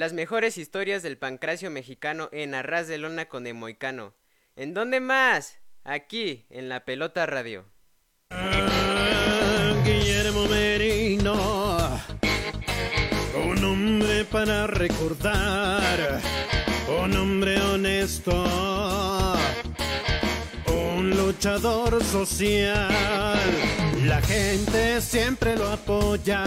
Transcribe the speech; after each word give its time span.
Las 0.00 0.14
mejores 0.14 0.56
historias 0.56 1.02
del 1.02 1.18
pancracio 1.18 1.70
mexicano 1.70 2.30
en 2.32 2.54
Arras 2.54 2.88
de 2.88 2.96
Lona 2.96 3.26
con 3.26 3.46
Emoicano. 3.46 4.14
¿En 4.56 4.72
dónde 4.72 4.98
más? 4.98 5.58
Aquí, 5.84 6.46
en 6.48 6.70
la 6.70 6.86
Pelota 6.86 7.26
Radio. 7.26 7.66
Ah, 8.30 9.74
Guillermo 9.84 10.46
Merino, 10.46 12.00
un 13.46 13.62
hombre 13.62 14.24
para 14.24 14.66
recordar, 14.68 16.22
un 17.04 17.14
hombre 17.14 17.60
honesto, 17.60 18.32
un 20.66 21.10
luchador 21.10 22.02
social. 22.02 22.88
La 24.06 24.22
gente 24.22 25.02
siempre 25.02 25.56
lo 25.56 25.68
apoya 25.68 26.46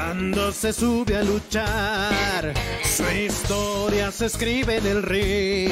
cuando 0.00 0.50
se 0.50 0.72
sube 0.72 1.16
a 1.16 1.22
luchar. 1.22 2.54
Su 2.84 3.04
historia 3.10 4.10
se 4.10 4.26
escribe 4.26 4.78
en 4.78 4.86
el 4.86 5.02
ring 5.02 5.70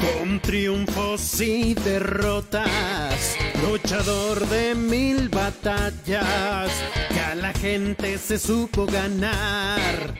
con 0.00 0.40
triunfos 0.40 1.40
y 1.40 1.74
derrotas, 1.74 3.36
luchador 3.62 4.46
de 4.48 4.74
mil 4.74 5.28
batallas, 5.28 6.70
que 7.10 7.20
a 7.20 7.34
la 7.34 7.52
gente 7.52 8.16
se 8.16 8.38
supo 8.38 8.86
ganar. 8.86 10.14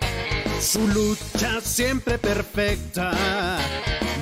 Su 0.61 0.87
lucha 0.89 1.61
siempre 1.63 2.19
perfecta, 2.19 3.13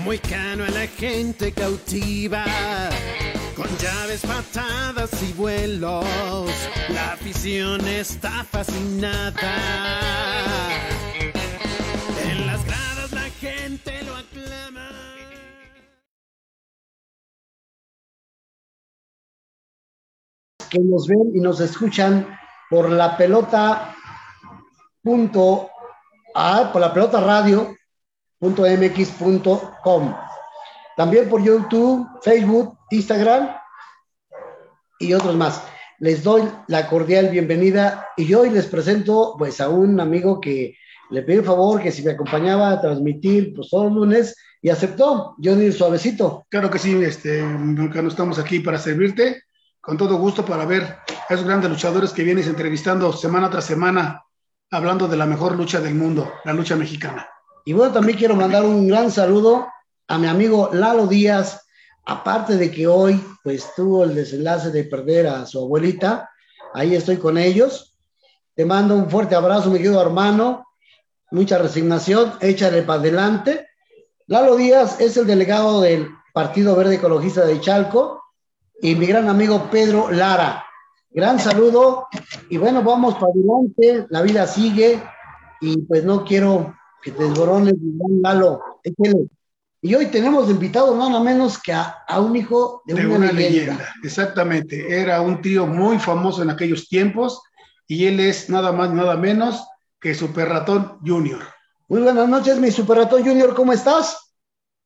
muy 0.05 0.19
cano 0.19 0.65
a 0.65 0.71
la 0.71 0.87
gente 0.87 1.53
cautiva. 1.53 2.45
Con 3.57 3.69
llaves, 3.79 4.23
patadas 4.23 5.23
y 5.23 5.33
vuelos, 5.35 6.07
la 6.89 7.13
afición 7.13 7.87
está 7.87 8.45
fascinada. 8.45 9.55
En 12.25 12.47
las 12.47 12.65
gradas 12.65 13.13
la 13.13 13.31
gente 13.41 14.03
lo 14.05 14.17
aclama. 14.17 14.89
que 20.71 20.79
nos 20.79 21.07
ven 21.07 21.33
y 21.35 21.41
nos 21.41 21.61
escuchan 21.61 22.27
por 22.71 22.89
la 22.91 23.17
pelota 23.19 23.95
punto 25.03 25.69
a, 26.35 26.73
por 26.73 26.81
la 26.81 26.95
pelota 26.95 27.21
radio 27.21 27.77
punto 28.39 28.63
mx 28.63 29.11
punto 29.11 29.75
com. 29.85 30.15
También 30.97 31.29
por 31.29 31.43
YouTube, 31.43 32.09
Facebook, 32.23 32.79
Instagram 32.93 33.49
y 34.99 35.15
otros 35.15 35.35
más. 35.35 35.65
Les 35.99 36.23
doy 36.23 36.43
la 36.69 36.89
cordial 36.89 37.31
bienvenida 37.31 38.09
y 38.19 38.35
hoy 38.35 38.51
les 38.51 38.67
presento 38.67 39.35
pues 39.39 39.63
a 39.63 39.71
un 39.71 39.99
amigo 39.99 40.41
que 40.41 40.77
le 41.11 41.23
pedí 41.23 41.39
el 41.39 41.45
favor 41.45 41.81
que 41.83 41.91
si 41.91 42.03
me 42.03 42.13
acompañaba 42.13 42.71
a 42.71 42.81
transmitir 42.83 43.55
pues 43.55 43.71
todos 43.71 43.85
los 43.85 43.95
lunes 43.95 44.37
y 44.61 44.69
aceptó. 44.69 45.37
Johnny 45.43 45.73
Suavecito. 45.73 46.45
Claro 46.51 46.71
que 46.71 46.79
sí, 46.79 46.95
este, 47.03 47.43
nunca 47.43 48.03
no 48.03 48.09
estamos 48.09 48.39
aquí 48.39 48.61
para 48.61 48.79
servirte, 48.79 49.45
con 49.81 49.97
todo 49.97 50.19
gusto 50.19 50.45
para 50.45 50.67
ver 50.67 50.83
a 50.83 51.33
esos 51.33 51.47
grandes 51.47 51.71
luchadores 51.71 52.13
que 52.13 52.25
vienes 52.25 52.47
entrevistando 52.47 53.11
semana 53.15 53.49
tras 53.49 53.65
semana, 53.65 54.23
hablando 54.71 55.09
de 55.09 55.17
la 55.17 55.25
mejor 55.25 55.57
lucha 55.57 55.81
del 55.81 55.95
mundo, 55.95 56.31
la 56.45 56.53
lucha 56.53 56.77
mexicana. 56.77 57.27
Y 57.65 57.73
bueno, 57.73 57.95
también 57.95 58.19
quiero 58.19 58.37
mandar 58.37 58.65
un 58.65 58.87
gran 58.87 59.11
saludo 59.11 59.67
a 60.09 60.19
mi 60.19 60.27
amigo 60.27 60.69
Lalo 60.75 61.07
Díaz, 61.07 61.62
aparte 62.05 62.57
de 62.57 62.71
que 62.71 62.87
hoy 62.87 63.23
pues 63.43 63.75
tuvo 63.75 64.05
el 64.05 64.15
desenlace 64.15 64.71
de 64.71 64.85
perder 64.85 65.27
a 65.27 65.47
su 65.47 65.61
abuelita, 65.61 66.31
ahí 66.75 66.95
estoy 66.95 67.17
con 67.17 67.39
ellos. 67.39 67.97
Te 68.55 68.65
mando 68.65 68.97
un 68.97 69.09
fuerte 69.09 69.35
abrazo, 69.35 69.71
mi 69.71 69.79
querido 69.79 70.01
hermano, 70.01 70.67
mucha 71.31 71.59
resignación, 71.59 72.35
échale 72.41 72.83
para 72.83 73.01
adelante. 73.01 73.69
Lalo 74.27 74.57
Díaz 74.57 75.01
es 75.01 75.17
el 75.17 75.27
delegado 75.27 75.81
del 75.81 76.09
Partido 76.33 76.77
Verde 76.77 76.97
Ecologista 76.97 77.45
de 77.45 77.61
Chalco 77.61 78.23
y 78.81 78.95
mi 78.95 79.07
gran 79.07 79.29
amigo 79.29 79.69
Pedro 79.71 80.11
Lara. 80.11 80.65
Gran 81.11 81.39
saludo 81.39 82.09
y 82.49 82.57
bueno, 82.57 82.83
vamos 82.83 83.15
para 83.15 83.33
adelante, 83.33 84.07
la 84.11 84.23
vida 84.23 84.47
sigue 84.47 85.03
y 85.61 85.79
pues 85.83 86.05
no 86.05 86.25
quiero 86.25 86.75
que 87.03 87.11
te 87.11 87.25
desborones, 87.25 87.75
Lalo, 88.23 88.61
échale. 88.83 89.29
Y 89.85 89.97
hoy 89.97 90.07
tenemos 90.07 90.49
invitado 90.49 90.97
nada 90.97 91.19
menos 91.19 91.59
que 91.61 91.73
a, 91.73 92.05
a 92.07 92.21
un 92.21 92.37
hijo 92.37 92.83
de, 92.87 92.95
De 92.95 93.05
una, 93.07 93.17
una 93.17 93.33
leyenda. 93.33 93.73
leyenda, 93.73 93.95
exactamente. 94.05 95.01
Era 95.01 95.21
un 95.21 95.43
tío 95.43 95.67
muy 95.67 95.99
famoso 95.99 96.41
en 96.43 96.51
aquellos 96.51 96.89
tiempos 96.89 97.43
y 97.89 98.07
él 98.07 98.21
es 98.21 98.49
nada 98.49 98.71
más, 98.71 98.93
nada 98.93 99.17
menos 99.17 99.67
que 100.01 100.15
Super 100.15 100.49
Ratón 100.49 100.99
Junior. 101.05 101.41
Muy 101.89 102.01
buenas 102.01 102.29
noches, 102.29 102.59
mi 102.59 102.71
Super 102.71 102.99
Ratón 102.99 103.25
Junior, 103.25 103.55
¿cómo 103.57 103.73
estás? 103.73 104.33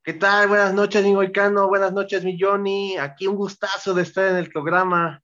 ¿Qué 0.03 0.15
tal? 0.15 0.49
Buenas 0.49 0.73
noches, 0.73 1.05
mi 1.05 1.13
Goicano. 1.15 1.69
Buenas 1.69 1.93
noches, 1.93 2.25
mi 2.25 2.39
Johnny. 2.41 2.97
Aquí 2.97 3.27
un 3.27 3.37
gustazo 3.37 3.93
de 3.93 4.03
estar 4.03 4.25
en 4.31 4.37
el 4.37 4.49
programa. 4.51 5.21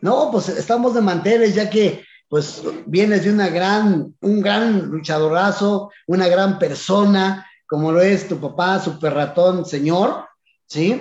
No, 0.00 0.30
pues 0.32 0.48
estamos 0.48 0.94
de 0.94 1.02
manteles, 1.02 1.54
ya 1.54 1.70
que 1.70 2.04
pues 2.28 2.62
vienes 2.86 3.24
de 3.24 3.32
una 3.32 3.48
gran, 3.48 4.14
un 4.20 4.40
gran 4.40 4.86
luchadorazo, 4.90 5.90
una 6.06 6.26
gran 6.28 6.58
persona, 6.58 7.47
como 7.68 7.92
lo 7.92 8.00
es 8.00 8.26
tu 8.26 8.40
papá, 8.40 8.80
Super 8.80 9.12
Ratón 9.12 9.64
Señor, 9.66 10.24
¿sí? 10.66 11.00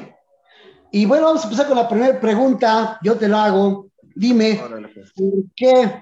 Y 0.92 1.06
bueno, 1.06 1.26
vamos 1.26 1.42
a 1.42 1.46
empezar 1.46 1.68
con 1.68 1.78
la 1.78 1.88
primera 1.88 2.20
pregunta, 2.20 3.00
yo 3.02 3.16
te 3.16 3.28
la 3.28 3.46
hago. 3.46 3.88
Dime, 4.16 4.62
Órale, 4.62 4.90
pues. 4.90 5.14
¿por 5.14 5.32
qué 5.56 6.02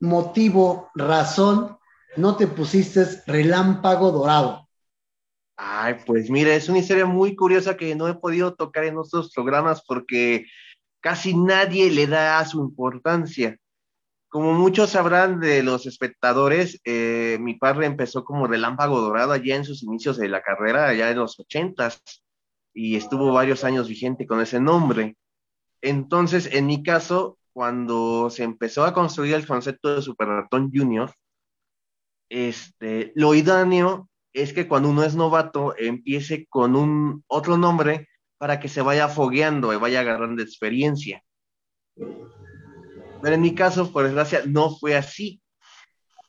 motivo, 0.00 0.90
razón, 0.94 1.78
no 2.16 2.36
te 2.36 2.48
pusiste 2.48 3.06
relámpago 3.26 4.10
dorado? 4.10 4.68
Ay, 5.56 5.96
pues 6.04 6.28
mira, 6.28 6.54
es 6.54 6.68
una 6.68 6.78
historia 6.78 7.06
muy 7.06 7.36
curiosa 7.36 7.76
que 7.76 7.94
no 7.94 8.08
he 8.08 8.14
podido 8.14 8.54
tocar 8.54 8.84
en 8.84 8.98
otros 8.98 9.32
programas 9.32 9.84
porque 9.86 10.46
casi 11.00 11.36
nadie 11.36 11.90
le 11.90 12.08
da 12.08 12.44
su 12.44 12.60
importancia. 12.60 13.56
Como 14.32 14.54
muchos 14.54 14.88
sabrán 14.88 15.40
de 15.40 15.62
los 15.62 15.84
espectadores, 15.84 16.80
eh, 16.86 17.36
mi 17.38 17.52
padre 17.52 17.84
empezó 17.84 18.24
como 18.24 18.46
relámpago 18.46 18.98
dorado 19.02 19.32
allá 19.32 19.56
en 19.56 19.66
sus 19.66 19.82
inicios 19.82 20.16
de 20.16 20.30
la 20.30 20.40
carrera, 20.40 20.88
allá 20.88 21.10
en 21.10 21.18
los 21.18 21.38
ochentas, 21.38 22.02
y 22.72 22.96
estuvo 22.96 23.30
varios 23.30 23.62
años 23.62 23.88
vigente 23.88 24.26
con 24.26 24.40
ese 24.40 24.58
nombre. 24.58 25.18
Entonces, 25.82 26.48
en 26.50 26.64
mi 26.64 26.82
caso, 26.82 27.36
cuando 27.52 28.30
se 28.30 28.44
empezó 28.44 28.84
a 28.84 28.94
construir 28.94 29.34
el 29.34 29.46
concepto 29.46 29.94
de 29.94 30.00
Super 30.00 30.28
Ratón 30.28 30.70
Junior, 30.72 31.12
este, 32.30 33.12
lo 33.14 33.34
idóneo 33.34 34.08
es 34.32 34.54
que 34.54 34.66
cuando 34.66 34.88
uno 34.88 35.04
es 35.04 35.14
novato 35.14 35.74
empiece 35.76 36.46
con 36.48 36.74
un 36.74 37.22
otro 37.26 37.58
nombre 37.58 38.08
para 38.38 38.60
que 38.60 38.70
se 38.70 38.80
vaya 38.80 39.08
fogueando 39.08 39.74
y 39.74 39.76
vaya 39.76 40.00
agarrando 40.00 40.42
experiencia. 40.42 41.22
Pero 43.22 43.36
en 43.36 43.40
mi 43.40 43.54
caso, 43.54 43.92
por 43.92 44.04
desgracia, 44.04 44.42
no 44.46 44.76
fue 44.76 44.96
así. 44.96 45.40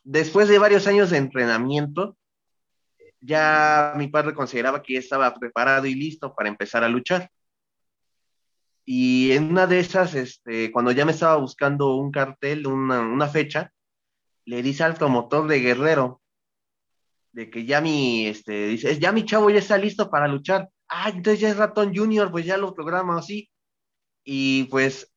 Después 0.04 0.48
de 0.48 0.60
varios 0.60 0.86
años 0.86 1.10
de 1.10 1.18
entrenamiento, 1.18 2.18
ya 3.20 3.94
mi 3.98 4.08
padre 4.08 4.34
consideraba 4.34 4.84
que 4.84 4.94
ya 4.94 5.00
estaba 5.00 5.34
preparado 5.34 5.88
y 5.88 5.96
listo 5.96 6.36
para 6.36 6.50
empezar 6.50 6.84
a 6.84 6.90
luchar. 6.90 7.30
Y 8.86 9.32
en 9.32 9.50
una 9.50 9.66
de 9.66 9.80
esas, 9.80 10.14
este, 10.14 10.72
cuando 10.72 10.92
ya 10.92 11.06
me 11.06 11.14
estaba 11.14 11.38
buscando 11.38 11.96
un 11.96 12.12
cartel, 12.12 12.68
una, 12.68 13.00
una 13.00 13.28
fecha, 13.28 13.72
le 14.46 14.62
dice 14.62 14.84
al 14.84 14.96
promotor 14.96 15.48
de 15.48 15.60
Guerrero, 15.62 16.22
de 17.32 17.50
que 17.50 17.66
ya 17.66 17.82
mi, 17.82 18.28
este, 18.28 18.68
dice, 18.68 19.00
ya 19.00 19.12
mi 19.12 19.26
chavo 19.26 19.50
ya 19.50 19.60
está 19.60 19.78
listo 19.78 20.10
para 20.10 20.28
luchar. 20.28 20.70
Ah, 20.90 21.10
entonces 21.10 21.40
ya 21.40 21.50
es 21.50 21.58
Ratón 21.58 21.96
Junior, 21.96 22.30
pues 22.30 22.46
ya 22.46 22.58
lo 22.58 22.76
programa 22.76 23.18
así. 23.18 23.50
Y 24.26 24.66
pues, 24.66 25.13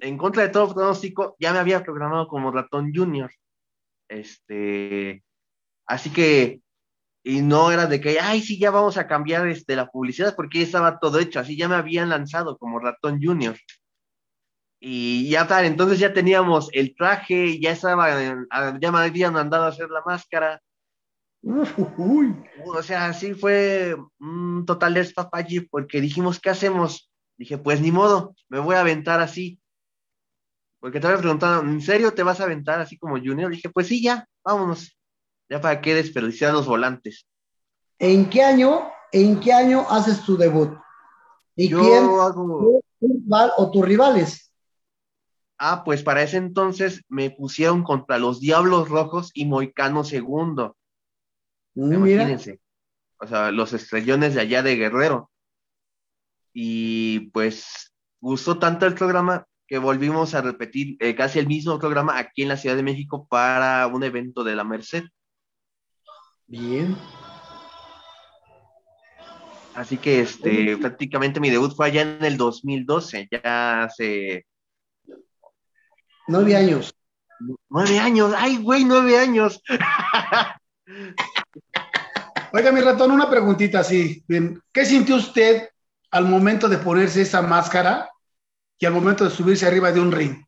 en 0.00 0.18
contra 0.18 0.42
de 0.42 0.48
todo 0.48 0.74
pronóstico, 0.74 1.36
ya 1.38 1.52
me 1.52 1.58
había 1.58 1.82
programado 1.82 2.28
como 2.28 2.50
Ratón 2.50 2.92
Junior. 2.94 3.30
Este, 4.08 5.22
así 5.86 6.10
que, 6.10 6.60
y 7.22 7.42
no 7.42 7.70
era 7.70 7.86
de 7.86 8.00
que, 8.00 8.18
ay, 8.18 8.40
sí, 8.40 8.58
ya 8.58 8.70
vamos 8.70 8.96
a 8.96 9.06
cambiar 9.06 9.46
este, 9.48 9.76
la 9.76 9.90
publicidad, 9.90 10.34
porque 10.34 10.58
ya 10.60 10.64
estaba 10.64 10.98
todo 10.98 11.18
hecho, 11.18 11.40
así 11.40 11.56
ya 11.56 11.68
me 11.68 11.76
habían 11.76 12.08
lanzado 12.08 12.58
como 12.58 12.80
Ratón 12.80 13.20
Junior. 13.22 13.56
Y 14.82 15.28
ya 15.28 15.46
tal, 15.46 15.66
entonces 15.66 15.98
ya 15.98 16.14
teníamos 16.14 16.70
el 16.72 16.96
traje, 16.96 17.60
ya 17.60 17.72
estaba, 17.72 18.08
ya 18.80 18.90
me 18.90 18.98
habían 18.98 19.34
mandado 19.34 19.64
a 19.64 19.68
hacer 19.68 19.90
la 19.90 20.02
máscara. 20.06 20.62
Uy, 21.42 22.34
O 22.66 22.82
sea, 22.82 23.12
sí 23.12 23.34
fue 23.34 23.94
un 24.18 24.64
total 24.66 24.94
despapalle 24.94 25.68
porque 25.70 26.00
dijimos, 26.00 26.40
¿qué 26.40 26.50
hacemos? 26.50 27.10
Dije, 27.36 27.58
pues 27.58 27.80
ni 27.82 27.92
modo, 27.92 28.34
me 28.48 28.58
voy 28.58 28.74
a 28.74 28.80
aventar 28.80 29.20
así. 29.20 29.59
Porque 30.80 30.98
te 30.98 31.06
había 31.06 31.18
preguntado, 31.18 31.62
¿en 31.62 31.80
serio 31.82 32.12
te 32.14 32.22
vas 32.22 32.40
a 32.40 32.44
aventar 32.44 32.80
así 32.80 32.98
como 32.98 33.18
Junior? 33.18 33.50
Dije, 33.50 33.68
pues 33.68 33.86
sí, 33.86 34.02
ya, 34.02 34.26
vámonos. 34.42 34.98
Ya 35.48 35.60
para 35.60 35.80
qué 35.80 35.94
desperdiciar 35.94 36.54
los 36.54 36.66
volantes. 36.66 37.26
¿En 37.98 38.30
qué 38.30 38.42
año, 38.42 38.88
en 39.12 39.38
qué 39.40 39.52
año 39.52 39.84
haces 39.90 40.22
tu 40.24 40.38
debut? 40.38 40.70
¿Y 41.54 41.68
Yo 41.68 41.80
quién 41.80 42.04
hago, 42.04 42.80
tu 42.98 43.08
rival 43.08 43.52
o 43.58 43.70
tus 43.70 43.84
rivales? 43.84 44.52
Ah, 45.58 45.84
pues 45.84 46.02
para 46.02 46.22
ese 46.22 46.38
entonces 46.38 47.02
me 47.08 47.30
pusieron 47.30 47.82
contra 47.82 48.18
los 48.18 48.40
Diablos 48.40 48.88
Rojos 48.88 49.30
y 49.34 49.44
Moicano 49.44 50.04
Segundo. 50.04 50.76
Mm, 51.74 52.02
Mira, 52.02 52.22
Imagínense. 52.22 52.60
O 53.18 53.26
sea, 53.26 53.50
los 53.50 53.74
estrellones 53.74 54.34
de 54.34 54.40
allá 54.40 54.62
de 54.62 54.76
Guerrero. 54.76 55.30
Y 56.54 57.28
pues 57.30 57.92
gustó 58.18 58.58
tanto 58.58 58.86
el 58.86 58.94
programa 58.94 59.46
que 59.70 59.78
volvimos 59.78 60.34
a 60.34 60.42
repetir 60.42 60.96
eh, 60.98 61.14
casi 61.14 61.38
el 61.38 61.46
mismo 61.46 61.78
programa 61.78 62.18
aquí 62.18 62.42
en 62.42 62.48
la 62.48 62.56
Ciudad 62.56 62.74
de 62.74 62.82
México 62.82 63.28
para 63.30 63.86
un 63.86 64.02
evento 64.02 64.42
de 64.42 64.56
la 64.56 64.64
Merced. 64.64 65.04
bien. 66.48 66.96
Así 69.76 69.96
que 69.96 70.22
este, 70.22 70.76
prácticamente 70.76 71.38
mi 71.38 71.50
debut 71.50 71.72
fue 71.72 71.86
allá 71.86 72.02
en 72.02 72.24
el 72.24 72.36
2012, 72.36 73.28
ya 73.30 73.84
hace 73.84 74.44
Nueve 76.26 76.56
años. 76.56 76.92
nueve 77.68 78.00
años. 78.00 78.34
¡Ay, 78.36 78.56
güey, 78.56 78.84
nueve 78.84 79.16
años! 79.16 79.62
Oiga, 82.52 82.72
mi 82.72 82.80
ratón, 82.80 83.12
una 83.12 83.30
preguntita 83.30 83.78
así. 83.80 84.24
¿Qué 84.72 84.84
sintió 84.84 85.14
usted 85.14 85.68
al 86.10 86.24
momento 86.26 86.68
de 86.68 86.78
ponerse 86.78 87.22
esa 87.22 87.40
máscara 87.40 88.10
y 88.80 88.86
al 88.86 88.92
momento 88.94 89.24
de 89.24 89.30
subirse 89.30 89.66
arriba 89.66 89.92
de 89.92 90.00
un 90.00 90.10
ring? 90.10 90.42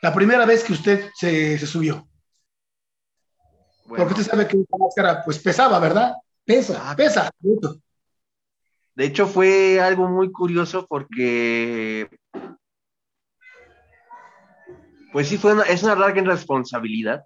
La 0.00 0.14
primera 0.14 0.46
vez 0.46 0.62
que 0.64 0.72
usted 0.72 1.10
se, 1.14 1.58
se 1.58 1.66
subió. 1.66 2.08
Bueno, 3.86 4.04
Porque 4.04 4.20
usted 4.20 4.30
sabe 4.30 4.46
que 4.48 4.56
esa 4.56 4.76
máscara 4.78 5.22
pues 5.24 5.38
pesaba, 5.40 5.78
¿verdad? 5.80 6.14
Pesa, 6.44 6.90
Ah. 6.90 6.94
pesa. 6.96 7.30
de 8.94 9.04
hecho, 9.04 9.26
fue 9.26 9.80
algo 9.80 10.08
muy 10.08 10.30
curioso 10.30 10.86
porque, 10.86 12.08
pues 15.12 15.28
sí, 15.28 15.36
fue 15.36 15.52
una, 15.52 15.64
es 15.64 15.82
una 15.82 15.96
larga 15.96 16.22
responsabilidad 16.22 17.24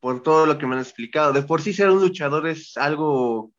por 0.00 0.22
todo 0.22 0.46
lo 0.46 0.56
que 0.56 0.66
me 0.66 0.74
han 0.76 0.80
explicado. 0.80 1.32
De 1.32 1.42
por 1.42 1.60
sí 1.60 1.72
ser 1.74 1.90
un 1.90 2.00
luchador 2.00 2.46
es 2.48 2.76
algo 2.76 3.52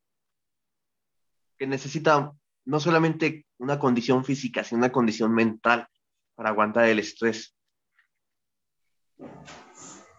que 1.57 1.68
necesita 1.68 2.31
no 2.65 2.80
solamente 2.80 3.45
una 3.57 3.80
condición 3.80 4.24
física, 4.24 4.63
sino 4.63 4.80
una 4.80 4.92
condición 4.92 5.33
mental 5.33 5.88
para 6.36 6.50
aguantar 6.50 6.86
el 6.86 7.00
estrés. 7.00 7.56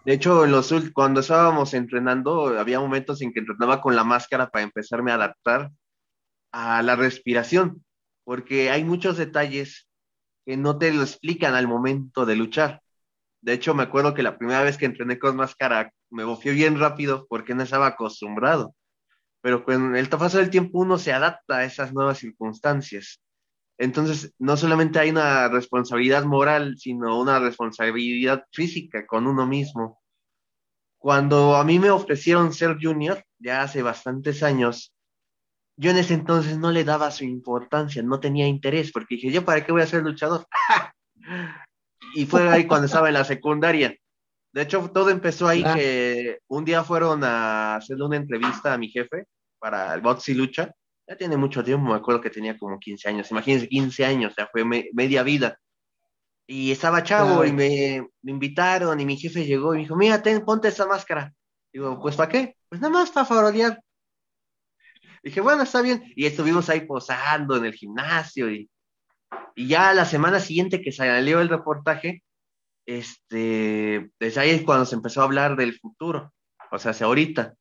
De 0.05 0.13
hecho, 0.13 0.45
en 0.45 0.51
los, 0.51 0.73
cuando 0.93 1.21
estábamos 1.21 1.73
entrenando, 1.73 2.59
había 2.59 2.79
momentos 2.79 3.23
en 3.23 3.33
que 3.33 3.41
entrenaba 3.41 3.81
con 3.81 3.97
la 3.97 4.05
máscara 4.05 4.51
para 4.51 4.65
empezarme 4.65 5.11
a 5.11 5.15
adaptar 5.15 5.71
a 6.53 6.83
la 6.83 6.95
respiración, 6.95 7.85
porque 8.23 8.71
hay 8.71 8.85
muchos 8.85 9.17
detalles 9.17 9.89
que 10.45 10.57
no 10.57 10.79
te 10.79 10.93
lo 10.93 11.03
explican 11.03 11.55
al 11.55 11.67
momento 11.67 12.27
de 12.27 12.37
luchar. 12.37 12.83
De 13.41 13.55
hecho, 13.55 13.75
me 13.75 13.83
acuerdo 13.83 14.15
que 14.15 14.23
la 14.23 14.37
primera 14.37 14.63
vez 14.63 14.77
que 14.77 14.85
entrené 14.85 15.19
con 15.19 15.37
máscara 15.37 15.91
me 16.11 16.25
bofié 16.25 16.53
bien 16.53 16.79
rápido 16.79 17.27
porque 17.29 17.55
no 17.55 17.63
estaba 17.63 17.87
acostumbrado. 17.87 18.75
Pero 19.45 19.63
con 19.63 19.95
el 19.95 20.09
paso 20.09 20.39
del 20.39 20.49
tiempo 20.49 20.79
uno 20.79 20.97
se 20.97 21.13
adapta 21.13 21.59
a 21.59 21.65
esas 21.65 21.93
nuevas 21.93 22.17
circunstancias. 22.17 23.21
Entonces, 23.77 24.33
no 24.39 24.57
solamente 24.57 24.99
hay 24.99 25.11
una 25.11 25.49
responsabilidad 25.49 26.25
moral, 26.25 26.79
sino 26.79 27.21
una 27.21 27.39
responsabilidad 27.39 28.47
física 28.53 29.07
con 29.07 29.27
uno 29.27 29.47
mismo. 29.47 30.01
Cuando 30.97 31.57
a 31.57 31.65
mí 31.65 31.79
me 31.79 31.91
ofrecieron 31.91 32.55
ser 32.55 32.79
junior, 32.81 33.23
ya 33.39 33.61
hace 33.61 33.83
bastantes 33.83 34.43
años, 34.43 34.95
yo 35.77 35.91
en 35.91 35.99
ese 35.99 36.15
entonces 36.15 36.57
no 36.57 36.71
le 36.71 36.85
daba 36.85 37.11
su 37.11 37.25
importancia, 37.25 38.03
no 38.03 38.21
tenía 38.21 38.49
interés, 38.49 38.93
porque 38.93 39.17
dije, 39.17 39.31
¿yo 39.31 39.45
para 39.45 39.63
qué 39.63 39.73
voy 39.73 39.83
a 39.83 39.87
ser 39.87 40.05
luchador? 40.05 40.47
y 42.15 42.25
fue 42.25 42.49
ahí 42.49 42.67
cuando 42.67 42.87
estaba 42.87 43.09
en 43.09 43.15
la 43.15 43.25
secundaria. 43.25 43.95
De 44.55 44.63
hecho, 44.63 44.89
todo 44.95 45.11
empezó 45.11 45.49
ahí 45.49 45.65
Ah. 45.67 45.75
que 45.75 46.39
un 46.47 46.65
día 46.65 46.85
fueron 46.85 47.25
a 47.25 47.77
hacerle 47.77 48.05
una 48.05 48.17
entrevista 48.17 48.73
a 48.73 48.79
mi 48.79 48.89
jefe 48.89 49.27
para 49.59 49.93
el 49.95 50.01
Box 50.01 50.29
y 50.29 50.35
Lucha. 50.35 50.73
Ya 51.09 51.17
tiene 51.17 51.37
mucho 51.37 51.65
tiempo, 51.65 51.87
me 51.91 51.97
acuerdo 51.97 52.21
que 52.21 52.31
tenía 52.31 52.57
como 52.57 52.79
15 52.79 53.09
años. 53.09 53.31
Imagínense, 53.33 53.69
15 53.69 54.05
años, 54.05 54.31
o 54.33 54.35
sea, 54.37 54.47
fue 54.53 54.65
me- 54.65 54.89
media 54.95 55.25
vida. 55.25 55.59
Y 56.47 56.71
estaba 56.71 57.03
chavo 57.03 57.45
y 57.45 57.53
me, 57.53 58.07
me 58.23 58.31
invitaron 58.31 59.01
y 59.01 59.05
mi 59.05 59.17
jefe 59.17 59.45
llegó 59.45 59.75
y 59.75 59.79
me 59.79 59.83
dijo, 59.83 59.97
mira, 59.97 60.23
ten, 60.23 60.45
ponte 60.45 60.69
esa 60.69 60.87
máscara. 60.87 61.33
Digo, 61.73 62.01
pues 62.01 62.15
¿para 62.15 62.29
qué? 62.31 62.57
Pues 62.69 62.81
nada 62.81 62.93
más 62.93 63.11
para 63.11 63.27
farolear. 63.27 63.81
Dije, 65.23 65.41
bueno, 65.41 65.63
está 65.65 65.83
bien. 65.83 66.05
Y 66.15 66.27
estuvimos 66.27 66.69
ahí 66.69 66.83
posando 66.83 67.57
en 67.57 67.65
el 67.65 67.75
gimnasio 67.75 68.51
y, 68.51 68.71
y 69.57 69.67
ya 69.67 69.93
la 69.95 70.05
semana 70.05 70.39
siguiente 70.39 70.81
que 70.81 70.93
salió 70.93 71.41
el 71.41 71.49
reportaje, 71.49 72.23
este, 72.87 74.11
desde 74.19 74.41
ahí 74.41 74.51
es 74.51 74.63
cuando 74.63 74.85
se 74.85 74.95
empezó 74.95 75.21
a 75.21 75.25
hablar 75.25 75.57
del 75.57 75.79
futuro, 75.79 76.33
o 76.71 76.79
sea, 76.79 76.91
hacia 76.93 77.07
ahorita. 77.07 77.55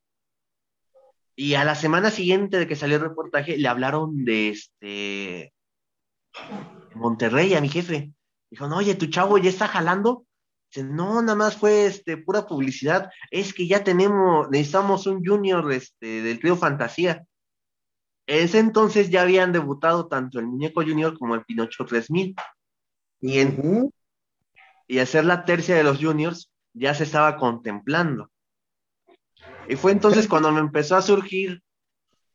Y 1.36 1.54
a 1.54 1.64
la 1.64 1.74
semana 1.74 2.10
siguiente 2.10 2.58
de 2.58 2.68
que 2.68 2.76
salió 2.76 2.96
el 2.96 3.02
reportaje, 3.02 3.56
le 3.56 3.68
hablaron 3.68 4.24
de 4.24 4.50
este 4.50 5.52
Monterrey 6.94 7.54
a 7.54 7.60
mi 7.60 7.68
jefe. 7.68 8.12
Dijo, 8.50 8.68
no, 8.68 8.76
oye, 8.76 8.94
tu 8.94 9.06
chavo 9.06 9.38
ya 9.38 9.50
está 9.50 9.66
jalando. 9.66 10.26
Dice, 10.70 10.86
no, 10.86 11.20
nada 11.22 11.34
más 11.34 11.56
fue 11.56 11.86
este, 11.86 12.16
pura 12.16 12.46
publicidad. 12.46 13.10
Es 13.30 13.52
que 13.52 13.66
ya 13.66 13.82
tenemos, 13.82 14.48
necesitamos 14.50 15.06
un 15.06 15.24
junior 15.24 15.72
este, 15.72 16.22
del 16.22 16.38
trío 16.38 16.56
Fantasía. 16.56 17.26
En 18.26 18.44
ese 18.44 18.58
entonces 18.58 19.10
ya 19.10 19.22
habían 19.22 19.52
debutado 19.52 20.06
tanto 20.06 20.38
el 20.38 20.46
Muñeco 20.46 20.82
Junior 20.82 21.18
como 21.18 21.34
el 21.34 21.44
Pinocho 21.44 21.84
3000. 21.84 22.34
Y, 23.20 23.38
en. 23.38 23.90
Y 24.86 24.98
hacer 24.98 25.24
la 25.24 25.44
tercia 25.44 25.74
de 25.74 25.84
los 25.84 25.98
juniors 25.98 26.50
ya 26.72 26.94
se 26.94 27.04
estaba 27.04 27.36
contemplando. 27.36 28.30
Y 29.68 29.76
fue 29.76 29.92
entonces 29.92 30.28
cuando 30.28 30.52
me 30.52 30.60
empezó 30.60 30.96
a 30.96 31.02
surgir, 31.02 31.62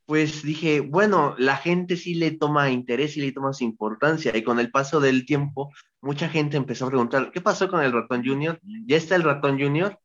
pues 0.06 0.42
dije, 0.42 0.80
bueno, 0.80 1.36
la 1.38 1.57
gente 1.57 1.96
sí 1.96 2.16
le 2.16 2.31
toma 2.31 2.72
interés 2.72 3.16
y 3.18 3.22
le 3.22 3.31
toma 3.31 3.54
su 3.54 3.63
importancia. 3.63 4.36
Y 4.36 4.44
con 4.44 4.60
el 4.60 4.72
paso 4.72 5.00
del 5.00 5.25
tiempo, 5.25 5.72
mucha 6.01 6.30
gente 6.30 6.57
empezó 6.57 6.86
a 6.86 6.90
preguntar, 6.90 7.31
¿qué 7.31 7.42
pasó 7.42 7.69
con 7.69 7.84
el 7.84 7.92
ratón 7.92 8.25
junior? 8.25 8.60
¿Ya 8.88 8.98
está 8.98 9.16
el 9.16 9.24
ratón 9.24 9.60
junior? 9.60 10.00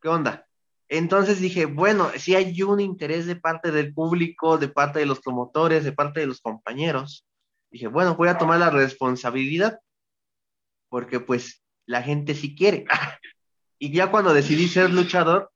¿Qué 0.00 0.08
onda? 0.08 0.46
Entonces 0.88 1.40
dije, 1.40 1.66
bueno, 1.66 2.10
sí 2.16 2.34
hay 2.34 2.60
un 2.62 2.80
interés 2.80 3.26
de 3.26 3.36
parte 3.36 3.70
del 3.70 3.92
público, 3.92 4.58
de 4.58 4.68
parte 4.68 4.98
de 4.98 5.06
los 5.06 5.20
promotores, 5.20 5.84
de 5.84 5.92
parte 5.92 6.20
de 6.20 6.26
los 6.26 6.40
compañeros. 6.40 7.24
Dije, 7.70 7.88
bueno, 7.88 8.16
voy 8.16 8.28
a 8.28 8.38
tomar 8.38 8.58
la 8.58 8.70
responsabilidad 8.70 9.78
porque 10.88 11.20
pues 11.20 11.62
la 11.86 12.02
gente 12.02 12.34
sí 12.34 12.54
quiere. 12.54 12.84
y 13.78 13.92
ya 13.92 14.10
cuando 14.10 14.34
decidí 14.34 14.68
ser 14.68 14.90
luchador, 14.90 15.50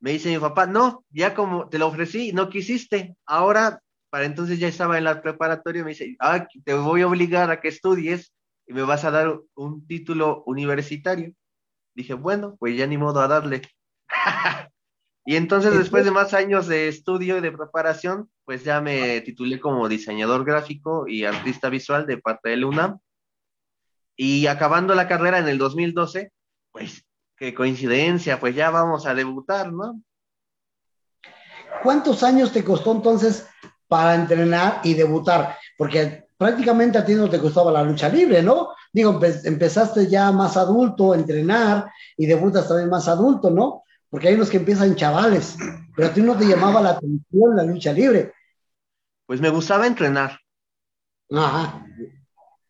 me 0.00 0.12
dice 0.12 0.30
mi 0.30 0.38
papá, 0.38 0.66
no, 0.66 1.04
ya 1.10 1.34
como 1.34 1.68
te 1.68 1.78
lo 1.78 1.86
ofrecí, 1.86 2.32
no 2.32 2.48
quisiste. 2.48 3.16
Ahora, 3.24 3.80
para 4.10 4.24
entonces 4.24 4.58
ya 4.58 4.68
estaba 4.68 4.98
en 4.98 5.04
la 5.04 5.22
preparatoria, 5.22 5.84
me 5.84 5.90
dice, 5.90 6.16
ah, 6.18 6.46
te 6.64 6.74
voy 6.74 7.02
a 7.02 7.06
obligar 7.06 7.50
a 7.50 7.60
que 7.60 7.68
estudies 7.68 8.32
y 8.66 8.72
me 8.72 8.82
vas 8.82 9.04
a 9.04 9.10
dar 9.10 9.40
un 9.54 9.86
título 9.86 10.42
universitario. 10.44 11.32
Dije, 11.94 12.14
bueno, 12.14 12.56
pues 12.58 12.76
ya 12.76 12.86
ni 12.86 12.98
modo 12.98 13.20
a 13.20 13.28
darle. 13.28 13.62
y 15.24 15.36
entonces, 15.36 15.78
después 15.78 16.04
de 16.04 16.10
más 16.10 16.34
años 16.34 16.66
de 16.66 16.88
estudio 16.88 17.38
y 17.38 17.40
de 17.40 17.52
preparación, 17.52 18.28
pues 18.44 18.64
ya 18.64 18.80
me 18.80 19.20
titulé 19.20 19.60
como 19.60 19.88
diseñador 19.88 20.44
gráfico 20.44 21.06
y 21.06 21.24
artista 21.24 21.70
visual 21.70 22.06
de 22.06 22.18
parte 22.18 22.50
del 22.50 22.64
UNAM. 22.64 22.98
Y 24.16 24.46
acabando 24.46 24.94
la 24.94 25.08
carrera 25.08 25.38
en 25.38 25.48
el 25.48 25.58
2012, 25.58 26.32
pues 26.70 27.04
qué 27.36 27.54
coincidencia, 27.54 28.38
pues 28.38 28.54
ya 28.54 28.70
vamos 28.70 29.06
a 29.06 29.14
debutar, 29.14 29.72
¿no? 29.72 30.00
¿Cuántos 31.82 32.22
años 32.22 32.52
te 32.52 32.62
costó 32.64 32.92
entonces 32.92 33.46
para 33.88 34.14
entrenar 34.14 34.80
y 34.84 34.94
debutar? 34.94 35.56
Porque 35.76 36.26
prácticamente 36.36 36.98
a 36.98 37.04
ti 37.04 37.14
no 37.14 37.28
te 37.28 37.38
costaba 37.38 37.72
la 37.72 37.82
lucha 37.82 38.08
libre, 38.08 38.42
¿no? 38.42 38.68
Digo, 38.92 39.18
empe- 39.18 39.40
empezaste 39.44 40.08
ya 40.08 40.30
más 40.32 40.56
adulto 40.56 41.12
a 41.12 41.16
entrenar 41.16 41.90
y 42.16 42.26
debutas 42.26 42.68
también 42.68 42.90
más 42.90 43.08
adulto, 43.08 43.50
¿no? 43.50 43.82
Porque 44.08 44.28
hay 44.28 44.34
unos 44.34 44.50
que 44.50 44.58
empiezan 44.58 44.94
chavales, 44.94 45.56
pero 45.96 46.08
a 46.08 46.12
ti 46.12 46.20
no 46.20 46.36
te 46.36 46.44
llamaba 46.44 46.80
la 46.82 46.90
atención 46.90 47.56
la 47.56 47.64
lucha 47.64 47.92
libre. 47.92 48.32
Pues 49.26 49.40
me 49.40 49.48
gustaba 49.48 49.86
entrenar, 49.86 50.38
Ajá. 51.30 51.86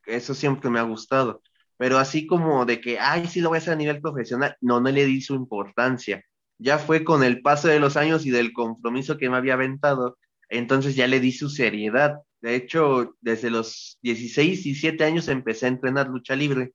Eso 0.06 0.34
siempre 0.34 0.70
me 0.70 0.78
ha 0.78 0.82
gustado, 0.82 1.42
pero 1.76 1.98
así 1.98 2.26
como 2.26 2.64
de 2.64 2.80
que, 2.80 2.98
ay, 2.98 3.26
sí 3.26 3.40
lo 3.40 3.48
voy 3.50 3.56
a 3.56 3.58
hacer 3.60 3.74
a 3.74 3.76
nivel 3.76 4.00
profesional, 4.00 4.56
no, 4.60 4.80
no 4.80 4.90
le 4.90 5.04
di 5.06 5.20
su 5.20 5.34
importancia. 5.34 6.24
Ya 6.58 6.78
fue 6.78 7.04
con 7.04 7.24
el 7.24 7.42
paso 7.42 7.68
de 7.68 7.80
los 7.80 7.96
años 7.96 8.24
y 8.26 8.30
del 8.30 8.52
compromiso 8.52 9.18
que 9.18 9.28
me 9.28 9.36
había 9.36 9.54
aventado, 9.54 10.18
entonces 10.48 10.94
ya 10.94 11.06
le 11.06 11.20
di 11.20 11.32
su 11.32 11.48
seriedad. 11.48 12.18
De 12.40 12.54
hecho, 12.54 13.16
desde 13.20 13.50
los 13.50 13.98
16, 14.02 14.64
17 14.64 15.04
años 15.04 15.28
empecé 15.28 15.66
a 15.66 15.70
entrenar 15.70 16.08
lucha 16.08 16.36
libre, 16.36 16.72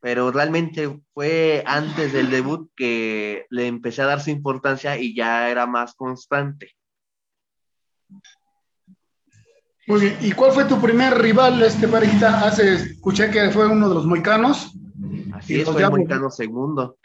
pero 0.00 0.32
realmente 0.32 1.00
fue 1.14 1.62
antes 1.64 2.12
del 2.12 2.28
debut 2.28 2.70
que 2.74 3.46
le 3.50 3.68
empecé 3.68 4.02
a 4.02 4.06
dar 4.06 4.20
su 4.20 4.30
importancia 4.30 4.98
y 4.98 5.14
ya 5.14 5.48
era 5.48 5.66
más 5.66 5.94
constante. 5.94 6.72
Muy 9.86 10.00
bien. 10.00 10.16
¿Y 10.20 10.32
cuál 10.32 10.52
fue 10.52 10.64
tu 10.64 10.80
primer 10.80 11.18
rival, 11.18 11.62
este 11.62 11.88
parejita? 11.88 12.46
Hace, 12.46 12.74
escuché 12.74 13.30
que 13.30 13.50
fue 13.50 13.66
uno 13.66 13.88
de 13.88 13.94
los 13.94 14.06
moicanos. 14.06 14.72
Así 15.34 15.60
es, 15.60 15.68
fue 15.68 15.82
el 15.82 15.90
moicano 15.90 16.30
segundo. 16.30 16.98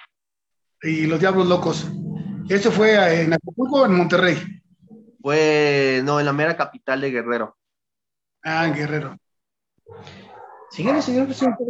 Y 0.81 1.07
los 1.07 1.19
Diablos 1.19 1.48
Locos. 1.48 1.88
¿Eso 2.50 2.72
fue 2.72 3.24
en 3.24 3.34
Acapulco 3.34 3.81
o 3.81 3.86
en 3.86 3.96
Monterrey? 3.96 4.38
Fue, 5.22 6.01
no, 6.05 6.19
en 6.19 6.25
la 6.25 6.34
mera 6.34 6.55
capital 6.55 7.01
de 7.01 7.12
Guerrero. 7.12 7.57
Ah, 8.43 8.67
en 8.67 8.75
Guerrero. 8.75 9.17
Sígueme, 10.69 11.01
señor 11.01 11.25
presidente. 11.25 11.63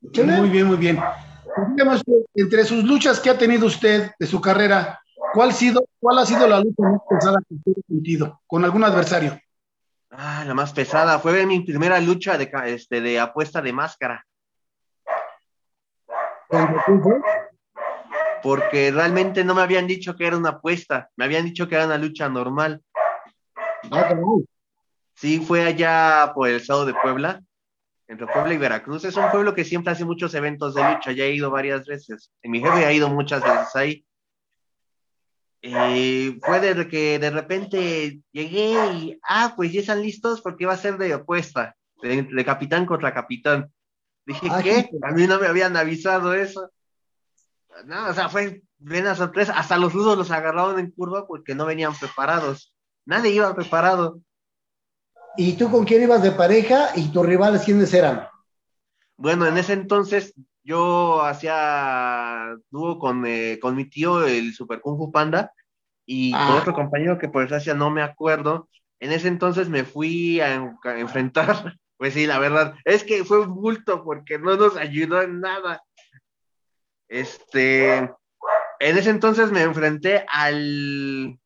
Muy 0.00 0.48
bien, 0.48 0.66
muy 0.66 0.76
bien. 0.76 0.98
Dígame 1.74 2.00
entre 2.34 2.64
sus 2.64 2.84
luchas 2.84 3.20
que 3.20 3.30
ha 3.30 3.38
tenido 3.38 3.66
usted 3.66 4.10
de 4.18 4.26
su 4.26 4.40
carrera, 4.40 5.00
¿cuál, 5.32 5.52
sido, 5.52 5.86
cuál 5.98 6.18
ha 6.18 6.26
sido 6.26 6.46
la 6.46 6.60
lucha 6.60 6.82
más 6.82 7.00
pesada 7.08 7.38
que 7.48 7.54
usted 7.54 7.72
ha 7.72 7.86
sentido 7.86 8.40
con 8.46 8.64
algún 8.64 8.84
adversario? 8.84 9.38
Ah, 10.10 10.44
la 10.46 10.54
más 10.54 10.72
pesada. 10.72 11.18
Fue 11.18 11.44
mi 11.46 11.60
primera 11.60 12.00
lucha 12.00 12.38
de, 12.38 12.50
este, 12.66 13.00
de 13.00 13.18
apuesta 13.18 13.60
de 13.60 13.72
máscara. 13.72 14.24
Porque 18.42 18.92
realmente 18.92 19.44
no 19.44 19.54
me 19.54 19.62
habían 19.62 19.86
dicho 19.86 20.14
que 20.16 20.26
era 20.26 20.36
una 20.36 20.50
apuesta, 20.50 21.10
me 21.16 21.24
habían 21.24 21.44
dicho 21.44 21.68
que 21.68 21.74
era 21.74 21.86
una 21.86 21.98
lucha 21.98 22.28
normal. 22.28 22.80
Ah, 23.90 24.14
sí, 25.14 25.40
fue 25.40 25.64
allá 25.64 26.32
por 26.34 26.48
el 26.48 26.56
estado 26.56 26.86
de 26.86 26.94
Puebla, 26.94 27.40
entre 28.06 28.26
Puebla 28.28 28.54
y 28.54 28.58
Veracruz. 28.58 29.04
Es 29.04 29.16
un 29.16 29.30
pueblo 29.30 29.54
que 29.54 29.64
siempre 29.64 29.92
hace 29.92 30.04
muchos 30.04 30.34
eventos 30.34 30.74
de 30.74 30.84
lucha, 30.84 31.12
ya 31.12 31.24
he 31.24 31.32
ido 31.32 31.50
varias 31.50 31.86
veces. 31.86 32.30
Mi 32.44 32.60
jefe 32.60 32.84
ha 32.84 32.92
ido 32.92 33.08
muchas 33.08 33.42
veces 33.42 33.74
ahí. 33.74 34.05
Y 35.62 36.38
fue 36.44 36.60
de 36.60 36.88
que 36.88 37.18
de 37.18 37.30
repente 37.30 38.20
llegué 38.32 38.94
y, 38.94 39.20
ah, 39.28 39.54
pues 39.56 39.72
ya 39.72 39.80
están 39.80 40.02
listos 40.02 40.40
porque 40.40 40.64
iba 40.64 40.72
a 40.72 40.76
ser 40.76 40.98
de 40.98 41.12
apuesta, 41.12 41.76
de, 42.02 42.44
capitán 42.44 42.86
contra 42.86 43.12
capitán. 43.12 43.72
Dije, 44.24 44.48
ah, 44.50 44.60
¿qué? 44.62 44.90
A 45.02 45.12
mí 45.12 45.26
no 45.26 45.40
me 45.40 45.46
habían 45.46 45.76
avisado 45.76 46.34
eso. 46.34 46.70
No, 47.84 48.08
o 48.08 48.14
sea, 48.14 48.28
fue 48.28 48.62
una 48.80 49.14
sorpresa. 49.14 49.54
Hasta 49.56 49.78
los 49.78 49.92
rudos 49.92 50.16
los 50.16 50.30
agarraron 50.30 50.78
en 50.78 50.90
curva 50.90 51.26
porque 51.26 51.54
no 51.54 51.66
venían 51.66 51.94
preparados. 51.94 52.74
Nadie 53.04 53.30
iba 53.32 53.54
preparado. 53.54 54.20
¿Y 55.36 55.52
tú 55.54 55.70
con 55.70 55.84
quién 55.84 56.02
ibas 56.02 56.22
de 56.22 56.32
pareja 56.32 56.90
y 56.96 57.08
tus 57.08 57.26
rivales 57.26 57.62
quiénes 57.62 57.92
eran? 57.92 58.28
Bueno, 59.16 59.46
en 59.46 59.56
ese 59.58 59.74
entonces 59.74 60.34
yo 60.66 61.22
hacía 61.22 62.56
dúo 62.70 62.98
con, 62.98 63.24
eh, 63.24 63.58
con 63.62 63.76
mi 63.76 63.88
tío, 63.88 64.26
el 64.26 64.52
Super 64.52 64.80
Kung 64.80 64.98
Fu 64.98 65.12
Panda, 65.12 65.52
y 66.04 66.32
con 66.32 66.40
ah. 66.40 66.58
otro 66.60 66.74
compañero 66.74 67.18
que 67.18 67.28
por 67.28 67.42
desgracia 67.42 67.74
no 67.74 67.90
me 67.90 68.02
acuerdo. 68.02 68.68
En 68.98 69.12
ese 69.12 69.28
entonces 69.28 69.68
me 69.68 69.84
fui 69.84 70.40
a, 70.40 70.54
enfrentar, 70.96 71.78
pues 71.96 72.14
sí, 72.14 72.26
la 72.26 72.38
verdad, 72.38 72.74
es 72.84 73.04
que 73.04 73.24
fue 73.24 73.40
un 73.40 73.54
bulto 73.54 74.02
porque 74.02 74.38
no 74.38 74.56
nos 74.56 74.76
ayudó 74.76 75.22
en 75.22 75.40
nada. 75.40 75.82
Este, 77.08 77.98
en 77.98 78.98
ese 78.98 79.10
entonces 79.10 79.52
me 79.52 79.62
enfrenté 79.62 80.26
al, 80.28 81.38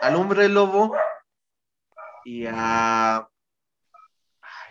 al 0.00 0.16
hombre 0.16 0.50
lobo 0.50 0.94
y 2.24 2.44
a, 2.46 3.26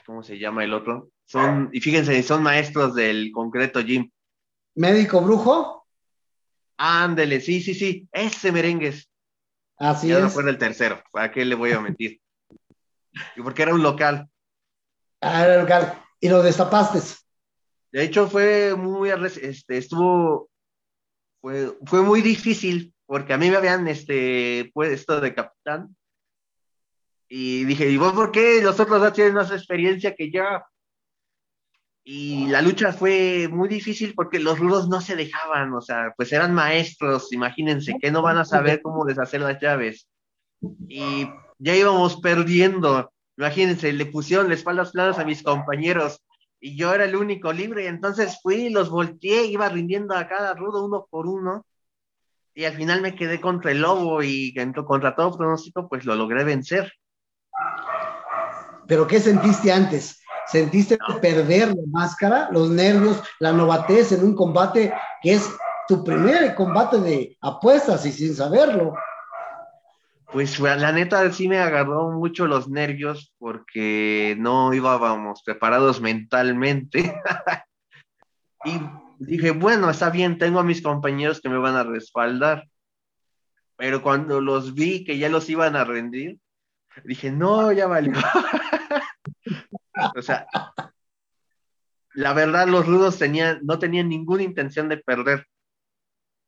¿cómo 0.05 0.21
se 0.21 0.37
llama 0.37 0.63
el 0.63 0.75
otro? 0.75 1.09
Son, 1.27 1.69
y 1.73 1.81
fíjense, 1.81 2.23
son 2.23 2.41
maestros 2.41 2.95
del 2.95 3.31
concreto 3.33 3.83
Jim. 3.83 4.09
¿Médico 4.75 5.19
brujo? 5.19 5.85
Ándele, 6.77 7.41
sí, 7.41 7.61
sí, 7.61 7.73
sí, 7.73 8.07
ese 8.13 8.51
merengues. 8.51 9.09
Así 9.77 10.07
ya 10.07 10.17
es. 10.17 10.23
no 10.23 10.29
fue 10.29 10.49
el 10.49 10.57
tercero, 10.57 11.03
¿para 11.11 11.29
qué 11.31 11.43
le 11.43 11.55
voy 11.55 11.71
a 11.71 11.81
mentir? 11.81 12.21
y 13.35 13.41
porque 13.41 13.63
era 13.63 13.73
un 13.73 13.83
local. 13.83 14.29
Ah, 15.19 15.43
era 15.43 15.61
local. 15.61 16.01
¿Y 16.21 16.29
lo 16.29 16.41
destapaste? 16.41 16.99
De 17.91 18.03
hecho, 18.03 18.29
fue 18.29 18.75
muy, 18.75 19.09
este, 19.09 19.77
estuvo, 19.77 20.49
fue, 21.41 21.77
fue 21.85 22.01
muy 22.03 22.21
difícil, 22.21 22.93
porque 23.05 23.33
a 23.33 23.37
mí 23.37 23.49
me 23.49 23.57
habían, 23.57 23.87
este, 23.87 24.71
puesto 24.73 25.19
de 25.19 25.33
capitán, 25.33 25.95
y 27.27 27.65
dije, 27.65 27.89
¿y 27.89 27.97
vos 27.97 28.13
por 28.13 28.31
qué 28.31 28.61
los 28.61 28.79
otros 28.79 29.01
dos 29.01 29.11
tienen 29.11 29.33
más 29.33 29.51
experiencia 29.51 30.15
que 30.15 30.31
yo? 30.31 30.43
Y 32.09 32.47
la 32.47 32.61
lucha 32.61 32.93
fue 32.93 33.49
muy 33.51 33.67
difícil 33.67 34.13
porque 34.15 34.39
los 34.39 34.57
rudos 34.59 34.87
no 34.87 35.01
se 35.01 35.17
dejaban, 35.17 35.73
o 35.73 35.81
sea, 35.81 36.13
pues 36.15 36.31
eran 36.31 36.53
maestros, 36.53 37.33
imagínense, 37.33 37.97
que 38.01 38.11
no 38.11 38.21
van 38.21 38.37
a 38.37 38.45
saber 38.45 38.81
cómo 38.81 39.03
deshacer 39.03 39.41
las 39.41 39.59
llaves. 39.59 40.07
Y 40.87 41.27
ya 41.59 41.75
íbamos 41.75 42.21
perdiendo, 42.21 43.11
imagínense, 43.35 43.91
le 43.91 44.05
pusieron 44.05 44.47
las 44.47 44.59
espaldas 44.59 44.93
planas 44.93 45.19
a 45.19 45.25
mis 45.25 45.43
compañeros 45.43 46.23
y 46.61 46.77
yo 46.77 46.93
era 46.93 47.03
el 47.03 47.17
único 47.17 47.51
libre, 47.51 47.87
entonces 47.87 48.39
fui, 48.41 48.69
los 48.69 48.89
volteé, 48.89 49.43
iba 49.47 49.67
rindiendo 49.67 50.15
a 50.15 50.29
cada 50.29 50.53
rudo 50.53 50.85
uno 50.85 51.07
por 51.11 51.27
uno, 51.27 51.65
y 52.55 52.63
al 52.63 52.75
final 52.75 53.01
me 53.01 53.15
quedé 53.15 53.41
contra 53.41 53.71
el 53.71 53.81
lobo 53.81 54.23
y 54.23 54.55
contra 54.85 55.13
todo 55.13 55.37
pronóstico, 55.37 55.89
pues 55.89 56.05
lo 56.05 56.15
logré 56.15 56.45
vencer. 56.45 56.89
¿Pero 58.87 59.05
qué 59.05 59.19
sentiste 59.19 59.73
antes? 59.73 60.21
¿Sentiste 60.49 60.97
perder 61.21 61.69
la 61.69 61.83
máscara, 61.91 62.49
los 62.51 62.69
nervios, 62.69 63.21
la 63.39 63.51
novatez 63.51 64.13
en 64.13 64.23
un 64.23 64.35
combate 64.35 64.93
que 65.21 65.33
es 65.33 65.49
tu 65.87 66.03
primer 66.03 66.55
combate 66.55 66.99
de 66.99 67.37
apuestas 67.41 68.05
y 68.05 68.11
sin 68.11 68.33
saberlo? 68.33 68.95
Pues 70.31 70.59
la 70.59 70.91
neta 70.91 71.31
sí 71.31 71.47
me 71.47 71.59
agarró 71.59 72.11
mucho 72.11 72.47
los 72.47 72.69
nervios 72.69 73.33
porque 73.37 74.35
no 74.39 74.73
íbamos 74.73 75.41
preparados 75.43 76.01
mentalmente. 76.01 77.13
y 78.65 78.79
dije, 79.19 79.51
bueno, 79.51 79.89
está 79.89 80.09
bien, 80.09 80.37
tengo 80.37 80.59
a 80.59 80.63
mis 80.63 80.81
compañeros 80.81 81.41
que 81.41 81.49
me 81.49 81.57
van 81.57 81.75
a 81.75 81.83
respaldar. 81.83 82.67
Pero 83.77 84.01
cuando 84.01 84.41
los 84.41 84.73
vi 84.73 85.05
que 85.05 85.17
ya 85.17 85.29
los 85.29 85.49
iban 85.49 85.75
a 85.75 85.85
rendir, 85.85 86.39
dije, 87.05 87.31
no, 87.31 87.71
ya 87.71 87.87
valió. 87.87 88.13
o 90.15 90.21
sea, 90.21 90.47
la 92.13 92.33
verdad, 92.33 92.67
los 92.67 92.85
rudos 92.85 93.17
tenían, 93.17 93.59
no 93.63 93.79
tenían 93.79 94.09
ninguna 94.09 94.43
intención 94.43 94.89
de 94.89 94.97
perder. 94.97 95.45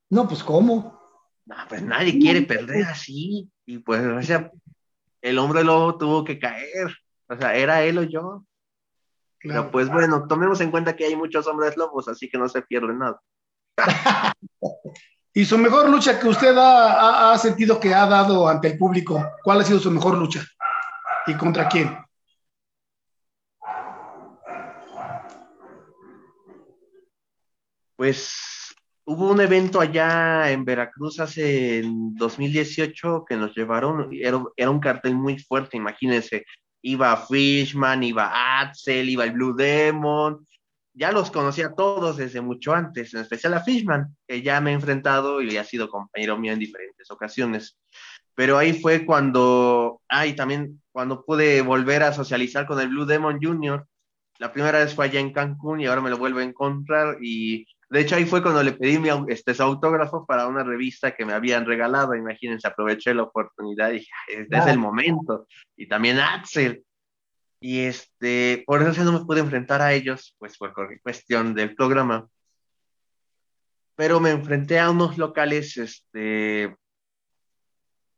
No, 0.09 0.27
pues 0.27 0.43
¿cómo? 0.43 0.99
No, 1.45 1.55
pues 1.67 1.81
nadie 1.81 2.17
quiere 2.19 2.41
perder 2.41 2.85
así. 2.85 3.49
Y 3.65 3.79
pues, 3.79 4.01
o 4.05 4.21
sea, 4.23 4.51
el 5.21 5.37
hombre 5.37 5.63
lobo 5.63 5.97
tuvo 5.97 6.23
que 6.23 6.39
caer. 6.39 6.95
O 7.27 7.35
sea, 7.35 7.55
era 7.55 7.83
él 7.83 7.97
o 7.99 8.03
yo. 8.03 8.45
Pero 9.41 9.71
pues 9.71 9.89
bueno, 9.89 10.27
tomemos 10.27 10.59
en 10.61 10.71
cuenta 10.71 10.95
que 10.95 11.05
hay 11.05 11.15
muchos 11.15 11.47
hombres 11.47 11.77
lobos, 11.77 12.07
así 12.07 12.29
que 12.29 12.37
no 12.37 12.49
se 12.49 12.61
pierde 12.61 12.93
nada. 12.93 13.21
¿Y 15.33 15.45
su 15.45 15.57
mejor 15.57 15.89
lucha 15.89 16.19
que 16.19 16.27
usted 16.27 16.55
ha, 16.57 17.37
sentido 17.37 17.79
que 17.79 17.93
ha 17.93 18.05
dado 18.05 18.47
ante 18.47 18.67
el 18.69 18.77
público? 18.77 19.23
¿Cuál 19.43 19.61
ha 19.61 19.63
sido 19.63 19.79
su 19.79 19.91
mejor 19.91 20.17
lucha? 20.17 20.43
¿Y 21.27 21.35
contra 21.35 21.69
quién? 21.69 21.95
Pues 27.99 28.73
hubo 29.03 29.29
un 29.29 29.41
evento 29.41 29.81
allá 29.81 30.49
en 30.51 30.63
Veracruz 30.63 31.19
hace 31.19 31.79
en 31.79 32.15
2018 32.15 33.25
que 33.27 33.35
nos 33.35 33.53
llevaron, 33.53 34.07
era, 34.13 34.41
era 34.55 34.69
un 34.69 34.79
cartel 34.79 35.15
muy 35.15 35.37
fuerte, 35.37 35.75
imagínense, 35.75 36.45
iba 36.81 37.17
Fishman, 37.17 38.01
iba 38.03 38.61
Axel, 38.61 39.09
iba 39.09 39.25
el 39.25 39.33
Blue 39.33 39.53
Demon, 39.53 40.47
ya 40.93 41.11
los 41.11 41.29
conocía 41.29 41.73
todos 41.75 42.15
desde 42.15 42.39
mucho 42.39 42.73
antes, 42.73 43.13
en 43.13 43.19
especial 43.19 43.53
a 43.55 43.59
Fishman, 43.65 44.15
que 44.25 44.41
ya 44.41 44.61
me 44.61 44.71
he 44.71 44.75
enfrentado 44.75 45.41
y 45.41 45.57
ha 45.57 45.65
sido 45.65 45.89
compañero 45.89 46.37
mío 46.37 46.53
en 46.53 46.59
diferentes 46.59 47.11
ocasiones. 47.11 47.77
Pero 48.33 48.57
ahí 48.57 48.71
fue 48.71 49.05
cuando, 49.05 49.99
ah, 50.07 50.23
también 50.37 50.81
cuando 50.93 51.25
pude 51.25 51.61
volver 51.63 52.03
a 52.03 52.13
socializar 52.13 52.65
con 52.65 52.79
el 52.79 52.87
Blue 52.87 53.05
Demon 53.05 53.39
Jr. 53.41 53.85
La 54.37 54.53
primera 54.53 54.79
vez 54.79 54.95
fue 54.95 55.07
allá 55.07 55.19
en 55.19 55.33
Cancún 55.33 55.81
y 55.81 55.87
ahora 55.87 55.99
me 55.99 56.09
lo 56.09 56.17
vuelvo 56.17 56.39
a 56.39 56.43
encontrar 56.43 57.17
y 57.21 57.65
de 57.89 58.01
hecho 58.01 58.15
ahí 58.15 58.25
fue 58.25 58.41
cuando 58.41 58.61
le 58.61 58.73
pedí 58.73 58.99
mi, 58.99 59.09
este, 59.29 59.53
su 59.53 59.63
autógrafo 59.63 60.25
para 60.25 60.47
una 60.47 60.63
revista 60.63 61.15
que 61.15 61.25
me 61.25 61.33
habían 61.33 61.65
regalado, 61.65 62.15
imagínense, 62.15 62.67
aproveché 62.67 63.13
la 63.13 63.23
oportunidad 63.23 63.89
y 63.89 63.99
dije, 63.99 64.11
este 64.27 64.57
es 64.57 64.67
el 64.67 64.77
momento. 64.77 65.47
Y 65.75 65.87
también 65.87 66.19
Axel, 66.19 66.83
y 67.59 67.79
este, 67.79 68.63
por 68.65 68.81
eso 68.81 69.03
no 69.03 69.11
me 69.11 69.25
pude 69.25 69.39
enfrentar 69.41 69.81
a 69.81 69.93
ellos, 69.93 70.35
pues 70.37 70.57
por 70.57 70.73
cuestión 71.01 71.53
del 71.53 71.75
programa. 71.75 72.27
Pero 73.95 74.19
me 74.19 74.29
enfrenté 74.31 74.79
a 74.79 74.91
unos 74.91 75.17
locales, 75.17 75.75
este, 75.75 76.73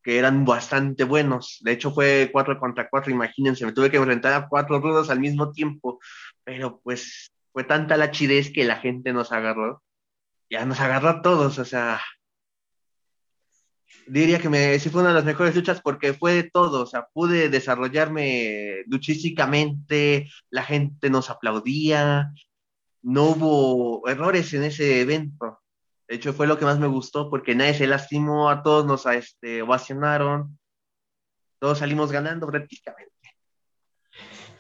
que 0.04 0.18
eran 0.18 0.46
bastante 0.46 1.04
buenos. 1.04 1.60
De 1.62 1.72
hecho, 1.72 1.92
fue 1.92 2.30
cuatro 2.32 2.60
contra 2.60 2.90
cuatro, 2.90 3.12
imagínense, 3.12 3.66
me 3.66 3.74
tuve 3.74 3.90
que 3.90 3.98
enfrentar 3.98 4.34
a 4.34 4.48
cuatro 4.48 4.80
rudos 4.80 5.10
al 5.10 5.20
mismo 5.20 5.52
tiempo, 5.52 6.00
pero 6.44 6.80
pues 6.82 7.32
fue 7.54 7.64
tanta 7.64 7.98
la 7.98 8.12
chidez 8.12 8.52
que 8.52 8.64
la 8.66 8.78
gente 8.78 9.14
nos 9.14 9.32
agarró. 9.32 9.84
Ya 10.50 10.66
nos 10.66 10.80
agarró 10.80 11.10
a 11.10 11.22
todos, 11.22 11.60
o 11.60 11.66
sea, 11.66 12.02
diría 14.08 14.40
que 14.40 14.50
me, 14.50 14.78
sí 14.80 14.90
fue 14.90 15.02
una 15.02 15.10
de 15.10 15.16
las 15.16 15.26
mejores 15.26 15.56
luchas 15.56 15.82
porque 15.82 16.14
fue 16.14 16.34
de 16.34 16.44
todo, 16.50 16.84
o 16.84 16.86
sea, 16.86 17.08
pude 17.14 17.50
desarrollarme 17.50 18.84
luchísticamente, 18.88 20.30
la 20.50 20.64
gente 20.64 21.10
nos 21.10 21.30
aplaudía, 21.30 22.32
no 23.02 23.24
hubo 23.30 24.08
errores 24.10 24.54
en 24.54 24.64
ese 24.64 25.02
evento. 25.02 25.60
De 26.08 26.16
hecho, 26.16 26.34
fue 26.34 26.48
lo 26.48 26.58
que 26.58 26.66
más 26.66 26.80
me 26.80 26.88
gustó 26.88 27.30
porque 27.30 27.56
nadie 27.56 27.74
se 27.74 27.88
lastimó, 27.88 28.50
a 28.50 28.64
todos 28.64 28.86
nos 28.86 29.06
este, 29.06 29.62
ovacionaron, 29.62 30.60
todos 31.60 31.80
salimos 31.80 32.12
ganando 32.12 32.48
prácticamente. 32.48 33.12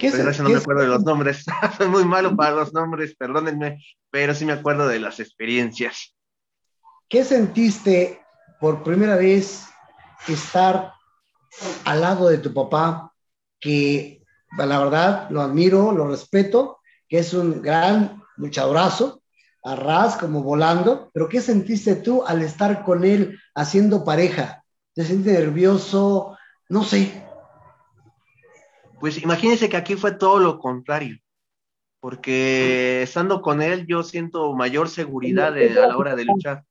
¿Qué 0.01 0.09
Pero 0.09 0.31
eso 0.31 0.41
no 0.41 0.49
qué 0.49 0.55
me 0.55 0.61
acuerdo 0.61 0.81
de 0.81 0.87
los 0.87 1.03
nombres. 1.03 1.45
Soy 1.77 1.87
muy 1.87 2.05
malo 2.05 2.35
para 2.35 2.55
los 2.55 2.73
nombres, 2.73 3.15
perdónenme, 3.15 3.77
pero 4.09 4.33
sí 4.33 4.45
me 4.45 4.53
acuerdo 4.53 4.87
de 4.87 4.99
las 4.99 5.19
experiencias. 5.19 6.15
¿Qué 7.07 7.23
sentiste 7.23 8.19
por 8.59 8.81
primera 8.81 9.15
vez 9.15 9.67
estar 10.27 10.93
al 11.85 12.01
lado 12.01 12.29
de 12.29 12.39
tu 12.39 12.51
papá? 12.51 13.13
Que 13.59 14.23
la 14.57 14.79
verdad 14.79 15.29
lo 15.29 15.39
admiro, 15.39 15.91
lo 15.91 16.07
respeto, 16.07 16.79
que 17.07 17.19
es 17.19 17.35
un 17.35 17.61
gran 17.61 18.23
luchadorazo, 18.37 19.21
a 19.63 19.75
ras 19.75 20.17
como 20.17 20.41
volando, 20.41 21.11
pero 21.13 21.29
¿qué 21.29 21.41
sentiste 21.41 21.93
tú 21.93 22.23
al 22.25 22.41
estar 22.41 22.83
con 22.83 23.05
él 23.05 23.39
haciendo 23.53 24.03
pareja? 24.03 24.63
¿Te 24.95 25.05
sentiste 25.05 25.33
nervioso? 25.33 26.35
No 26.69 26.83
sé. 26.83 27.23
Pues 29.01 29.21
imagínense 29.21 29.67
que 29.67 29.75
aquí 29.77 29.95
fue 29.95 30.11
todo 30.13 30.39
lo 30.39 30.59
contrario, 30.59 31.17
porque 31.99 33.01
estando 33.01 33.41
con 33.41 33.61
él 33.61 33.85
yo 33.87 34.03
siento 34.03 34.53
mayor 34.53 34.87
seguridad 34.87 35.51
de- 35.53 35.71
a 35.81 35.87
la 35.87 35.97
hora 35.97 36.15
de 36.15 36.23
luchar. 36.25 36.63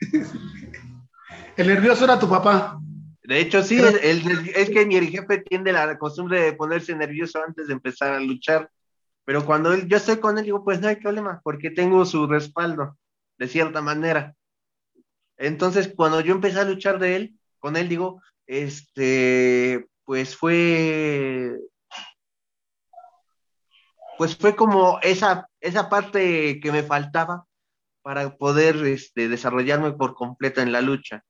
El 1.56 1.68
nervioso 1.68 2.04
era 2.04 2.18
tu 2.18 2.28
papá. 2.28 2.80
De 3.22 3.38
hecho, 3.38 3.62
sí, 3.62 3.76
el- 3.78 3.96
el- 4.02 4.48
es 4.56 4.70
que 4.70 4.84
mi 4.86 5.00
jefe 5.06 5.38
tiene 5.38 5.72
la 5.72 5.96
costumbre 5.98 6.40
de 6.42 6.52
ponerse 6.54 6.94
nervioso 6.96 7.40
antes 7.46 7.68
de 7.68 7.72
empezar 7.74 8.12
a 8.14 8.20
luchar, 8.20 8.68
pero 9.24 9.44
cuando 9.46 9.72
él, 9.72 9.86
yo 9.86 9.96
estoy 9.98 10.16
con 10.16 10.38
él, 10.38 10.44
digo, 10.44 10.64
pues 10.64 10.80
no 10.80 10.88
hay 10.88 10.96
problema, 10.96 11.40
porque 11.44 11.70
tengo 11.70 12.04
su 12.04 12.26
respaldo, 12.26 12.98
de 13.38 13.46
cierta 13.46 13.80
manera. 13.82 14.34
Entonces, 15.36 15.92
cuando 15.94 16.20
yo 16.20 16.32
empecé 16.34 16.58
a 16.58 16.64
luchar 16.64 16.98
de 16.98 17.14
él, 17.16 17.38
con 17.60 17.76
él, 17.76 17.88
digo, 17.88 18.20
este, 18.46 19.86
pues 20.10 20.36
fue, 20.36 21.56
pues 24.18 24.36
fue 24.36 24.56
como 24.56 24.98
esa, 25.02 25.48
esa 25.60 25.88
parte 25.88 26.58
que 26.58 26.72
me 26.72 26.82
faltaba 26.82 27.46
para 28.02 28.36
poder 28.36 28.74
este, 28.86 29.28
desarrollarme 29.28 29.92
por 29.92 30.14
completo 30.14 30.62
en 30.62 30.72
la 30.72 30.80
lucha 30.80 31.22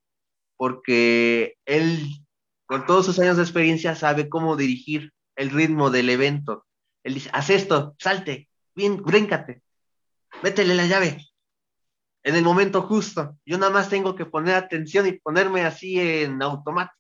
porque 0.56 1.58
él, 1.66 2.24
con 2.64 2.86
todos 2.86 3.04
sus 3.04 3.18
años 3.18 3.36
de 3.36 3.42
experiencia, 3.42 3.94
sabe 3.94 4.30
cómo 4.30 4.56
dirigir 4.56 5.12
el 5.36 5.50
ritmo 5.50 5.90
del 5.90 6.08
evento. 6.08 6.64
Él 7.04 7.12
dice, 7.12 7.28
haz 7.34 7.50
esto, 7.50 7.94
salte, 7.98 8.48
bien, 8.74 9.02
bríncate, 9.02 9.62
métele 10.42 10.74
la 10.74 10.86
llave. 10.86 11.22
En 12.22 12.34
el 12.34 12.44
momento 12.44 12.80
justo, 12.80 13.36
yo 13.44 13.58
nada 13.58 13.72
más 13.72 13.90
tengo 13.90 14.16
que 14.16 14.24
poner 14.24 14.54
atención 14.54 15.06
y 15.06 15.12
ponerme 15.12 15.66
así 15.66 16.00
en 16.00 16.40
automático. 16.40 16.99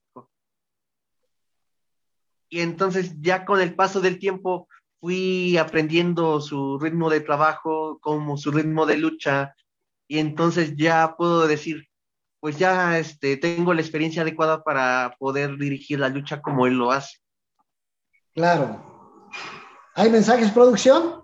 Y 2.50 2.60
entonces 2.60 3.14
ya 3.20 3.44
con 3.44 3.60
el 3.60 3.74
paso 3.74 4.00
del 4.00 4.18
tiempo 4.18 4.68
fui 5.00 5.56
aprendiendo 5.56 6.40
su 6.40 6.78
ritmo 6.78 7.08
de 7.08 7.20
trabajo, 7.20 7.98
como 8.00 8.36
su 8.36 8.50
ritmo 8.50 8.84
de 8.84 8.98
lucha, 8.98 9.54
y 10.08 10.18
entonces 10.18 10.74
ya 10.76 11.14
puedo 11.16 11.46
decir, 11.46 11.88
pues 12.40 12.58
ya 12.58 12.98
este, 12.98 13.36
tengo 13.36 13.72
la 13.72 13.80
experiencia 13.80 14.22
adecuada 14.22 14.64
para 14.64 15.14
poder 15.18 15.56
dirigir 15.56 16.00
la 16.00 16.08
lucha 16.08 16.42
como 16.42 16.66
él 16.66 16.74
lo 16.74 16.90
hace. 16.90 17.18
Claro. 18.34 19.30
¿Hay 19.94 20.10
mensajes, 20.10 20.50
producción? 20.50 21.22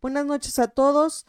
Buenas 0.00 0.26
noches 0.26 0.58
a 0.58 0.68
todos. 0.68 1.26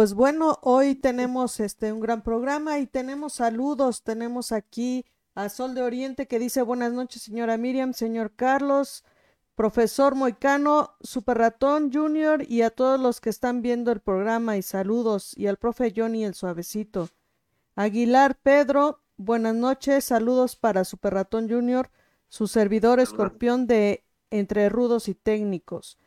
Pues 0.00 0.14
bueno, 0.14 0.58
hoy 0.62 0.94
tenemos 0.94 1.60
este 1.60 1.92
un 1.92 2.00
gran 2.00 2.22
programa 2.22 2.78
y 2.78 2.86
tenemos 2.86 3.34
saludos. 3.34 4.02
Tenemos 4.02 4.50
aquí 4.50 5.04
a 5.34 5.50
Sol 5.50 5.74
de 5.74 5.82
Oriente 5.82 6.26
que 6.26 6.38
dice 6.38 6.62
buenas 6.62 6.94
noches, 6.94 7.20
señora 7.20 7.58
Miriam, 7.58 7.92
señor 7.92 8.32
Carlos, 8.34 9.04
profesor 9.54 10.14
Moicano, 10.14 10.96
Super 11.02 11.36
Ratón 11.36 11.92
Junior 11.92 12.42
y 12.48 12.62
a 12.62 12.70
todos 12.70 12.98
los 12.98 13.20
que 13.20 13.28
están 13.28 13.60
viendo 13.60 13.92
el 13.92 14.00
programa 14.00 14.56
y 14.56 14.62
saludos 14.62 15.36
y 15.36 15.48
al 15.48 15.58
profe 15.58 15.92
Johnny 15.94 16.24
el 16.24 16.32
suavecito. 16.32 17.10
Aguilar 17.76 18.38
Pedro, 18.42 19.02
buenas 19.18 19.54
noches, 19.54 20.04
saludos 20.04 20.56
para 20.56 20.86
Super 20.86 21.12
Ratón 21.12 21.46
Junior, 21.50 21.90
su 22.30 22.46
servidor 22.46 23.00
escorpión 23.00 23.66
de 23.66 24.06
Entre 24.30 24.70
Rudos 24.70 25.08
y 25.08 25.14
Técnicos. 25.14 25.98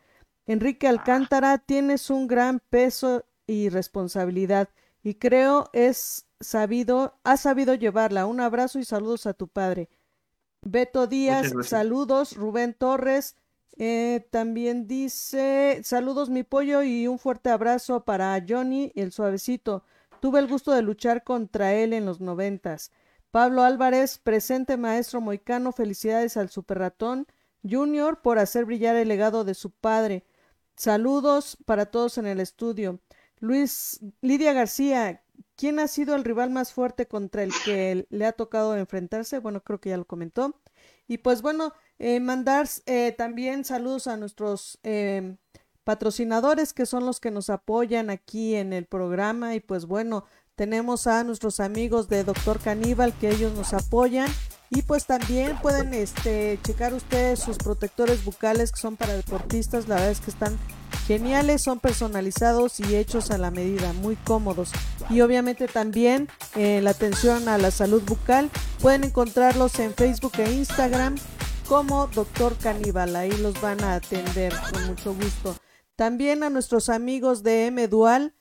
Enrique 0.47 0.88
Alcántara, 0.88 1.60
tienes 1.60 2.10
un 2.10 2.25
gran 2.25 2.60
peso 2.60 3.23
y 3.47 3.69
responsabilidad 3.69 4.69
y 5.03 5.15
creo 5.15 5.69
es 5.73 6.27
sabido, 6.39 7.19
has 7.23 7.41
sabido 7.41 7.75
llevarla. 7.75 8.25
Un 8.25 8.39
abrazo 8.39 8.79
y 8.79 8.86
saludos 8.86 9.25
a 9.25 9.34
tu 9.34 9.49
padre. 9.49 9.89
Beto 10.62 11.08
Díaz, 11.08 11.51
saludos. 11.63 12.38
Rubén 12.38 12.73
Torres, 12.73 13.36
eh, 13.77 14.25
también 14.32 14.88
dice 14.88 15.82
saludos 15.84 16.29
mi 16.29 16.43
pollo 16.43 16.84
y 16.84 17.08
un 17.08 17.19
fuerte 17.19 17.49
abrazo 17.49 18.06
para 18.06 18.41
Johnny 18.47 18.93
el 18.95 19.12
suavecito. 19.12 19.84
Tuve 20.21 20.39
el 20.39 20.47
gusto 20.47 20.71
de 20.71 20.82
luchar 20.82 21.25
contra 21.25 21.73
él 21.73 21.91
en 21.91 22.06
los 22.06 22.21
noventas. 22.21 22.91
Pablo 23.29 23.63
Álvarez, 23.63 24.19
presente 24.19 24.77
maestro 24.77 25.19
moicano, 25.19 25.73
felicidades 25.73 26.38
al 26.38 26.49
super 26.49 26.77
ratón 26.79 27.27
Junior 27.69 28.21
por 28.21 28.39
hacer 28.39 28.63
brillar 28.63 28.95
el 28.95 29.10
legado 29.10 29.43
de 29.43 29.53
su 29.53 29.71
padre. 29.71 30.23
Saludos 30.77 31.58
para 31.65 31.88
todos 31.88 32.17
en 32.17 32.27
el 32.27 32.39
estudio. 32.39 32.99
Luis 33.43 33.99
Lidia 34.21 34.53
García, 34.53 35.21
¿quién 35.58 35.77
ha 35.79 35.89
sido 35.89 36.15
el 36.15 36.23
rival 36.23 36.49
más 36.49 36.71
fuerte 36.71 37.10
contra 37.10 37.43
el 37.43 37.51
que 37.65 38.08
le 38.10 38.25
ha 38.25 38.32
tocado 38.32 38.77
enfrentarse? 38.77 39.39
Bueno, 39.39 39.62
creo 39.62 39.82
que 39.82 39.89
ya 39.89 39.97
lo 39.97 40.06
comentó. 40.06 40.62
Y 41.10 41.17
pues 41.17 41.41
bueno, 41.41 41.73
eh, 41.99 42.21
mandar 42.21 42.69
eh, 42.86 43.13
también 43.17 43.65
saludos 43.65 44.08
a 44.08 44.15
nuestros 44.15 44.79
eh, 44.84 45.36
patrocinadores 45.84 46.71
que 46.71 46.86
son 46.86 47.06
los 47.06 47.19
que 47.19 47.32
nos 47.32 47.49
apoyan 47.49 48.10
aquí 48.10 48.56
en 48.56 48.71
el 48.71 48.86
programa. 48.86 49.56
Y 49.56 49.60
pues 49.60 49.88
bueno, 49.88 50.23
tenemos 50.56 51.06
a 51.06 51.25
nuestros 51.25 51.60
amigos 51.60 52.08
de 52.08 52.23
Doctor 52.23 52.62
Caníbal 52.62 53.12
que 53.12 53.29
ellos 53.29 53.51
nos 53.56 53.73
apoyan. 53.73 54.29
Y 54.76 54.82
pues 54.82 55.06
también 55.06 55.56
pueden 55.62 55.94
este, 55.94 56.60
checar 56.64 56.96
ustedes 56.96 57.40
sus 57.40 57.58
protectores 57.58 58.26
bucales 58.26 58.72
que 58.72 58.80
son 58.80 58.98
para 58.98 59.14
deportistas. 59.14 59.88
La 59.88 59.96
verdad 59.96 60.12
es 60.12 60.20
que 60.20 60.32
están 60.32 60.58
geniales, 61.06 61.62
son 61.62 61.80
personalizados 61.80 62.80
y 62.80 62.96
hechos 62.96 63.30
a 63.30 63.38
la 63.38 63.52
medida, 63.52 63.94
muy 63.94 64.16
cómodos. 64.16 64.72
Y 65.12 65.22
obviamente 65.22 65.68
también 65.68 66.28
eh, 66.56 66.82
la 66.82 66.90
atención 66.90 67.48
a 67.50 67.60
la 67.60 67.70
salud 67.70 68.02
bucal. 68.02 68.50
Pueden 68.82 69.04
encontrarlos 69.04 69.78
en 69.78 69.94
Facebook 69.94 70.34
e 70.40 70.52
Instagram 70.52 71.18
como 71.68 72.08
Doctor 72.08 72.58
Caníbal. 72.58 73.16
Ahí 73.16 73.32
los 73.32 73.62
van 73.62 73.84
a 73.84 73.94
atender 73.94 74.56
con 74.72 74.88
mucho 74.88 75.14
gusto. 75.14 75.56
También 75.96 76.42
a 76.42 76.50
nuestros 76.50 76.90
amigos 76.90 77.44
de 77.44 77.68
M 77.68 77.88
Dual, 77.88 78.34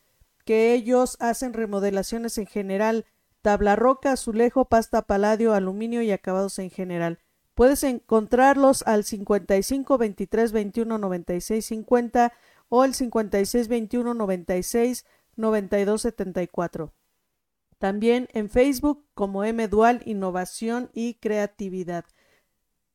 que 0.46 0.72
ellos 0.72 1.18
hacen 1.20 1.52
remodelaciones 1.52 2.38
en 2.38 2.46
general 2.46 3.04
tabla 3.42 3.76
roca, 3.76 4.12
azulejo, 4.12 4.64
pasta 4.66 5.02
paladio, 5.02 5.52
aluminio 5.52 6.00
y 6.02 6.10
acabados 6.12 6.58
en 6.58 6.70
general. 6.70 7.18
Puedes 7.54 7.84
encontrarlos 7.84 8.82
al 8.86 9.04
55 9.04 9.98
23 9.98 10.52
21 10.52 10.98
96 10.98 11.66
50 11.66 12.32
o 12.70 12.84
el 12.84 12.94
56 12.94 13.68
21 13.68 14.14
96 14.14 15.04
92 15.36 16.02
74. 16.02 16.94
También 17.78 18.28
en 18.32 18.48
Facebook 18.48 19.04
como 19.14 19.44
M 19.44 19.68
Dual 19.68 20.02
Innovación 20.06 20.90
y 20.94 21.14
Creatividad. 21.14 22.04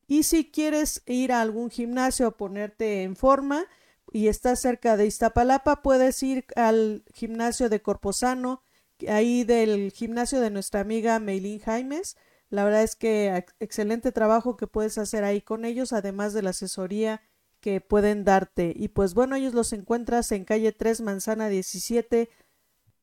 Y 0.07 0.23
si 0.23 0.49
quieres 0.49 1.03
ir 1.05 1.33
a 1.33 1.41
algún 1.41 1.69
gimnasio 1.69 2.27
a 2.27 2.37
ponerte 2.37 3.03
en 3.03 3.17
forma 3.17 3.65
y 4.13 4.29
estás 4.29 4.61
cerca 4.61 4.95
de 4.95 5.05
Iztapalapa, 5.05 5.81
puedes 5.81 6.23
ir 6.23 6.45
al 6.55 7.03
gimnasio 7.13 7.67
de 7.67 7.81
Corposano, 7.81 8.63
ahí 9.09 9.43
del 9.43 9.91
gimnasio 9.91 10.39
de 10.39 10.49
nuestra 10.49 10.81
amiga 10.81 11.19
Meilín 11.19 11.59
Jaimes. 11.59 12.17
La 12.49 12.63
verdad 12.63 12.83
es 12.83 12.95
que 12.95 13.45
excelente 13.59 14.11
trabajo 14.11 14.57
que 14.57 14.67
puedes 14.67 14.97
hacer 14.97 15.23
ahí 15.23 15.41
con 15.41 15.65
ellos, 15.65 15.93
además 15.93 16.33
de 16.33 16.41
la 16.41 16.51
asesoría 16.51 17.21
que 17.59 17.81
pueden 17.81 18.23
darte. 18.23 18.73
Y 18.75 18.89
pues 18.89 19.13
bueno, 19.13 19.35
ellos 19.35 19.53
los 19.53 19.73
encuentras 19.73 20.31
en 20.31 20.45
calle 20.45 20.71
3, 20.71 21.01
manzana 21.01 21.49
17, 21.49 22.29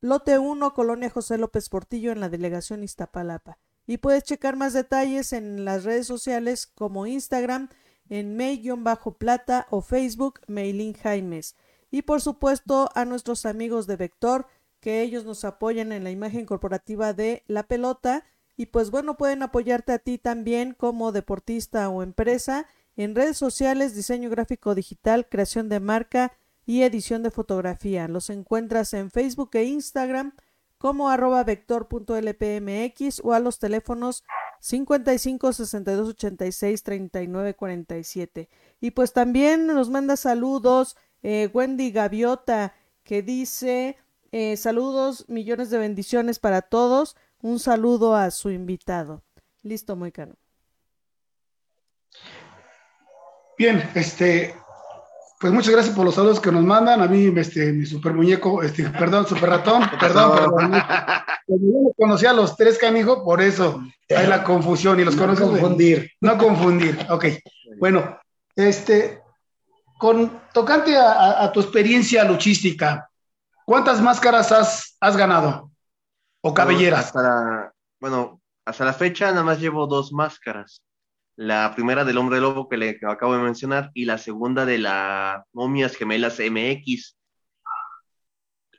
lote 0.01 0.39
1, 0.39 0.75
colonia 0.75 1.11
José 1.11 1.39
López 1.39 1.69
Portillo, 1.69 2.13
en 2.13 2.21
la 2.21 2.29
delegación 2.29 2.83
Iztapalapa. 2.83 3.59
Y 3.87 3.99
puedes 3.99 4.25
checar 4.25 4.57
más 4.57 4.73
detalles 4.73 5.33
en 5.33 5.65
las 5.65 5.85
redes 5.85 6.07
sociales 6.07 6.67
como 6.67 7.07
Instagram 7.07 7.69
en 8.09 8.37
May-Plata 8.37 9.67
o 9.71 9.83
Facebook 9.83 10.41
Meilín 10.47 10.95
Jaimes. 10.95 11.57
y 11.91 12.03
por 12.03 12.21
supuesto 12.21 12.91
a 12.95 13.05
nuestros 13.05 13.47
amigos 13.47 13.87
de 13.87 13.97
Vector, 13.97 14.49
que 14.85 15.01
ellos 15.01 15.25
nos 15.25 15.47
apoyan 15.47 15.93
en 15.93 16.05
la 16.05 16.11
imagen 16.11 16.45
corporativa 16.45 17.15
de 17.15 17.43
la 17.47 17.63
pelota 17.63 18.23
y 18.55 18.67
pues 18.67 18.91
bueno, 18.91 19.17
pueden 19.17 19.43
apoyarte 19.43 19.93
a 19.95 19.99
ti 19.99 20.19
también 20.19 20.75
como 20.75 21.11
deportista 21.11 21.89
o 21.89 22.03
empresa 22.03 22.67
en 22.95 23.15
redes 23.15 23.39
sociales, 23.39 23.95
diseño 23.95 24.29
gráfico 24.29 24.75
digital, 24.75 25.27
creación 25.27 25.71
de 25.71 25.81
marca 25.81 26.33
y 26.67 26.83
edición 26.83 27.23
de 27.23 27.31
fotografía. 27.31 28.09
Los 28.09 28.29
encuentras 28.29 28.93
en 28.93 29.11
Facebook 29.11 29.49
e 29.55 29.65
Instagram 29.65 30.35
como 30.77 31.09
arroba 31.09 31.45
vector.lpmx 31.45 33.23
o 33.25 33.33
a 33.33 33.41
los 33.41 33.59
teléfonos 33.59 34.23
55 34.61 35.55
62 35.55 36.09
86 36.11 36.83
39 36.83 37.55
47. 37.55 38.51
Y 38.83 38.91
pues 38.91 39.15
también 39.15 39.67
nos 39.67 39.89
manda 39.89 40.19
saludos 40.19 40.99
eh, 41.23 41.49
Wendy 41.55 41.91
Gaviota 41.91 42.75
que 43.03 43.23
dice 43.23 43.97
eh, 44.37 44.57
saludos, 44.57 45.25
millones 45.29 45.71
de 45.71 45.79
bendiciones 45.79 46.41
para 46.41 46.61
todos. 46.63 47.15
Un 47.41 47.61
saludo 47.61 48.17
a 48.17 48.31
su 48.33 48.51
invitado. 48.51 49.23
Listo, 49.63 49.95
muy 49.95 50.11
caro. 50.11 50.35
Bien, 53.57 53.89
este, 53.95 54.55
pues 55.39 55.53
muchas 55.53 55.73
gracias 55.73 55.95
por 55.95 56.05
los 56.05 56.15
saludos 56.17 56.41
que 56.41 56.51
nos 56.51 56.65
mandan. 56.65 57.01
A 57.01 57.07
mí, 57.07 57.33
este, 57.37 57.73
mi 57.73 57.87
super 57.87 58.13
muñeco, 58.13 58.63
este, 58.63 58.89
perdón, 58.99 59.27
super 59.27 59.51
ratón, 59.51 59.83
perdón, 60.01 60.33
perdón. 60.37 60.71
no 61.49 61.93
conocía 61.97 62.31
a 62.31 62.35
los 62.35 62.57
tres 62.57 62.79
canijo, 62.79 63.23
por 63.25 63.41
eso 63.41 63.81
hay 64.11 64.27
la 64.27 64.43
confusión 64.43 64.99
y 64.99 65.05
los 65.05 65.15
No 65.17 65.23
conozco. 65.23 65.49
confundir. 65.51 66.11
No 66.21 66.37
confundir, 66.39 66.99
ok. 67.09 67.27
Bueno, 67.79 68.19
este, 68.57 69.21
con 69.99 70.41
tocante 70.53 70.97
a, 70.97 71.13
a- 71.13 71.45
a 71.45 71.53
tu 71.53 71.61
experiencia 71.61 72.25
luchística, 72.25 73.09
¿cuántas 73.65 74.01
máscaras 74.01 74.53
has, 74.53 74.97
has 75.01 75.17
ganado? 75.17 75.71
¿O 76.41 76.53
cabelleras? 76.53 77.07
Hasta 77.07 77.23
la, 77.23 77.73
bueno, 78.01 78.41
hasta 78.65 78.85
la 78.85 78.93
fecha 78.93 79.31
nada 79.31 79.43
más 79.43 79.61
llevo 79.61 79.87
dos 79.87 80.13
máscaras. 80.13 80.83
La 81.37 81.73
primera 81.75 82.05
del 82.05 82.19
hombre 82.19 82.41
lobo 82.41 82.69
que 82.69 82.77
le 82.77 82.99
que 82.99 83.07
acabo 83.07 83.37
de 83.37 83.43
mencionar 83.43 83.91
y 83.95 84.05
la 84.05 84.19
segunda 84.19 84.65
de 84.65 84.79
la 84.79 85.45
momias 85.53 85.97
gemelas 85.97 86.39
MX. 86.39 87.17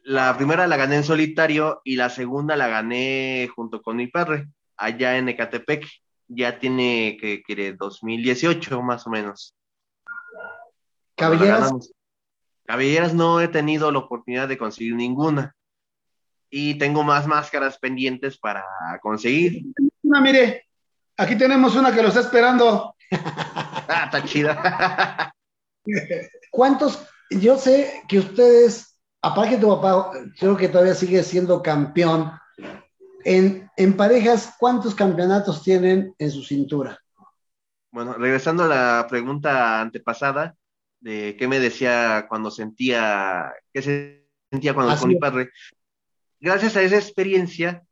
La 0.04 0.38
primera 0.38 0.68
la 0.68 0.78
gané 0.78 0.98
en 0.98 1.04
solitario 1.04 1.82
y 1.84 1.96
la 1.96 2.10
segunda 2.10 2.56
la 2.56 2.68
gané 2.68 3.50
junto 3.54 3.82
con 3.82 3.98
mi 3.98 4.08
padre 4.08 4.48
allá 4.78 5.18
en 5.18 5.30
Ecatepec. 5.30 5.86
Ya 6.28 6.58
tiene 6.60 7.18
que 7.20 7.44
quiere 7.44 7.74
2018 7.74 8.82
más 8.82 9.06
o 9.06 9.10
menos. 9.10 9.54
Cabelleras. 11.16 11.72
Cabelleras 12.66 13.14
no 13.14 13.42
he 13.42 13.48
tenido 13.48 13.92
la 13.92 14.00
oportunidad 14.00 14.48
de 14.48 14.58
conseguir 14.58 14.96
ninguna. 14.96 15.56
Y 16.50 16.78
tengo 16.78 17.04
más 17.04 17.28
máscaras 17.28 17.78
pendientes 17.78 18.38
para 18.38 18.64
conseguir. 19.02 19.66
Una, 20.04 20.22
mire, 20.22 20.68
aquí 21.18 21.38
tenemos 21.38 21.76
una 21.76 21.94
que 21.94 22.02
lo 22.02 22.10
está 22.10 22.22
esperando. 22.22 22.96
Ah, 23.88 24.06
está 24.06 24.24
chida. 24.24 25.32
¿cuántos? 26.52 27.06
Yo 27.30 27.56
sé 27.56 28.02
que 28.08 28.18
ustedes, 28.18 28.98
aparte 29.22 29.52
que 29.52 29.62
tu 29.62 29.70
papá, 29.70 30.10
creo 30.40 30.58
que 30.58 30.70
todavía 30.70 30.96
sigue 30.96 31.22
siendo 31.22 31.62
campeón. 31.62 32.32
En, 33.24 33.70
en 33.78 33.96
parejas, 33.96 34.56
¿cuántos 34.58 34.96
campeonatos 34.96 35.62
tienen 35.62 36.16
en 36.18 36.32
su 36.32 36.44
cintura? 36.44 37.00
bueno, 37.96 38.12
regresando 38.16 38.66
a 38.66 38.68
la 38.68 39.08
pregunta 39.08 39.80
antepasada 39.80 40.54
de 41.06 41.38
qué 41.38 41.48
me 41.48 41.60
decía 41.60 42.26
cuando 42.28 42.50
sentía, 42.50 43.54
qué 43.72 43.84
se 43.84 44.28
sentía 44.50 44.74
cuando 44.74 44.92
Así 44.92 45.02
con 45.02 45.10
mi 45.10 45.20
padre. 45.20 45.52
Gracias 46.40 46.76
a 46.76 46.82
esa 46.82 46.96
experiencia 46.96 47.84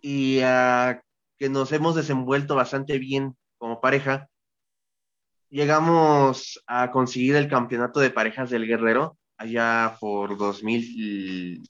y 0.00 0.40
a 0.40 1.02
que 1.38 1.50
nos 1.50 1.70
hemos 1.70 1.94
desenvuelto 1.94 2.54
bastante 2.54 2.98
bien 2.98 3.36
como 3.58 3.82
pareja, 3.82 4.30
llegamos 5.50 6.64
a 6.66 6.90
conseguir 6.90 7.36
el 7.36 7.50
campeonato 7.50 8.00
de 8.00 8.08
parejas 8.08 8.48
del 8.48 8.66
Guerrero 8.66 9.18
allá 9.36 9.98
por 10.00 10.38
2000, 10.38 11.62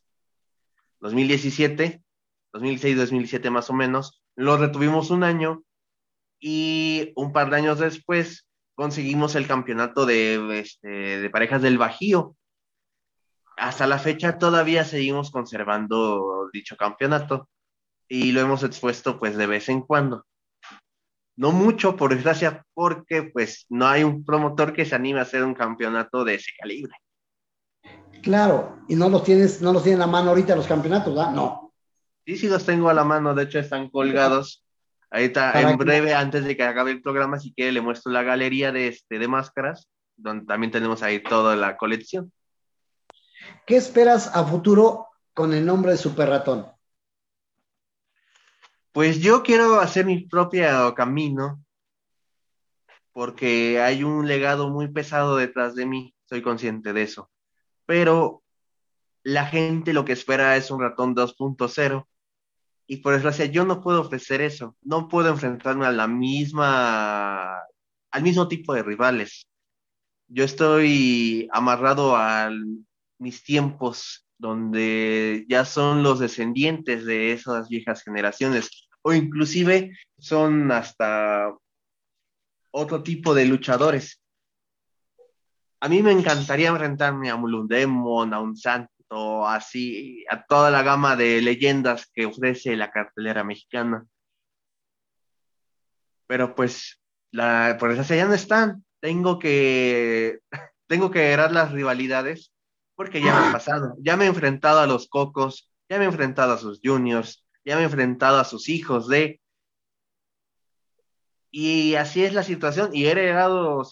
2017, 1.01 2.01
2006-2007 2.53 3.51
más 3.51 3.71
o 3.71 3.73
menos. 3.73 4.23
Lo 4.37 4.57
retuvimos 4.57 5.11
un 5.11 5.25
año 5.25 5.65
y 6.39 7.11
un 7.17 7.33
par 7.33 7.51
de 7.51 7.57
años 7.57 7.81
después 7.81 8.47
conseguimos 8.83 9.37
el 9.37 9.47
campeonato 9.47 10.07
de, 10.07 10.59
este, 10.59 10.89
de 10.89 11.31
parejas 11.31 11.63
del 11.63 11.79
Bajío. 11.79 12.35
Hasta 13.57 13.87
la 13.87 14.01
fecha 14.01 14.39
todavía 14.39 14.85
seguimos 14.85 15.31
conservando 15.31 16.51
dicho 16.53 16.77
campeonato 16.77 17.49
y 18.09 18.33
lo 18.33 18.41
hemos 18.41 18.65
expuesto 18.65 19.21
pues 19.21 19.37
de 19.37 19.47
vez 19.47 19.69
en 19.69 19.83
cuando. 19.83 20.27
No 21.37 21.53
mucho, 21.53 21.95
por 21.95 22.13
desgracia, 22.13 22.67
porque 22.75 23.23
pues 23.23 23.67
no 23.69 23.87
hay 23.87 24.03
un 24.03 24.25
promotor 24.25 24.73
que 24.73 24.85
se 24.85 24.97
anime 24.97 25.21
a 25.21 25.23
hacer 25.23 25.45
un 25.45 25.55
campeonato 25.55 26.25
de 26.25 26.35
ese 26.35 26.51
calibre. 26.59 26.97
Claro, 28.21 28.79
y 28.89 28.97
no 28.97 29.09
los 29.09 29.23
tienes, 29.23 29.63
no 29.63 29.73
los 29.73 29.85
tienen 29.85 30.03
a 30.03 30.09
mano 30.09 30.31
ahorita 30.31 30.57
los 30.57 30.67
campeonatos, 30.67 31.15
¿verdad? 31.15 31.31
No. 31.31 31.73
Sí, 32.27 32.37
sí 32.37 32.49
los 32.49 32.67
tengo 32.67 32.91
a 32.91 32.95
la 32.95 33.05
mano, 33.05 33.33
de 33.33 33.45
hecho 33.45 33.61
están 33.61 33.91
colgados. 33.91 34.62
Ahorita, 35.13 35.61
en 35.61 35.69
que- 35.69 35.85
breve, 35.85 36.15
antes 36.15 36.45
de 36.45 36.57
que 36.57 36.63
acabe 36.63 36.91
el 36.91 37.03
programa, 37.03 37.39
si 37.39 37.53
quiere, 37.53 37.71
le 37.71 37.83
muestro 37.83 38.11
la 38.11 38.23
galería 38.23 38.73
de, 38.73 38.89
este, 38.89 39.19
de 39.19 39.29
máscaras, 39.29 39.91
donde 40.17 40.47
también 40.47 40.71
tenemos 40.71 41.03
ahí 41.03 41.23
toda 41.23 41.55
la 41.55 41.77
colección. 41.77 42.33
¿Qué 43.67 43.77
esperas 43.77 44.35
a 44.35 44.45
futuro 44.45 45.09
con 45.35 45.53
el 45.53 45.67
nombre 45.67 45.93
de 45.93 45.99
Super 45.99 46.31
Ratón? 46.31 46.67
Pues 48.93 49.21
yo 49.21 49.43
quiero 49.43 49.81
hacer 49.81 50.07
mi 50.07 50.27
propio 50.27 50.95
camino, 50.95 51.63
porque 53.13 53.81
hay 53.81 54.05
un 54.05 54.27
legado 54.27 54.71
muy 54.71 54.89
pesado 54.89 55.37
detrás 55.37 55.75
de 55.75 55.85
mí, 55.85 56.15
soy 56.25 56.41
consciente 56.41 56.95
de 56.95 57.03
eso. 57.03 57.31
Pero 57.85 58.43
la 59.23 59.45
gente 59.45 59.93
lo 59.93 60.07
que 60.07 60.13
espera 60.13 60.57
es 60.57 60.71
un 60.71 60.81
ratón 60.81 61.15
2.0, 61.15 62.07
y 62.93 62.99
por 62.99 63.15
desgracia 63.15 63.47
yo 63.47 63.65
no 63.65 63.81
puedo 63.81 64.03
ofrecer 64.03 64.43
eso, 64.43 64.77
no 64.83 65.09
puedo 65.09 65.31
enfrentarme 65.31 65.87
a 65.87 65.93
la 65.93 66.07
misma, 66.07 67.63
al 68.11 68.23
mismo 68.23 68.49
tipo 68.49 68.75
de 68.75 68.83
rivales. 68.83 69.47
Yo 70.29 70.45
estoy 70.45 71.49
amarrado 71.53 72.15
a 72.15 72.51
mis 73.19 73.43
tiempos 73.45 74.27
donde 74.37 75.47
ya 75.49 75.65
son 75.65 76.03
los 76.03 76.19
descendientes 76.19 77.07
de 77.07 77.33
esas 77.33 77.71
viejas 77.71 78.03
generaciones 78.03 78.69
o 79.01 79.15
inclusive 79.15 79.97
son 80.19 80.71
hasta 80.71 81.51
otro 82.73 83.03
tipo 83.03 83.33
de 83.33 83.47
luchadores. 83.47 84.21
A 85.81 85.89
mí 85.89 86.03
me 86.03 86.13
encantaría 86.13 86.69
enfrentarme 86.69 87.31
a 87.31 87.37
un 87.37 87.67
Demon, 87.67 88.35
a 88.35 88.41
un 88.41 88.55
Santo, 89.13 89.47
así, 89.47 90.25
a 90.31 90.45
toda 90.45 90.71
la 90.71 90.83
gama 90.83 91.17
de 91.17 91.43
leyendas 91.43 92.11
que 92.15 92.27
ofrece 92.27 92.77
la 92.77 92.91
cartelera 92.91 93.45
mexicana. 93.45 94.07
Pero 96.27 96.55
pues, 96.55 96.99
la, 97.31 97.77
por 97.79 97.91
desgracia 97.91 98.17
ya 98.17 98.27
no 98.27 98.35
están. 98.35 98.85
Tengo 99.01 99.39
que, 99.39 100.41
tengo 100.87 101.11
que 101.11 101.37
las 101.37 101.73
rivalidades 101.73 102.53
porque 102.95 103.21
ya 103.21 103.39
me 103.39 103.49
ha 103.49 103.53
pasado. 103.53 103.97
Ya 103.99 104.17
me 104.17 104.25
he 104.25 104.29
enfrentado 104.29 104.81
a 104.81 104.87
los 104.87 105.09
Cocos, 105.09 105.71
ya 105.89 105.99
me 105.99 106.05
he 106.05 106.09
enfrentado 106.09 106.55
a 106.55 106.59
sus 106.59 106.81
juniors, 106.83 107.45
ya 107.65 107.77
me 107.77 107.83
he 107.83 107.85
enfrentado 107.85 108.39
a 108.39 108.45
sus 108.45 108.69
hijos 108.69 109.09
de... 109.09 109.41
Y 111.55 111.97
así 111.97 112.25
es 112.25 112.33
la 112.33 112.43
situación. 112.43 112.91
Y 112.95 113.05
he 113.05 113.11
heredado 113.11 113.83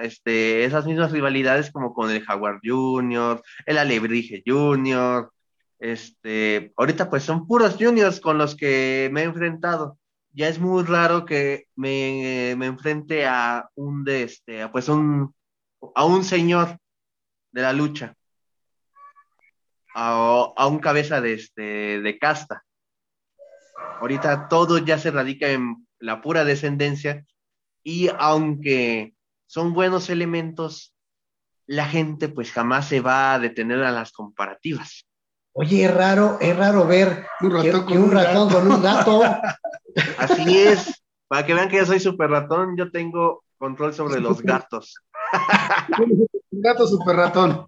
este, 0.00 0.64
esas 0.64 0.86
mismas 0.86 1.10
rivalidades 1.10 1.72
como 1.72 1.92
con 1.92 2.10
el 2.12 2.24
Jaguar 2.24 2.60
Junior, 2.62 3.42
el 3.66 3.78
Alebrije 3.78 4.44
Junior. 4.46 5.32
Este, 5.80 6.72
ahorita 6.76 7.10
pues 7.10 7.24
son 7.24 7.46
puros 7.46 7.76
juniors 7.78 8.20
con 8.20 8.38
los 8.38 8.54
que 8.54 9.10
me 9.12 9.22
he 9.22 9.24
enfrentado. 9.24 9.98
Ya 10.32 10.46
es 10.46 10.60
muy 10.60 10.84
raro 10.84 11.24
que 11.24 11.66
me, 11.74 12.54
me 12.56 12.66
enfrente 12.66 13.26
a 13.26 13.68
un 13.74 14.04
de 14.04 14.22
este, 14.22 14.68
pues 14.68 14.88
un, 14.88 15.34
a 15.96 16.04
un 16.04 16.22
señor 16.22 16.78
de 17.50 17.62
la 17.62 17.72
lucha, 17.72 18.14
a, 19.92 20.52
a 20.56 20.66
un 20.68 20.78
cabeza 20.78 21.20
de 21.20 21.32
este, 21.32 22.00
de 22.00 22.18
casta. 22.18 22.62
Ahorita 24.00 24.48
todo 24.48 24.78
ya 24.78 24.98
se 24.98 25.10
radica 25.10 25.48
en 25.48 25.87
la 26.00 26.20
pura 26.20 26.44
descendencia 26.44 27.24
y 27.82 28.10
aunque 28.18 29.14
son 29.46 29.72
buenos 29.72 30.10
elementos, 30.10 30.94
la 31.66 31.86
gente 31.86 32.28
pues 32.28 32.52
jamás 32.52 32.88
se 32.88 33.00
va 33.00 33.34
a 33.34 33.38
detener 33.38 33.82
a 33.82 33.92
las 33.92 34.12
comparativas. 34.12 35.06
Oye, 35.52 35.84
es 35.84 35.94
raro, 35.94 36.38
es 36.40 36.56
raro 36.56 36.86
ver 36.86 37.26
Un 37.40 37.50
ratón 37.50 37.86
que 37.86 37.94
con 37.94 37.98
un 37.98 38.04
un 38.04 38.10
ratón 38.12 38.48
gato. 38.48 38.58
con 38.60 38.72
un 38.72 38.82
gato. 38.82 39.22
Así 40.18 40.58
es, 40.58 41.02
para 41.26 41.44
que 41.44 41.54
vean 41.54 41.68
que 41.68 41.78
yo 41.78 41.86
soy 41.86 42.00
super 42.00 42.30
ratón, 42.30 42.76
yo 42.76 42.90
tengo 42.90 43.44
control 43.58 43.92
sobre 43.92 44.20
los 44.20 44.40
gatos. 44.42 44.94
Gato 46.50 46.86
super 46.86 47.14
ratón. 47.16 47.66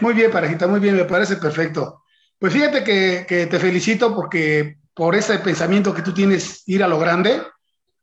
Muy 0.00 0.14
bien, 0.14 0.30
parejita, 0.30 0.66
muy 0.66 0.80
bien, 0.80 0.96
me 0.96 1.04
parece 1.04 1.36
perfecto. 1.36 2.02
Pues 2.38 2.52
fíjate 2.52 2.82
que, 2.82 3.26
que 3.28 3.46
te 3.46 3.58
felicito 3.58 4.14
porque 4.14 4.78
por 5.00 5.16
ese 5.16 5.38
pensamiento 5.38 5.94
que 5.94 6.02
tú 6.02 6.12
tienes, 6.12 6.62
ir 6.66 6.84
a 6.84 6.86
lo 6.86 6.98
grande. 6.98 7.40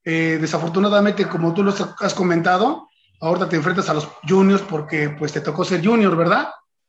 Eh, 0.04 0.40
desafortunadamente, 0.42 1.28
como 1.28 1.54
tú 1.54 1.62
lo 1.62 1.72
has 2.00 2.14
comentado, 2.16 2.90
ahorita 3.22 3.48
te 3.48 3.56
enfrentas 3.56 3.88
a 3.90 3.94
los 3.94 4.08
juniors 4.28 4.64
porque 4.64 5.12
pues 5.12 5.32
te 5.32 5.42
tocó 5.42 5.64
ser 5.64 5.86
junior, 5.86 6.16
¿verdad? 6.18 6.48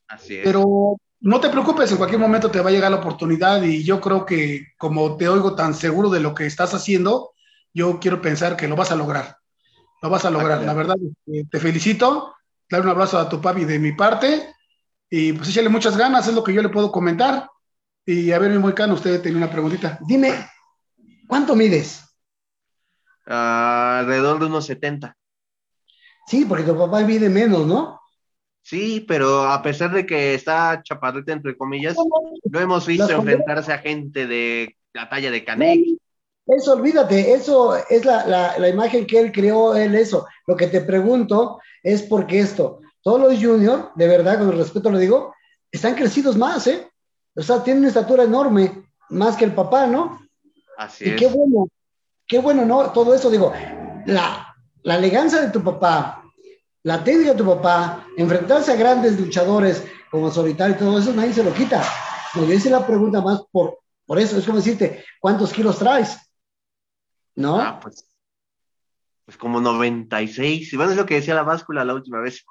Así 0.09 0.37
es. 0.37 0.45
Pero 0.45 0.97
no 1.21 1.41
te 1.41 1.51
preocupes, 1.51 1.91
en 1.91 1.99
cualquier 1.99 2.23
momento 2.23 2.51
te 2.51 2.63
va 2.63 2.71
a 2.71 2.73
llegar 2.73 2.91
la 2.91 2.97
oportunidad 2.97 3.63
y 3.63 3.85
yo 3.85 4.01
creo 4.01 4.25
que 4.25 4.69
como 4.79 5.19
te 5.19 5.29
oigo 5.29 5.55
tan 5.55 5.75
seguro 5.75 6.09
de 6.09 6.21
lo 6.21 6.35
que 6.35 6.47
estás 6.47 6.73
haciendo, 6.73 7.33
yo 7.75 8.01
quiero 8.01 8.23
pensar 8.23 8.57
que 8.57 8.67
lo 8.67 8.77
vas 8.77 8.91
a 8.91 8.97
lograr. 8.97 9.37
Lo 10.01 10.09
vas 10.09 10.25
a 10.25 10.31
lograr, 10.31 10.63
la 10.63 10.73
verdad. 10.73 10.97
eh, 11.27 11.45
te 11.51 11.61
felicito, 11.61 12.35
dar 12.71 12.81
un 12.81 12.89
abrazo 12.89 13.19
a 13.19 13.29
tu 13.29 13.43
papi 13.43 13.67
de 13.67 13.79
mi 13.79 13.93
parte 13.93 14.55
y 15.11 15.35
pues 15.35 15.51
échale 15.51 15.69
muchas 15.69 15.99
ganas, 15.99 16.27
es 16.27 16.35
lo 16.35 16.43
que 16.43 16.55
yo 16.55 16.63
le 16.63 16.71
puedo 16.71 16.91
comentar. 16.91 17.47
Y 18.11 18.33
a 18.33 18.39
ver, 18.39 18.51
mi 18.51 18.57
moicano, 18.59 18.95
usted 18.95 19.21
tenía 19.21 19.37
una 19.37 19.51
preguntita. 19.51 19.99
Dime, 20.01 20.33
¿cuánto 21.27 21.55
mides? 21.55 22.03
Ah, 23.27 23.99
alrededor 23.99 24.39
de 24.41 24.47
unos 24.47 24.65
70. 24.65 25.15
Sí, 26.27 26.47
porque 26.47 26.65
tu 26.65 26.75
papá 26.75 27.03
mide 27.03 27.29
menos, 27.29 27.67
¿no? 27.67 28.01
Sí, 28.63 29.05
pero 29.07 29.43
a 29.43 29.61
pesar 29.61 29.93
de 29.93 30.07
que 30.07 30.33
está 30.33 30.81
chaparrita, 30.83 31.33
entre 31.35 31.55
comillas, 31.55 31.99
lo 32.51 32.59
hemos 32.59 32.87
visto 32.87 33.11
enfrentarse 33.11 33.75
a 33.75 33.79
gente 33.79 34.27
de 34.27 34.75
la 34.95 35.11
talla 35.11 35.31
de 35.31 35.45
Canek. 35.45 35.85
Eso, 36.47 36.73
olvídate, 36.73 37.35
eso 37.35 37.77
es 37.91 38.07
la, 38.07 38.27
la, 38.27 38.59
la 38.59 38.71
imagen 38.71 39.07
que 39.07 39.21
él 39.21 39.33
creó, 39.33 39.77
él 39.77 39.95
eso. 39.95 40.27
Lo 40.47 40.57
que 40.57 40.69
te 40.69 40.81
pregunto 40.81 41.61
es 41.83 42.05
porque 42.05 42.41
esto, 42.41 42.81
todos 43.03 43.21
los 43.21 43.35
juniors, 43.35 43.89
de 43.97 44.09
verdad, 44.09 44.39
con 44.39 44.57
respeto 44.57 44.91
lo 44.91 44.97
digo, 44.97 45.35
están 45.71 45.95
crecidos 45.95 46.39
más, 46.39 46.67
¿eh? 46.69 46.89
O 47.39 47.43
sea, 47.43 47.63
tienen 47.63 47.83
una 47.83 47.89
estatura 47.89 48.25
enorme, 48.25 48.85
más 49.11 49.37
que 49.37 49.45
el 49.45 49.55
papá, 49.55 49.87
¿no? 49.87 50.21
Así 50.77 51.05
Y 51.07 51.11
es. 51.11 51.17
qué 51.17 51.27
bueno, 51.29 51.69
qué 52.27 52.41
bueno, 52.41 52.65
¿no? 52.65 52.91
Todo 52.91 53.15
eso, 53.15 53.31
digo, 53.31 53.53
la, 54.07 54.57
la 54.83 54.97
elegancia 54.97 55.41
de 55.41 55.51
tu 55.51 55.63
papá, 55.63 56.25
la 56.83 57.05
técnica 57.05 57.31
de 57.33 57.39
tu 57.39 57.47
papá, 57.47 58.07
enfrentarse 58.17 58.73
a 58.73 58.77
grandes 58.77 59.21
luchadores 59.21 59.85
como 60.11 60.31
Solitario 60.33 60.75
y 60.75 60.79
todo 60.79 60.99
eso, 60.99 61.13
nadie 61.13 61.33
se 61.33 61.45
lo 61.45 61.55
quita. 61.55 61.83
No, 62.35 62.45
yo 62.45 62.53
hice 62.53 62.71
la 62.71 62.85
pregunta 62.85 63.21
más 63.21 63.43
por, 63.53 63.79
por 64.05 64.19
eso, 64.19 64.37
es 64.37 64.45
como 64.45 64.59
decirte, 64.59 65.05
¿cuántos 65.21 65.53
kilos 65.53 65.79
traes? 65.79 66.19
¿No? 67.37 67.61
Ah, 67.61 67.79
pues, 67.81 68.05
pues 69.25 69.37
como 69.37 69.61
96. 69.61 70.73
Y 70.73 70.77
bueno, 70.77 70.91
es 70.91 70.99
lo 70.99 71.07
que 71.07 71.15
decía 71.15 71.35
la 71.35 71.45
báscula 71.45 71.85
la 71.85 71.95
última 71.95 72.19
vez. 72.21 72.45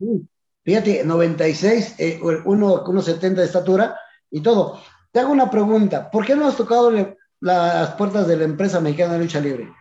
Sí. 0.00 0.28
Fíjate, 0.68 1.02
96, 1.02 1.94
eh, 1.96 2.20
uno, 2.22 2.82
uno 2.86 3.00
70 3.00 3.40
de 3.40 3.46
estatura 3.46 3.98
y 4.30 4.42
todo. 4.42 4.78
Te 5.10 5.20
hago 5.20 5.32
una 5.32 5.50
pregunta, 5.50 6.10
¿por 6.10 6.26
qué 6.26 6.36
no 6.36 6.46
has 6.46 6.58
tocado 6.58 6.92
las 7.40 7.94
puertas 7.94 8.28
de 8.28 8.36
la 8.36 8.44
empresa 8.44 8.78
mexicana 8.78 9.14
de 9.14 9.20
lucha 9.20 9.40
libre? 9.40 9.72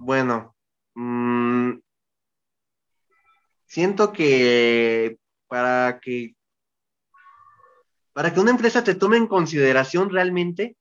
Bueno, 0.00 0.56
mm, 0.94 1.72
siento 3.66 4.10
que 4.10 5.18
para 5.48 6.00
que 6.00 6.34
para 8.14 8.32
que 8.32 8.40
una 8.40 8.52
empresa 8.52 8.82
te 8.82 8.94
tome 8.94 9.18
en 9.18 9.26
consideración 9.26 10.08
realmente, 10.08 10.78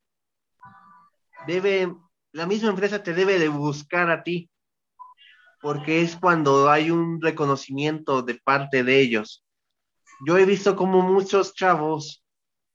debe, 1.46 1.94
la 2.32 2.46
misma 2.46 2.70
empresa 2.70 3.04
te 3.04 3.14
debe 3.14 3.38
de 3.38 3.50
buscar 3.50 4.10
a 4.10 4.24
ti, 4.24 4.50
porque 5.64 6.02
es 6.02 6.18
cuando 6.18 6.70
hay 6.70 6.92
un 6.92 7.22
reconocimiento 7.22 8.22
de 8.22 8.36
parte 8.36 8.84
de 8.84 9.00
ellos. 9.00 9.46
Yo 10.28 10.38
he 10.38 10.46
visto 10.46 10.76
como 10.76 11.02
muchos 11.02 11.54
chavos 11.56 12.22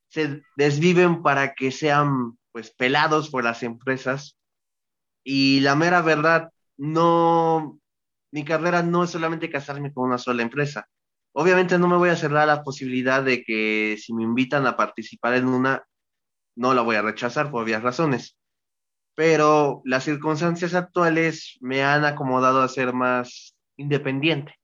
se 0.08 0.40
desviven 0.56 1.22
para 1.22 1.54
que 1.54 1.70
sean 1.70 2.38
pues 2.50 2.70
pelados 2.70 3.28
por 3.28 3.44
las 3.44 3.62
empresas 3.62 4.38
y 5.22 5.60
la 5.60 5.74
mera 5.74 6.00
verdad, 6.00 6.48
no, 6.78 7.78
mi 8.32 8.42
carrera 8.42 8.82
no 8.82 9.04
es 9.04 9.10
solamente 9.10 9.50
casarme 9.50 9.92
con 9.92 10.08
una 10.08 10.16
sola 10.16 10.42
empresa. 10.42 10.88
Obviamente 11.34 11.78
no 11.78 11.88
me 11.88 11.98
voy 11.98 12.08
a 12.08 12.16
cerrar 12.16 12.46
la 12.46 12.62
posibilidad 12.62 13.22
de 13.22 13.44
que 13.44 13.98
si 14.00 14.14
me 14.14 14.22
invitan 14.22 14.66
a 14.66 14.78
participar 14.78 15.34
en 15.34 15.46
una, 15.46 15.84
no 16.56 16.72
la 16.72 16.80
voy 16.80 16.96
a 16.96 17.02
rechazar 17.02 17.50
por 17.50 17.64
obvias 17.64 17.82
razones. 17.82 18.37
Pero 19.18 19.82
las 19.84 20.04
circunstancias 20.04 20.74
actuales 20.74 21.58
me 21.60 21.82
han 21.82 22.04
acomodado 22.04 22.62
a 22.62 22.68
ser 22.68 22.92
más 22.92 23.52
independiente. 23.76 24.54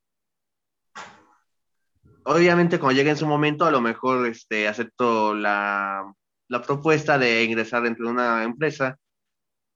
Obviamente 2.22 2.78
cuando 2.78 2.96
llegue 2.96 3.10
en 3.10 3.16
su 3.16 3.26
momento, 3.26 3.64
a 3.64 3.72
lo 3.72 3.80
mejor 3.80 4.28
este, 4.28 4.68
acepto 4.68 5.34
la, 5.34 6.04
la 6.46 6.62
propuesta 6.62 7.18
de 7.18 7.42
ingresar 7.42 7.82
dentro 7.82 8.06
de 8.06 8.12
una 8.12 8.44
empresa, 8.44 8.96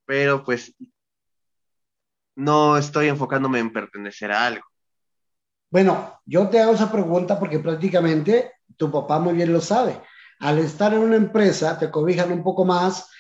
pero 0.07 0.45
pues 0.45 0.73
no 2.37 2.77
estoy 2.77 3.09
enfocándome 3.09 3.59
en 3.59 3.73
pertenecer 3.73 4.31
a 4.31 4.47
algo. 4.47 4.65
Bueno, 5.73 6.21
yo 6.25 6.49
te 6.49 6.61
hago 6.61 6.75
esa 6.75 6.93
pregunta 6.93 7.37
porque 7.37 7.59
prácticamente 7.59 8.53
tu 8.77 8.93
papá 8.93 9.19
muy 9.19 9.35
bien 9.35 9.53
lo 9.53 9.61
sabe. 9.61 10.01
Al 10.39 10.61
estar 10.61 10.95
en 10.95 11.01
una 11.01 11.17
empresa, 11.17 11.77
te 11.77 11.91
cobijan 11.91 12.31
un 12.31 12.45
poco 12.45 12.65
más, 12.65 13.11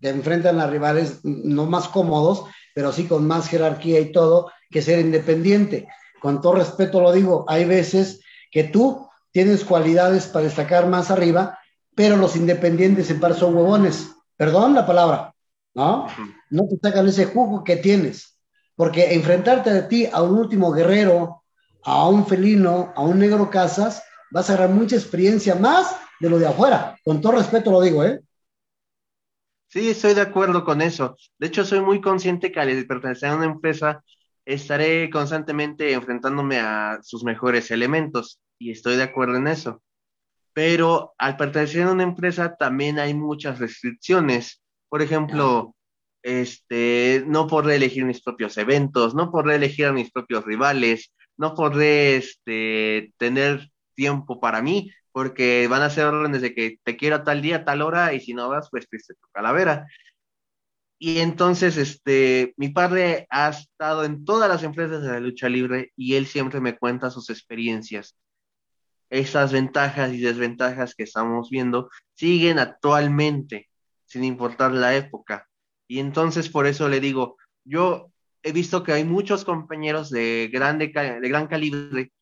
te 0.00 0.08
enfrentan 0.10 0.60
a 0.60 0.66
rivales 0.66 1.20
no 1.24 1.66
más 1.66 1.88
cómodos, 1.88 2.44
pero 2.74 2.92
sí 2.92 3.04
con 3.04 3.26
más 3.26 3.48
jerarquía 3.48 4.00
y 4.00 4.12
todo, 4.12 4.50
que 4.70 4.82
ser 4.82 5.00
independiente. 5.00 5.88
Con 6.20 6.40
todo 6.40 6.54
respeto 6.54 7.00
lo 7.00 7.12
digo, 7.12 7.44
hay 7.48 7.64
veces 7.64 8.20
que 8.50 8.64
tú 8.64 9.08
tienes 9.32 9.64
cualidades 9.64 10.26
para 10.26 10.44
destacar 10.44 10.86
más 10.86 11.10
arriba, 11.10 11.58
pero 11.94 12.16
los 12.16 12.36
independientes 12.36 13.10
en 13.10 13.20
par 13.20 13.34
son 13.34 13.56
huevones. 13.56 14.10
Perdón 14.36 14.74
la 14.74 14.86
palabra, 14.86 15.34
¿no? 15.74 16.06
No 16.50 16.66
te 16.68 16.78
sacan 16.80 17.08
ese 17.08 17.26
jugo 17.26 17.64
que 17.64 17.76
tienes. 17.76 18.38
Porque 18.76 19.14
enfrentarte 19.14 19.70
a 19.70 19.88
ti, 19.88 20.08
a 20.12 20.22
un 20.22 20.38
último 20.38 20.70
guerrero, 20.70 21.42
a 21.82 22.08
un 22.08 22.26
felino, 22.26 22.92
a 22.94 23.02
un 23.02 23.18
negro 23.18 23.50
casas, 23.50 24.02
vas 24.30 24.48
a 24.48 24.54
agarrar 24.54 24.74
mucha 24.74 24.94
experiencia 24.94 25.56
más 25.56 25.96
de 26.20 26.30
lo 26.30 26.38
de 26.38 26.46
afuera. 26.46 26.96
Con 27.04 27.20
todo 27.20 27.32
respeto 27.32 27.72
lo 27.72 27.80
digo, 27.80 28.04
¿eh? 28.04 28.20
Sí, 29.68 29.90
estoy 29.90 30.14
de 30.14 30.22
acuerdo 30.22 30.64
con 30.64 30.80
eso. 30.80 31.16
De 31.38 31.46
hecho, 31.48 31.64
soy 31.64 31.80
muy 31.80 32.00
consciente 32.00 32.50
que 32.50 32.60
al 32.60 32.86
pertenecer 32.86 33.28
a 33.28 33.36
una 33.36 33.44
empresa 33.44 34.02
estaré 34.46 35.10
constantemente 35.10 35.92
enfrentándome 35.92 36.58
a 36.58 37.00
sus 37.02 37.22
mejores 37.22 37.70
elementos 37.70 38.40
y 38.58 38.70
estoy 38.70 38.96
de 38.96 39.02
acuerdo 39.02 39.36
en 39.36 39.46
eso. 39.46 39.82
Pero 40.54 41.14
al 41.18 41.36
pertenecer 41.36 41.82
a 41.82 41.92
una 41.92 42.02
empresa 42.02 42.56
también 42.56 42.98
hay 42.98 43.12
muchas 43.12 43.58
restricciones. 43.58 44.62
Por 44.88 45.02
ejemplo, 45.02 45.76
este, 46.22 47.22
no 47.26 47.46
podré 47.46 47.76
elegir 47.76 48.06
mis 48.06 48.22
propios 48.22 48.56
eventos, 48.56 49.14
no 49.14 49.30
podré 49.30 49.56
elegir 49.56 49.86
a 49.86 49.92
mis 49.92 50.10
propios 50.10 50.44
rivales, 50.46 51.12
no 51.36 51.54
podré 51.54 52.16
este, 52.16 53.12
tener 53.18 53.70
tiempo 53.94 54.40
para 54.40 54.62
mí, 54.62 54.90
porque 55.12 55.66
van 55.68 55.82
a 55.82 55.90
ser 55.90 56.06
órdenes 56.06 56.42
de 56.42 56.54
que 56.54 56.78
te 56.82 56.96
quiero 56.96 57.16
a 57.16 57.24
tal 57.24 57.42
día, 57.42 57.64
tal 57.64 57.82
hora, 57.82 58.12
y 58.14 58.20
si 58.20 58.34
no 58.34 58.48
vas, 58.48 58.68
pues 58.70 58.88
triste 58.88 59.14
tu 59.14 59.28
calavera. 59.32 59.86
Y 60.98 61.18
entonces, 61.20 61.76
este, 61.76 62.54
mi 62.56 62.70
padre 62.70 63.26
ha 63.30 63.50
estado 63.50 64.04
en 64.04 64.24
todas 64.24 64.48
las 64.48 64.64
empresas 64.64 65.02
de 65.02 65.08
la 65.08 65.20
lucha 65.20 65.48
libre 65.48 65.92
y 65.96 66.14
él 66.16 66.26
siempre 66.26 66.60
me 66.60 66.76
cuenta 66.76 67.10
sus 67.10 67.30
experiencias. 67.30 68.16
Esas 69.10 69.52
ventajas 69.52 70.12
y 70.12 70.20
desventajas 70.20 70.94
que 70.94 71.04
estamos 71.04 71.50
viendo 71.50 71.88
siguen 72.14 72.58
actualmente, 72.58 73.68
sin 74.06 74.24
importar 74.24 74.72
la 74.72 74.96
época. 74.96 75.48
Y 75.86 76.00
entonces 76.00 76.48
por 76.48 76.66
eso 76.66 76.88
le 76.88 77.00
digo, 77.00 77.36
yo 77.64 78.10
he 78.42 78.52
visto 78.52 78.82
que 78.82 78.92
hay 78.92 79.04
muchos 79.04 79.44
compañeros 79.44 80.10
de, 80.10 80.50
grande, 80.52 80.88
de 80.88 81.28
gran 81.28 81.46
calibre 81.46 82.12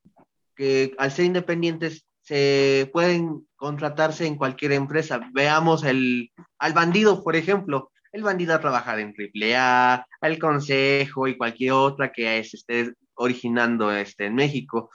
que 0.55 0.94
al 0.99 1.12
ser 1.12 1.27
independientes 1.27 2.07
se 2.27 2.91
pueden 2.93 3.47
contratarse 3.55 4.27
en 4.27 4.35
cualquier 4.35 4.73
empresa. 4.73 5.21
Veamos 5.33 5.85
el, 5.85 6.33
al 6.59 6.73
bandido, 6.73 7.23
por 7.23 7.37
ejemplo. 7.37 7.93
El 8.11 8.25
bandido 8.25 8.53
ha 8.53 8.61
trabajado 8.61 8.99
en 8.99 9.15
AAA, 9.17 10.05
al 10.21 10.39
Consejo 10.41 11.29
y 11.29 11.37
cualquier 11.37 11.73
otra 11.73 12.11
que 12.11 12.43
se 12.43 12.57
esté 12.57 12.95
originando 13.15 13.93
este, 13.93 14.27
en 14.27 14.35
México. 14.35 14.91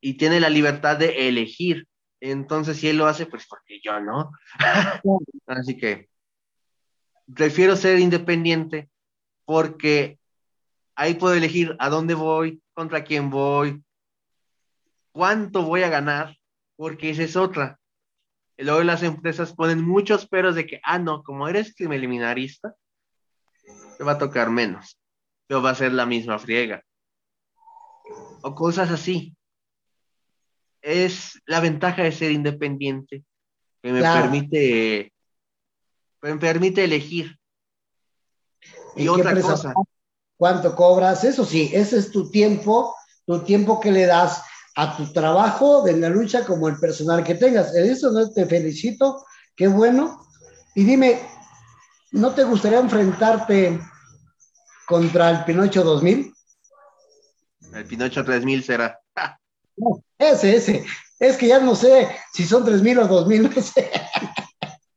Y 0.00 0.14
tiene 0.14 0.38
la 0.38 0.48
libertad 0.48 0.96
de 0.96 1.26
elegir. 1.26 1.88
Entonces, 2.20 2.76
si 2.76 2.86
él 2.86 2.98
lo 2.98 3.06
hace, 3.06 3.26
pues 3.26 3.48
porque 3.48 3.80
yo 3.82 3.98
no. 3.98 4.30
Así 5.48 5.76
que 5.76 6.08
prefiero 7.34 7.74
ser 7.74 7.98
independiente 7.98 8.88
porque 9.44 10.20
ahí 10.94 11.14
puedo 11.14 11.34
elegir 11.34 11.74
a 11.80 11.88
dónde 11.88 12.14
voy, 12.14 12.62
contra 12.74 13.02
quién 13.02 13.28
voy, 13.28 13.82
cuánto 15.10 15.62
voy 15.62 15.82
a 15.82 15.88
ganar, 15.88 16.36
porque 16.80 17.10
esa 17.10 17.24
es 17.24 17.36
otra. 17.36 17.78
Y 18.56 18.64
luego 18.64 18.82
las 18.82 19.02
empresas 19.02 19.52
ponen 19.52 19.86
muchos 19.86 20.26
peros 20.26 20.54
de 20.54 20.66
que, 20.66 20.80
ah, 20.82 20.98
no, 20.98 21.22
como 21.22 21.46
eres 21.46 21.74
criminalista, 21.74 22.74
te 23.98 24.02
va 24.02 24.12
a 24.12 24.18
tocar 24.18 24.48
menos, 24.48 24.98
pero 25.46 25.60
va 25.60 25.70
a 25.70 25.74
ser 25.74 25.92
la 25.92 26.06
misma 26.06 26.38
friega. 26.38 26.82
o 28.42 28.54
cosas 28.54 28.90
así. 28.90 29.36
Es 30.80 31.38
la 31.44 31.60
ventaja 31.60 32.02
de 32.02 32.12
ser 32.12 32.30
independiente, 32.30 33.24
que 33.82 33.92
me 33.92 33.98
Claro. 33.98 34.22
permite, 34.22 35.12
me 36.22 36.36
permite 36.38 36.84
elegir. 36.84 37.38
¿En 38.96 39.02
Y 39.02 39.04
qué 39.04 39.10
otra 39.10 39.38
cosa? 39.38 39.74
¿Cuánto 40.38 40.74
cobras? 40.74 41.24
Eso 41.24 41.44
sí, 41.44 41.70
ese 41.74 41.98
es 41.98 42.10
tu 42.10 42.30
tiempo, 42.30 42.96
tu 43.26 43.44
tiempo 43.44 43.78
que 43.78 43.92
le 43.92 44.06
das 44.06 44.42
a 44.76 44.96
tu 44.96 45.12
trabajo 45.12 45.82
de 45.82 45.96
la 45.96 46.08
lucha 46.08 46.44
como 46.44 46.68
el 46.68 46.78
personal 46.78 47.24
que 47.24 47.34
tengas. 47.34 47.74
En 47.74 47.90
eso 47.90 48.10
no 48.12 48.30
te 48.30 48.46
felicito, 48.46 49.24
qué 49.56 49.68
bueno. 49.68 50.20
Y 50.74 50.84
dime, 50.84 51.20
¿no 52.12 52.32
te 52.34 52.44
gustaría 52.44 52.78
enfrentarte 52.78 53.80
contra 54.86 55.30
el 55.30 55.44
Pinocho 55.44 55.82
2000? 55.82 56.32
el 57.74 57.84
Pinocho 57.84 58.24
3000 58.24 58.64
será. 58.64 58.98
No, 59.76 60.02
ese, 60.18 60.56
ese. 60.56 60.84
Es 61.18 61.36
que 61.36 61.48
ya 61.48 61.60
no 61.60 61.74
sé 61.74 62.08
si 62.32 62.44
son 62.44 62.64
3000 62.64 62.98
o 63.00 63.06
2000, 63.06 63.42
no 63.54 63.62
sé. 63.62 63.90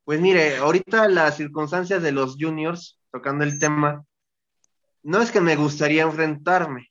Pues 0.06 0.20
mire, 0.20 0.58
ahorita 0.58 1.08
las 1.08 1.38
circunstancias 1.38 2.02
de 2.02 2.12
los 2.12 2.36
juniors, 2.40 3.00
tocando 3.12 3.44
el 3.44 3.60
tema, 3.60 4.04
no 5.04 5.22
es 5.22 5.32
que 5.32 5.42
me 5.42 5.56
gustaría 5.56 6.04
enfrentarme. 6.04 6.90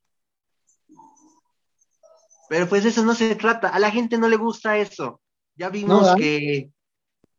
Pero 2.53 2.69
pues 2.69 2.85
eso 2.85 3.03
no 3.03 3.15
se 3.15 3.35
trata. 3.35 3.69
A 3.69 3.79
la 3.79 3.91
gente 3.91 4.19
no 4.19 4.29
le 4.29 4.37
gusta 4.37 4.77
eso. 4.77 5.23
Ya 5.57 5.71
vimos 5.71 6.15
que, 6.17 6.71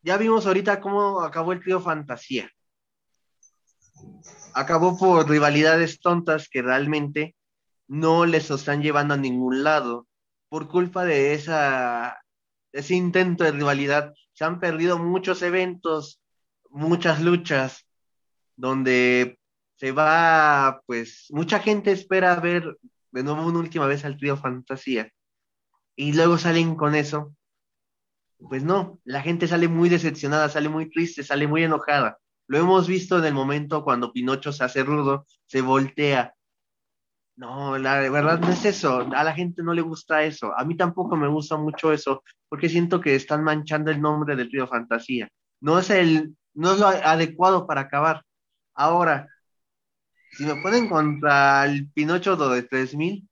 ya 0.01 0.17
vimos 0.17 0.47
ahorita 0.47 0.81
cómo 0.81 1.21
acabó 1.21 1.53
el 1.53 1.59
trío 1.59 1.79
Fantasía. 1.79 2.49
Acabó 4.55 4.97
por 4.97 5.29
rivalidades 5.29 5.99
tontas 5.99 6.49
que 6.49 6.63
realmente 6.63 7.35
no 7.87 8.25
les 8.25 8.49
están 8.49 8.81
llevando 8.81 9.13
a 9.13 9.17
ningún 9.17 9.63
lado. 9.63 10.07
Por 10.49 10.67
culpa 10.67 11.05
de 11.05 11.35
esa, 11.35 12.19
ese 12.71 12.95
intento 12.95 13.43
de 13.43 13.51
rivalidad, 13.51 14.15
se 14.33 14.45
han 14.45 14.59
perdido 14.59 14.97
muchos 14.97 15.43
eventos, 15.43 16.23
muchas 16.71 17.21
luchas, 17.21 17.85
donde 18.55 19.37
se 19.75 19.91
va, 19.91 20.81
pues, 20.87 21.27
mucha 21.29 21.59
gente 21.59 21.91
espera 21.91 22.35
ver 22.37 22.79
de 23.13 23.23
nuevo 23.23 23.45
una 23.45 23.59
última 23.59 23.85
vez 23.85 24.03
al 24.05 24.17
trío 24.17 24.35
Fantasía. 24.35 25.09
Y 25.95 26.13
luego 26.13 26.37
salen 26.39 26.75
con 26.75 26.95
eso. 26.95 27.35
Pues 28.39 28.63
no, 28.63 28.99
la 29.05 29.21
gente 29.21 29.47
sale 29.47 29.67
muy 29.67 29.87
decepcionada, 29.87 30.49
sale 30.49 30.67
muy 30.67 30.89
triste, 30.89 31.23
sale 31.23 31.47
muy 31.47 31.63
enojada. 31.63 32.17
Lo 32.47 32.57
hemos 32.57 32.87
visto 32.87 33.19
en 33.19 33.25
el 33.25 33.33
momento 33.33 33.83
cuando 33.83 34.11
Pinocho 34.11 34.51
se 34.51 34.63
hace 34.63 34.83
rudo, 34.83 35.25
se 35.45 35.61
voltea. 35.61 36.33
No, 37.35 37.77
la 37.77 37.99
verdad 38.09 38.39
no 38.39 38.49
es 38.49 38.65
eso. 38.65 39.07
A 39.15 39.23
la 39.23 39.33
gente 39.33 39.61
no 39.61 39.73
le 39.73 39.81
gusta 39.81 40.23
eso. 40.23 40.51
A 40.57 40.65
mí 40.65 40.75
tampoco 40.75 41.15
me 41.15 41.27
gusta 41.27 41.55
mucho 41.55 41.93
eso, 41.93 42.23
porque 42.49 42.67
siento 42.67 42.99
que 42.99 43.15
están 43.15 43.43
manchando 43.43 43.91
el 43.91 44.01
nombre 44.01 44.35
del 44.35 44.49
trío 44.49 44.67
Fantasía. 44.67 45.29
No 45.61 45.77
es 45.77 45.91
el, 45.91 46.35
no 46.55 46.73
es 46.73 46.79
lo 46.79 46.87
adecuado 46.87 47.67
para 47.67 47.81
acabar. 47.81 48.23
Ahora, 48.73 49.27
si 50.37 50.45
me 50.45 50.55
ponen 50.61 50.87
contra 50.89 51.65
el 51.65 51.89
Pinocho 51.91 52.35
de 52.35 52.63
3000, 52.63 53.27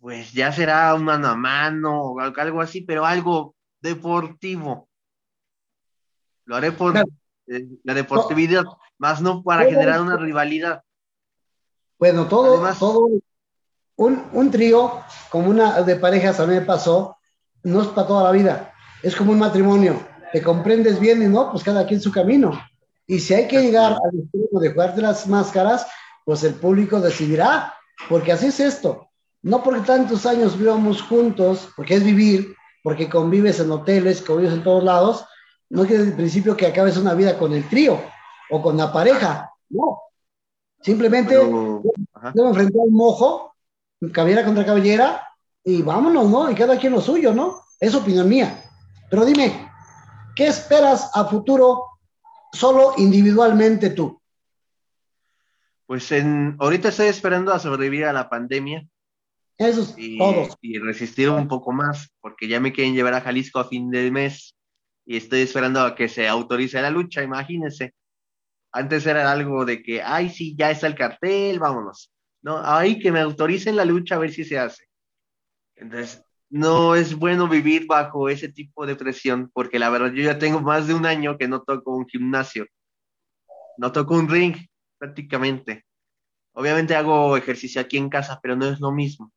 pues 0.00 0.32
ya 0.32 0.52
será 0.52 0.94
un 0.94 1.04
mano 1.04 1.28
a 1.28 1.34
mano 1.36 2.02
o 2.02 2.20
algo 2.20 2.60
así, 2.60 2.82
pero 2.82 3.04
algo 3.06 3.54
deportivo. 3.80 4.88
Lo 6.44 6.56
haré 6.56 6.72
por 6.72 6.92
Claro. 6.92 7.08
eh, 7.46 7.66
la 7.84 7.94
deportividad, 7.94 8.64
más 8.98 9.20
no 9.20 9.42
para 9.42 9.64
generar 9.64 10.00
una 10.00 10.16
rivalidad. 10.16 10.82
Bueno, 11.98 12.26
todo, 12.26 12.54
Además- 12.54 12.78
todo, 12.78 13.08
un, 13.96 14.24
un 14.32 14.50
trío 14.50 15.00
como 15.30 15.48
una 15.50 15.82
de 15.82 15.96
parejas 15.96 16.40
a 16.40 16.46
mí 16.46 16.54
me 16.54 16.60
pasó, 16.60 17.16
no 17.62 17.80
es 17.82 17.88
para 17.88 18.06
toda 18.06 18.24
la 18.24 18.30
vida, 18.32 18.72
es 19.02 19.14
como 19.16 19.32
un 19.32 19.38
matrimonio, 19.38 20.06
te 20.32 20.42
comprendes 20.42 20.98
bien 21.00 21.22
y 21.22 21.26
no, 21.26 21.50
pues 21.50 21.62
cada 21.64 21.86
quien 21.86 22.00
su 22.00 22.10
camino. 22.12 22.60
Y 23.06 23.20
si 23.20 23.34
hay 23.34 23.46
que 23.48 23.60
llegar 23.60 23.92
al 23.92 24.18
extremo 24.18 24.60
de 24.60 24.72
jugar 24.72 24.94
de 24.94 25.02
las 25.02 25.26
máscaras, 25.28 25.86
pues 26.24 26.42
el 26.44 26.54
público 26.54 27.00
decidirá, 27.00 27.74
porque 28.08 28.32
así 28.32 28.46
es 28.46 28.60
esto. 28.60 29.08
No 29.42 29.62
porque 29.62 29.80
tantos 29.82 30.24
años 30.26 30.58
vivamos 30.58 31.02
juntos, 31.02 31.68
porque 31.76 31.94
es 31.94 32.04
vivir, 32.04 32.56
porque 32.82 33.08
convives 33.08 33.60
en 33.60 33.70
hoteles, 33.70 34.22
convives 34.22 34.54
en 34.54 34.62
todos 34.64 34.82
lados, 34.82 35.24
no 35.70 35.86
que 35.86 35.94
desde 35.94 36.10
el 36.10 36.16
principio 36.16 36.56
que 36.56 36.66
acabes 36.66 36.96
una 36.96 37.14
vida 37.14 37.38
con 37.38 37.52
el 37.52 37.68
trío 37.68 38.00
o 38.50 38.62
con 38.62 38.76
la 38.76 38.92
pareja, 38.92 39.50
no. 39.70 40.00
Simplemente 40.80 41.34
Pero- 41.36 41.82
ajá. 42.12 42.32
Debo 42.34 42.48
enfrentar 42.48 42.82
al 42.82 42.90
mojo, 42.90 43.54
cabellera 44.12 44.44
contra 44.44 44.64
cabellera, 44.66 45.28
y 45.62 45.82
vámonos, 45.82 46.28
¿no? 46.28 46.50
Y 46.50 46.54
cada 46.54 46.78
quien 46.78 46.92
lo 46.92 47.00
suyo, 47.00 47.32
¿no? 47.32 47.62
Es 47.80 47.94
opinión 47.94 48.28
mía. 48.28 48.62
Pero 49.10 49.24
dime, 49.24 49.70
¿qué 50.36 50.46
esperas 50.46 51.10
a 51.14 51.24
futuro 51.24 51.84
solo 52.52 52.92
individualmente 52.98 53.90
tú? 53.90 54.20
Pues 55.86 56.10
en, 56.12 56.56
ahorita 56.58 56.88
estoy 56.88 57.06
esperando 57.06 57.52
a 57.52 57.58
sobrevivir 57.58 58.06
a 58.06 58.12
la 58.12 58.30
pandemia 58.30 58.86
Esos 59.58 59.94
y, 59.98 60.18
todos. 60.18 60.56
y 60.60 60.78
resistir 60.78 61.28
un 61.28 61.46
poco 61.46 61.72
más, 61.72 62.10
porque 62.20 62.48
ya 62.48 62.60
me 62.60 62.72
quieren 62.72 62.94
llevar 62.94 63.14
a 63.14 63.20
Jalisco 63.20 63.58
a 63.58 63.68
fin 63.68 63.90
de 63.90 64.10
mes 64.10 64.56
y 65.06 65.16
estoy 65.16 65.40
esperando 65.40 65.80
a 65.80 65.94
que 65.94 66.08
se 66.08 66.26
autorice 66.26 66.80
la 66.80 66.90
lucha, 66.90 67.22
imagínense. 67.22 67.92
Antes 68.72 69.06
era 69.06 69.30
algo 69.30 69.64
de 69.64 69.82
que, 69.82 70.02
ay, 70.02 70.30
sí, 70.30 70.56
ya 70.58 70.70
está 70.70 70.86
el 70.86 70.94
cartel, 70.94 71.58
vámonos. 71.58 72.10
No, 72.42 72.58
ahí 72.64 72.98
que 72.98 73.12
me 73.12 73.20
autoricen 73.20 73.76
la 73.76 73.84
lucha 73.84 74.16
a 74.16 74.18
ver 74.18 74.32
si 74.32 74.44
se 74.44 74.58
hace. 74.58 74.84
Entonces, 75.76 76.24
no 76.50 76.94
es 76.94 77.14
bueno 77.14 77.48
vivir 77.48 77.86
bajo 77.86 78.28
ese 78.28 78.48
tipo 78.48 78.86
de 78.86 78.96
presión, 78.96 79.50
porque 79.52 79.78
la 79.78 79.90
verdad 79.90 80.12
yo 80.12 80.22
ya 80.22 80.38
tengo 80.38 80.60
más 80.60 80.86
de 80.86 80.94
un 80.94 81.06
año 81.06 81.36
que 81.36 81.48
no 81.48 81.62
toco 81.62 81.94
un 81.94 82.06
gimnasio, 82.06 82.66
no 83.76 83.92
toco 83.92 84.14
un 84.14 84.28
ring 84.28 84.56
prácticamente. 84.98 85.84
Obviamente 86.52 86.94
hago 86.94 87.36
ejercicio 87.36 87.80
aquí 87.80 87.96
en 87.96 88.08
casa, 88.08 88.38
pero 88.42 88.56
no 88.56 88.66
es 88.66 88.80
lo 88.80 88.92
mismo. 88.92 89.32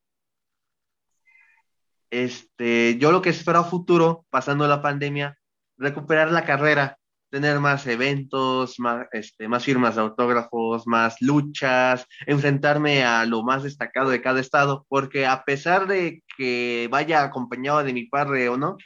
Este, 2.09 2.97
yo 2.97 3.11
lo 3.11 3.21
que 3.21 3.29
espero 3.29 3.59
a 3.59 3.63
futuro, 3.63 4.25
pasando 4.29 4.67
la 4.67 4.81
pandemia, 4.81 5.37
recuperar 5.77 6.31
la 6.31 6.45
carrera, 6.45 6.97
tener 7.29 7.59
más 7.59 7.85
eventos, 7.87 8.79
más, 8.79 9.07
este, 9.11 9.47
más 9.47 9.65
firmas 9.65 9.95
de 9.95 10.01
autógrafos, 10.01 10.87
más 10.87 11.21
luchas, 11.21 12.05
enfrentarme 12.25 13.03
a 13.03 13.25
lo 13.25 13.43
más 13.43 13.63
destacado 13.63 14.09
de 14.09 14.21
cada 14.21 14.39
estado, 14.39 14.85
porque 14.87 15.25
a 15.25 15.43
pesar 15.43 15.87
de 15.87 16.23
que 16.37 16.87
vaya 16.91 17.23
acompañado 17.23 17.83
de 17.83 17.93
mi 17.93 18.05
padre 18.05 18.49
o 18.49 18.57
no, 18.57 18.77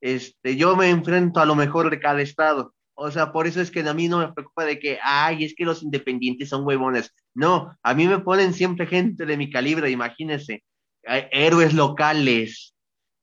este, 0.00 0.56
yo 0.56 0.76
me 0.76 0.90
enfrento 0.90 1.40
a 1.40 1.46
lo 1.46 1.54
mejor 1.54 1.90
de 1.90 2.00
cada 2.00 2.20
estado. 2.20 2.73
O 2.94 3.10
sea, 3.10 3.32
por 3.32 3.46
eso 3.46 3.60
es 3.60 3.70
que 3.70 3.80
a 3.80 3.94
mí 3.94 4.08
no 4.08 4.18
me 4.18 4.32
preocupa 4.32 4.64
de 4.64 4.78
que, 4.78 4.98
ay, 5.02 5.44
es 5.44 5.54
que 5.54 5.64
los 5.64 5.82
independientes 5.82 6.48
son 6.48 6.64
huevones. 6.64 7.12
No, 7.34 7.76
a 7.82 7.94
mí 7.94 8.06
me 8.06 8.20
ponen 8.20 8.54
siempre 8.54 8.86
gente 8.86 9.26
de 9.26 9.36
mi 9.36 9.50
calibre, 9.50 9.90
imagínense, 9.90 10.62
héroes 11.02 11.74
locales, 11.74 12.74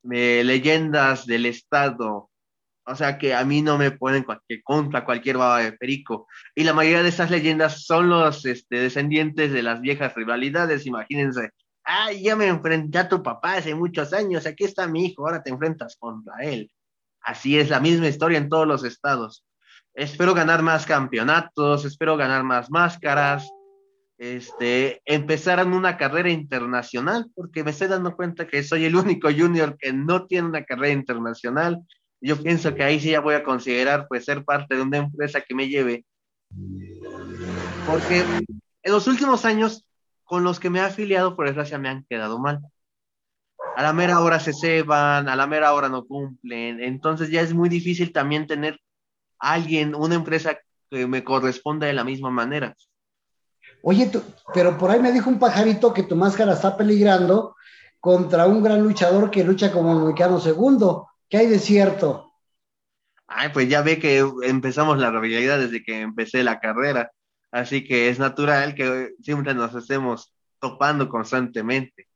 leyendas 0.03 1.25
del 1.25 1.45
estado. 1.45 2.29
O 2.86 2.95
sea 2.95 3.17
que 3.17 3.34
a 3.34 3.45
mí 3.45 3.62
no 3.62 3.77
me 3.77 3.91
ponen 3.91 4.25
contra 4.63 5.05
cualquier 5.05 5.38
baba 5.38 5.60
de 5.60 5.71
perico. 5.73 6.27
Y 6.55 6.63
la 6.63 6.73
mayoría 6.73 7.03
de 7.03 7.10
esas 7.10 7.31
leyendas 7.31 7.86
son 7.86 8.10
los 8.10 8.45
este, 8.45 8.77
descendientes 8.77 9.53
de 9.53 9.63
las 9.63 9.79
viejas 9.81 10.13
rivalidades, 10.15 10.86
imagínense. 10.86 11.51
Ay, 11.84 12.23
ya 12.23 12.36
me 12.36 12.47
enfrenté 12.47 12.97
a 12.97 13.10
tu 13.10 13.23
papá 13.23 13.55
hace 13.55 13.73
muchos 13.75 14.13
años, 14.13 14.45
aquí 14.45 14.65
está 14.65 14.88
mi 14.88 15.05
hijo, 15.05 15.25
ahora 15.25 15.41
te 15.41 15.49
enfrentas 15.49 15.95
contra 15.97 16.34
él. 16.43 16.71
Así 17.21 17.57
es 17.57 17.69
la 17.69 17.79
misma 17.79 18.07
historia 18.07 18.38
en 18.39 18.49
todos 18.49 18.67
los 18.67 18.84
estados. 18.84 19.43
Espero 19.93 20.34
ganar 20.34 20.62
más 20.62 20.86
campeonatos, 20.86 21.84
espero 21.86 22.15
ganar 22.15 22.43
más 22.43 22.71
máscaras, 22.71 23.49
este, 24.17 25.01
empezar 25.06 25.60
en 25.60 25.73
una 25.73 25.97
carrera 25.97 26.30
internacional, 26.30 27.30
porque 27.36 27.63
me 27.63 27.71
estoy 27.71 27.88
dando 27.88 28.15
cuenta 28.15 28.47
que 28.47 28.63
soy 28.63 28.86
el 28.86 28.95
único 28.95 29.30
junior 29.30 29.76
que 29.78 29.91
no 29.91 30.28
tiene 30.28 30.47
una 30.47 30.63
carrera 30.63 30.93
internacional. 30.93 31.80
Yo 32.22 32.41
pienso 32.41 32.76
que 32.76 32.84
ahí 32.84 32.99
sí 32.99 33.11
ya 33.11 33.20
voy 33.20 33.34
a 33.34 33.43
considerar 33.43 34.05
pues 34.07 34.26
ser 34.26 34.45
parte 34.45 34.76
de 34.76 34.84
una 34.84 34.97
empresa 34.97 35.41
que 35.41 35.55
me 35.55 35.68
lleve. 35.68 36.05
Porque 37.88 38.20
en 38.84 38.91
los 38.91 39.07
últimos 39.07 39.43
años, 39.43 39.86
con 40.24 40.43
los 40.43 40.59
que 40.59 40.70
me 40.70 40.80
he 40.80 40.84
afiliado, 40.84 41.36
por 41.36 41.47
desgracia, 41.47 41.80
me 41.80 41.89
han 41.89 42.05
quedado 42.07 42.39
mal. 42.39 42.59
A 43.76 43.84
la 43.84 43.91
mera 43.91 44.20
hora 44.20 44.39
se 44.39 44.53
ceban, 44.53 45.28
a 45.28 45.36
la 45.36 45.47
mera 45.47 45.74
hora 45.74 45.89
no 45.89 46.05
cumplen. 46.05 46.80
Entonces 46.82 47.30
ya 47.30 47.41
es 47.41 47.53
muy 47.53 47.70
difícil 47.70 48.13
también 48.13 48.45
tener 48.45 48.80
alguien, 49.41 49.95
una 49.95 50.15
empresa 50.15 50.57
que 50.89 51.07
me 51.07 51.23
corresponda 51.23 51.87
de 51.87 51.93
la 51.93 52.03
misma 52.03 52.29
manera. 52.29 52.75
Oye, 53.83 54.07
tú- 54.07 54.21
pero 54.53 54.77
por 54.77 54.91
ahí 54.91 54.99
me 54.99 55.11
dijo 55.11 55.29
un 55.29 55.39
pajarito 55.39 55.93
que 55.93 56.03
tu 56.03 56.15
máscara 56.15 56.53
está 56.53 56.77
peligrando 56.77 57.55
contra 57.99 58.45
un 58.47 58.61
gran 58.63 58.83
luchador 58.83 59.31
que 59.31 59.43
lucha 59.43 59.71
como 59.71 59.99
mexicano 60.05 60.39
segundo. 60.39 61.09
¿Qué 61.29 61.37
hay 61.37 61.47
de 61.47 61.59
cierto? 61.59 62.33
Ay, 63.27 63.49
pues 63.53 63.69
ya 63.69 63.81
ve 63.81 63.97
que 63.97 64.25
empezamos 64.43 64.97
la 64.99 65.09
rivalidad 65.09 65.57
desde 65.57 65.83
que 65.83 66.01
empecé 66.01 66.43
la 66.43 66.59
carrera. 66.59 67.11
Así 67.51 67.83
que 67.83 68.09
es 68.09 68.19
natural 68.19 68.75
que 68.75 69.11
siempre 69.21 69.53
nos 69.53 69.73
estemos 69.73 70.33
topando 70.59 71.07
constantemente. 71.09 72.07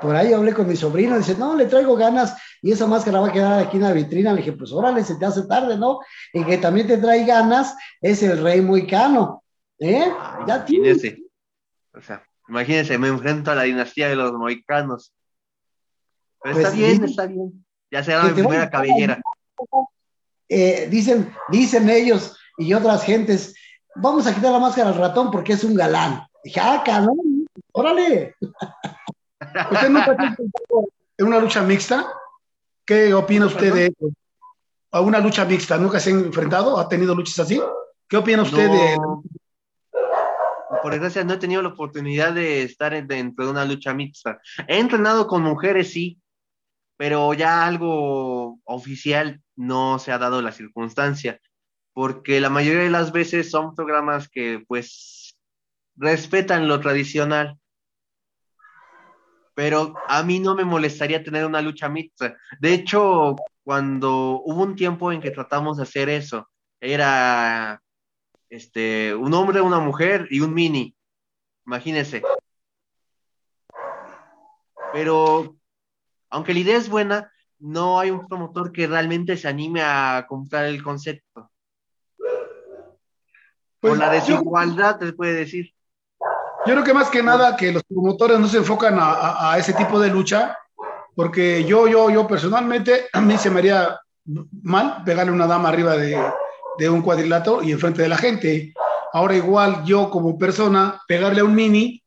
Por 0.00 0.14
ahí 0.14 0.32
hablé 0.32 0.54
con 0.54 0.68
mi 0.68 0.76
sobrino, 0.76 1.18
dice, 1.18 1.36
no, 1.36 1.56
le 1.56 1.66
traigo 1.66 1.96
ganas 1.96 2.36
y 2.62 2.72
esa 2.72 2.86
máscara 2.86 3.20
va 3.20 3.28
a 3.28 3.32
quedar 3.32 3.58
aquí 3.58 3.78
en 3.78 3.82
la 3.82 3.92
vitrina. 3.92 4.32
Le 4.32 4.38
dije, 4.38 4.52
pues 4.52 4.72
órale, 4.72 5.02
se 5.02 5.16
te 5.16 5.24
hace 5.24 5.46
tarde, 5.46 5.76
¿no? 5.76 6.00
Y 6.32 6.44
que 6.44 6.58
también 6.58 6.86
te 6.86 6.98
trae 6.98 7.24
ganas 7.24 7.74
es 8.00 8.22
el 8.22 8.42
rey 8.42 8.60
moicano. 8.60 9.42
¿Eh? 9.78 10.12
Ya 10.46 10.64
tienes. 10.64 11.02
Imagínese. 11.02 11.22
O 11.94 12.00
sea, 12.00 12.22
imagínense, 12.48 12.98
me 12.98 13.08
enfrento 13.08 13.50
a 13.50 13.54
la 13.54 13.62
dinastía 13.62 14.08
de 14.08 14.16
los 14.16 14.32
moicanos. 14.32 15.12
Pero 16.42 16.54
Pues 16.54 16.66
está 16.66 16.76
bien, 16.76 16.96
sí. 16.98 17.04
está 17.10 17.26
bien. 17.26 17.64
Ya 17.90 18.04
será 18.04 18.22
mi 18.24 18.32
primera 18.32 18.70
cabellera. 18.70 19.20
Eh, 20.48 20.88
dicen, 20.90 21.32
dicen 21.50 21.88
ellos 21.88 22.36
y 22.56 22.72
otras 22.72 23.02
gentes, 23.02 23.54
vamos 23.96 24.26
a 24.26 24.34
quitar 24.34 24.52
la 24.52 24.58
máscara 24.58 24.90
al 24.90 24.96
ratón 24.96 25.30
porque 25.30 25.54
es 25.54 25.64
un 25.64 25.74
galán. 25.74 26.22
Dije, 26.44 26.60
ah, 26.60 26.82
cabrón, 26.84 27.46
órale. 27.72 28.34
¿Usted 29.70 29.88
nunca 29.90 30.04
se 30.16 30.22
ha 30.22 30.26
enfrentado 30.28 30.88
en 31.18 31.26
una 31.26 31.38
lucha 31.40 31.62
mixta? 31.62 32.12
¿Qué 32.84 33.12
opina 33.14 33.46
usted 33.46 33.72
de 33.74 33.86
eso? 33.86 34.10
¿A 34.90 35.00
una 35.00 35.18
lucha 35.20 35.44
mixta? 35.44 35.76
¿Nunca 35.78 36.00
se 36.00 36.10
ha 36.10 36.12
enfrentado? 36.14 36.78
¿Ha 36.78 36.88
tenido 36.88 37.14
luchas 37.14 37.38
así? 37.40 37.60
¿Qué 38.08 38.16
opina 38.16 38.42
usted 38.42 38.70
de 38.70 38.96
No, 38.96 39.22
por 40.82 40.92
desgracia 40.92 41.24
no 41.24 41.34
he 41.34 41.38
tenido 41.38 41.60
la 41.62 41.68
oportunidad 41.70 42.32
de 42.32 42.62
estar 42.62 42.94
en- 42.94 43.06
dentro 43.06 43.44
de 43.46 43.50
una 43.50 43.64
lucha 43.64 43.92
mixta. 43.94 44.38
He 44.66 44.78
entrenado 44.78 45.26
con 45.26 45.42
mujeres, 45.42 45.92
sí, 45.92 46.20
pero 46.96 47.32
ya 47.34 47.66
algo 47.66 48.58
oficial 48.64 49.40
no 49.56 49.98
se 49.98 50.12
ha 50.12 50.18
dado 50.18 50.40
la 50.42 50.52
circunstancia, 50.52 51.40
porque 51.92 52.40
la 52.40 52.50
mayoría 52.50 52.82
de 52.82 52.90
las 52.90 53.12
veces 53.12 53.50
son 53.50 53.74
programas 53.74 54.28
que 54.28 54.62
pues 54.68 55.36
respetan 55.96 56.68
lo 56.68 56.80
tradicional. 56.80 57.58
Pero 59.58 59.92
a 60.06 60.22
mí 60.22 60.38
no 60.38 60.54
me 60.54 60.64
molestaría 60.64 61.24
tener 61.24 61.44
una 61.44 61.60
lucha 61.60 61.88
mixta. 61.88 62.36
De 62.60 62.72
hecho, 62.72 63.34
cuando 63.64 64.40
hubo 64.44 64.62
un 64.62 64.76
tiempo 64.76 65.10
en 65.10 65.20
que 65.20 65.32
tratamos 65.32 65.78
de 65.78 65.82
hacer 65.82 66.08
eso, 66.08 66.48
era 66.80 67.82
este, 68.48 69.12
un 69.16 69.34
hombre, 69.34 69.60
una 69.60 69.80
mujer 69.80 70.28
y 70.30 70.38
un 70.38 70.54
mini. 70.54 70.94
Imagínense. 71.66 72.22
Pero, 74.92 75.56
aunque 76.30 76.54
la 76.54 76.60
idea 76.60 76.76
es 76.76 76.88
buena, 76.88 77.32
no 77.58 77.98
hay 77.98 78.12
un 78.12 78.28
promotor 78.28 78.70
que 78.70 78.86
realmente 78.86 79.36
se 79.36 79.48
anime 79.48 79.82
a 79.82 80.24
comprar 80.28 80.66
el 80.66 80.84
concepto. 80.84 81.50
Pues, 82.16 82.38
Por 83.80 83.98
la 83.98 84.06
yo- 84.06 84.36
desigualdad, 84.36 85.00
se 85.00 85.12
puede 85.14 85.34
decir. 85.34 85.74
Yo 86.68 86.74
creo 86.74 86.84
que 86.84 86.94
más 86.94 87.08
que 87.08 87.22
nada 87.22 87.56
que 87.56 87.72
los 87.72 87.82
promotores 87.84 88.38
no 88.38 88.46
se 88.48 88.58
enfocan 88.58 88.98
a, 88.98 89.12
a- 89.12 89.52
a 89.54 89.58
ese 89.58 89.72
tipo 89.72 89.98
de 89.98 90.08
lucha, 90.08 90.56
porque 91.16 91.64
yo, 91.64 91.88
yo, 91.88 92.10
yo 92.10 92.26
personalmente, 92.26 93.06
a 93.12 93.20
mí 93.20 93.36
se 93.38 93.50
me 93.50 93.60
haría 93.60 93.98
mal 94.62 95.02
pegarle 95.04 95.32
a 95.32 95.34
una 95.34 95.46
dama 95.46 95.70
arriba 95.70 95.96
de, 95.96 96.20
de 96.78 96.88
un 96.90 97.02
cuadrilátero 97.02 97.62
y 97.62 97.72
enfrente 97.72 98.02
de 98.02 98.08
la 98.08 98.16
gente. 98.18 98.74
Ahora 99.12 99.34
igual 99.34 99.84
yo 99.84 100.10
como 100.10 100.38
persona, 100.38 101.00
pegarle 101.08 101.40
a 101.40 101.44
un 101.44 101.54
mini, 101.54 102.02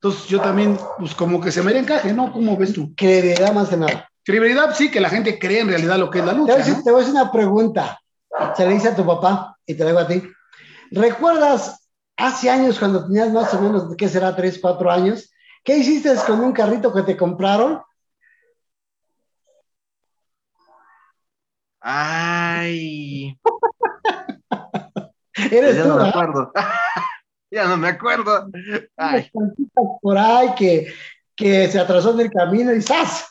entonces 0.00 0.26
yo 0.26 0.40
también, 0.40 0.78
pues 0.98 1.14
como 1.14 1.40
que 1.40 1.52
se 1.52 1.62
me 1.62 1.68
haría 1.70 1.82
encaje, 1.82 2.12
¿no? 2.14 2.32
¿Cómo 2.32 2.56
ves 2.56 2.72
tú? 2.72 2.94
Credibilidad 2.96 3.52
más 3.52 3.68
que 3.68 3.76
nada. 3.76 4.08
Credibilidad, 4.24 4.74
sí, 4.74 4.90
que 4.90 5.00
la 5.00 5.08
gente 5.10 5.38
cree 5.38 5.60
en 5.60 5.68
realidad 5.68 5.98
lo 5.98 6.10
que 6.10 6.18
es 6.20 6.24
la 6.24 6.32
Te 6.32 6.38
voy, 6.38 6.46
lucha. 6.48 6.54
a 6.54 6.58
decir, 6.58 6.76
¿no? 6.78 6.82
te 6.82 6.90
voy 6.90 7.00
a 7.00 7.04
hacer 7.04 7.14
una 7.20 7.30
pregunta. 7.30 7.98
Se 8.56 8.66
le 8.66 8.72
dice 8.74 8.88
a 8.88 8.96
tu 8.96 9.04
papá 9.06 9.56
y 9.66 9.74
te 9.74 9.84
la 9.84 9.90
digo 9.90 10.00
a 10.00 10.06
ti. 10.08 10.22
¿Recuerdas 10.90 11.85
hace 12.16 12.50
años 12.50 12.78
cuando 12.78 13.06
tenías 13.06 13.32
más 13.32 13.52
o 13.54 13.60
menos, 13.60 13.96
¿qué 13.96 14.08
será? 14.08 14.34
Tres, 14.34 14.58
cuatro 14.60 14.90
años. 14.90 15.32
¿Qué 15.62 15.76
hiciste 15.78 16.14
con 16.26 16.40
un 16.40 16.52
carrito 16.52 16.92
que 16.92 17.02
te 17.02 17.16
compraron? 17.16 17.82
Ay, 21.80 23.38
Eres 25.50 25.76
ya 25.76 25.82
tú, 25.82 25.88
no 25.88 25.96
me 25.98 26.08
acuerdo. 26.08 26.52
ya 27.50 27.68
no 27.68 27.76
me 27.76 27.88
acuerdo. 27.88 28.48
Ay, 28.96 29.30
por 30.00 30.18
ahí 30.18 30.54
que, 30.56 30.92
que 31.34 31.68
se 31.68 31.78
atrasó 31.78 32.12
en 32.12 32.20
el 32.20 32.30
camino 32.30 32.74
y 32.74 32.82
¡zas! 32.82 33.28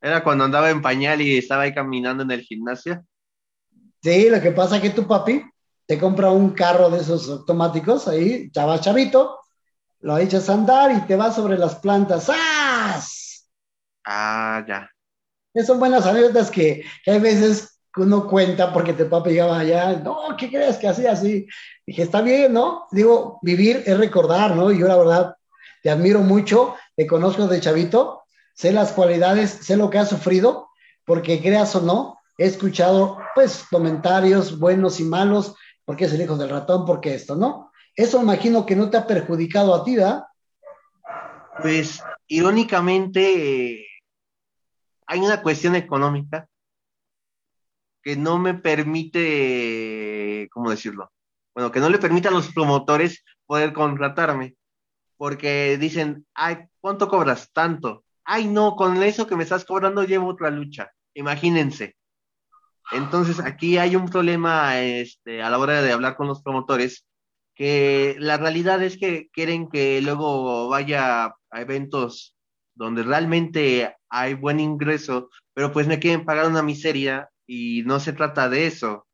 era 0.00 0.24
cuando 0.24 0.44
andaba 0.44 0.70
en 0.70 0.82
pañal 0.82 1.20
y 1.20 1.38
estaba 1.38 1.62
ahí 1.62 1.74
caminando 1.74 2.22
en 2.22 2.30
el 2.30 2.40
gimnasio. 2.40 3.04
Sí, 4.02 4.30
lo 4.30 4.40
que 4.40 4.52
pasa 4.52 4.76
es 4.76 4.82
que 4.82 4.90
tu 4.90 5.06
papi 5.06 5.44
te 5.86 5.98
compra 5.98 6.30
un 6.30 6.50
carro 6.50 6.88
de 6.88 7.00
esos 7.00 7.28
automáticos, 7.28 8.08
ahí, 8.08 8.50
chava 8.50 8.80
chavito, 8.80 9.40
lo 10.00 10.16
echas 10.18 10.48
a 10.48 10.54
andar 10.54 10.92
y 10.92 11.00
te 11.02 11.16
vas 11.16 11.34
sobre 11.34 11.58
las 11.58 11.74
plantas. 11.76 12.26
¡Zas! 12.26 13.50
Ah, 14.06 14.64
ya. 14.66 14.88
Esas 15.52 15.66
son 15.66 15.80
buenas 15.80 16.06
anécdotas 16.06 16.50
que, 16.50 16.84
que 17.04 17.10
hay 17.10 17.18
veces 17.18 17.80
que 17.92 18.02
uno 18.02 18.26
cuenta 18.28 18.72
porque 18.72 18.92
tu 18.92 19.08
papi 19.08 19.30
llegaba 19.30 19.58
allá, 19.58 19.92
no, 19.96 20.36
¿qué 20.38 20.48
crees 20.48 20.76
que 20.76 20.88
hacía 20.88 21.12
así? 21.12 21.46
Dije, 21.84 22.02
está 22.02 22.22
bien, 22.22 22.52
¿no? 22.52 22.86
Digo, 22.92 23.38
vivir 23.42 23.82
es 23.84 23.98
recordar, 23.98 24.54
¿no? 24.54 24.70
Y 24.70 24.78
yo 24.78 24.86
la 24.86 24.96
verdad 24.96 25.34
te 25.82 25.90
admiro 25.90 26.20
mucho, 26.20 26.76
te 26.94 27.06
conozco 27.06 27.48
de 27.48 27.60
chavito, 27.60 28.22
sé 28.54 28.72
las 28.72 28.92
cualidades, 28.92 29.50
sé 29.50 29.76
lo 29.76 29.90
que 29.90 29.98
has 29.98 30.08
sufrido, 30.08 30.68
porque 31.04 31.40
creas 31.42 31.74
o 31.74 31.80
no, 31.80 32.19
he 32.40 32.46
escuchado 32.46 33.18
pues 33.34 33.66
comentarios 33.70 34.58
buenos 34.58 34.98
y 34.98 35.04
malos, 35.04 35.54
porque 35.84 36.06
es 36.06 36.14
el 36.14 36.22
hijo 36.22 36.38
del 36.38 36.48
ratón, 36.48 36.86
porque 36.86 37.14
esto, 37.14 37.36
¿no? 37.36 37.70
Eso 37.94 38.22
imagino 38.22 38.64
que 38.64 38.74
no 38.74 38.88
te 38.88 38.96
ha 38.96 39.06
perjudicado 39.06 39.74
a 39.74 39.84
ti, 39.84 39.96
¿verdad? 39.96 40.24
Pues 41.60 42.02
irónicamente 42.28 43.82
eh, 43.82 43.86
hay 45.06 45.20
una 45.20 45.42
cuestión 45.42 45.76
económica 45.76 46.48
que 48.02 48.16
no 48.16 48.38
me 48.38 48.54
permite, 48.54 50.48
¿cómo 50.50 50.70
decirlo? 50.70 51.12
Bueno, 51.54 51.70
que 51.70 51.80
no 51.80 51.90
le 51.90 51.98
permite 51.98 52.28
a 52.28 52.30
los 52.30 52.50
promotores 52.54 53.22
poder 53.44 53.74
contratarme, 53.74 54.56
porque 55.18 55.76
dicen, 55.76 56.26
ay, 56.32 56.56
¿cuánto 56.80 57.06
cobras? 57.06 57.50
Tanto. 57.52 58.02
Ay, 58.24 58.46
no, 58.46 58.76
con 58.76 59.02
eso 59.02 59.26
que 59.26 59.36
me 59.36 59.42
estás 59.42 59.66
cobrando 59.66 60.04
llevo 60.04 60.28
otra 60.28 60.48
lucha. 60.48 60.90
Imagínense. 61.12 61.99
Entonces 62.92 63.40
aquí 63.40 63.78
hay 63.78 63.96
un 63.96 64.08
problema 64.08 64.80
este, 64.80 65.42
a 65.42 65.50
la 65.50 65.58
hora 65.58 65.82
de 65.82 65.92
hablar 65.92 66.16
con 66.16 66.26
los 66.26 66.42
promotores, 66.42 67.06
que 67.54 68.16
la 68.18 68.36
realidad 68.36 68.82
es 68.82 68.98
que 68.98 69.28
quieren 69.32 69.68
que 69.68 70.00
luego 70.02 70.68
vaya 70.68 71.26
a 71.26 71.60
eventos 71.60 72.34
donde 72.74 73.02
realmente 73.02 73.94
hay 74.08 74.34
buen 74.34 74.58
ingreso, 74.60 75.28
pero 75.54 75.70
pues 75.72 75.86
me 75.86 75.98
quieren 75.98 76.24
pagar 76.24 76.46
una 76.46 76.62
miseria 76.62 77.28
y 77.46 77.82
no 77.84 78.00
se 78.00 78.12
trata 78.12 78.48
de 78.48 78.66
eso. 78.66 79.06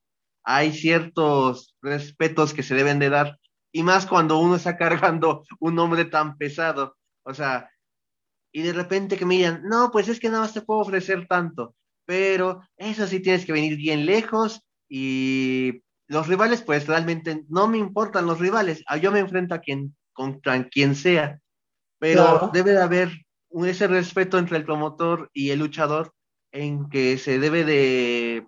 Hay 0.45 0.73
ciertos 0.73 1.75
respetos 1.83 2.55
que 2.55 2.63
se 2.63 2.75
deben 2.75 2.99
de 2.99 3.11
dar 3.11 3.39
y 3.73 3.83
más 3.83 4.07
cuando 4.07 4.39
uno 4.39 4.57
está 4.57 4.77
cargando 4.79 5.45
un 5.61 5.75
nombre 5.75 6.05
tan 6.05 6.37
pesado. 6.39 6.97
O 7.25 7.35
sea, 7.35 7.69
y 8.53 8.63
de 8.63 8.73
repente 8.73 9.19
que 9.19 9.27
me 9.27 9.35
digan, 9.35 9.63
no, 9.65 9.91
pues 9.91 10.09
es 10.09 10.21
que 10.21 10.29
nada 10.29 10.43
más 10.43 10.55
te 10.55 10.63
puedo 10.63 10.81
ofrecer 10.81 11.27
tanto, 11.27 11.75
pero 12.07 12.63
eso 12.77 13.07
sí 13.07 13.21
tienes 13.21 13.45
que 13.45 13.53
venir 13.53 13.77
bien 13.77 14.07
lejos 14.07 14.63
y 14.89 15.83
los 16.07 16.29
rivales, 16.29 16.63
pues 16.63 16.87
realmente 16.87 17.45
no 17.49 17.67
me 17.69 17.79
importan 17.79 18.27
los 18.27 18.39
rivales, 18.39 18.83
Ah, 18.87 18.97
yo 18.97 19.13
me 19.13 19.19
enfrento 19.19 19.55
a 19.55 19.59
quien, 19.59 19.95
contra 20.13 20.69
quien 20.69 20.95
sea, 20.95 21.41
pero 21.99 22.23
Claro. 22.23 22.51
debe 22.53 22.71
de 22.73 22.83
haber 22.83 23.11
ese 23.65 23.89
respeto 23.89 24.39
entre 24.39 24.57
el 24.57 24.65
promotor 24.65 25.31
y 25.33 25.51
el 25.51 25.59
luchador 25.59 26.13
en 26.53 26.89
que 26.89 27.19
se 27.19 27.39
debe 27.39 27.65
de, 27.65 28.47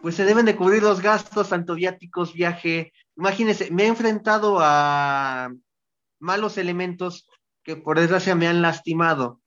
pues 0.00 0.14
se 0.14 0.24
deben 0.24 0.46
de 0.46 0.56
cubrir 0.56 0.82
los 0.82 1.00
gastos, 1.00 1.48
tanto 1.48 1.74
viáticos, 1.74 2.34
viaje. 2.34 2.92
Imagínense, 3.16 3.70
me 3.70 3.84
he 3.84 3.86
enfrentado 3.86 4.58
a 4.60 5.52
malos 6.20 6.58
elementos 6.58 7.26
que 7.62 7.76
por 7.76 7.98
desgracia 7.98 8.34
me 8.34 8.46
han 8.46 8.62
lastimado. 8.62 9.40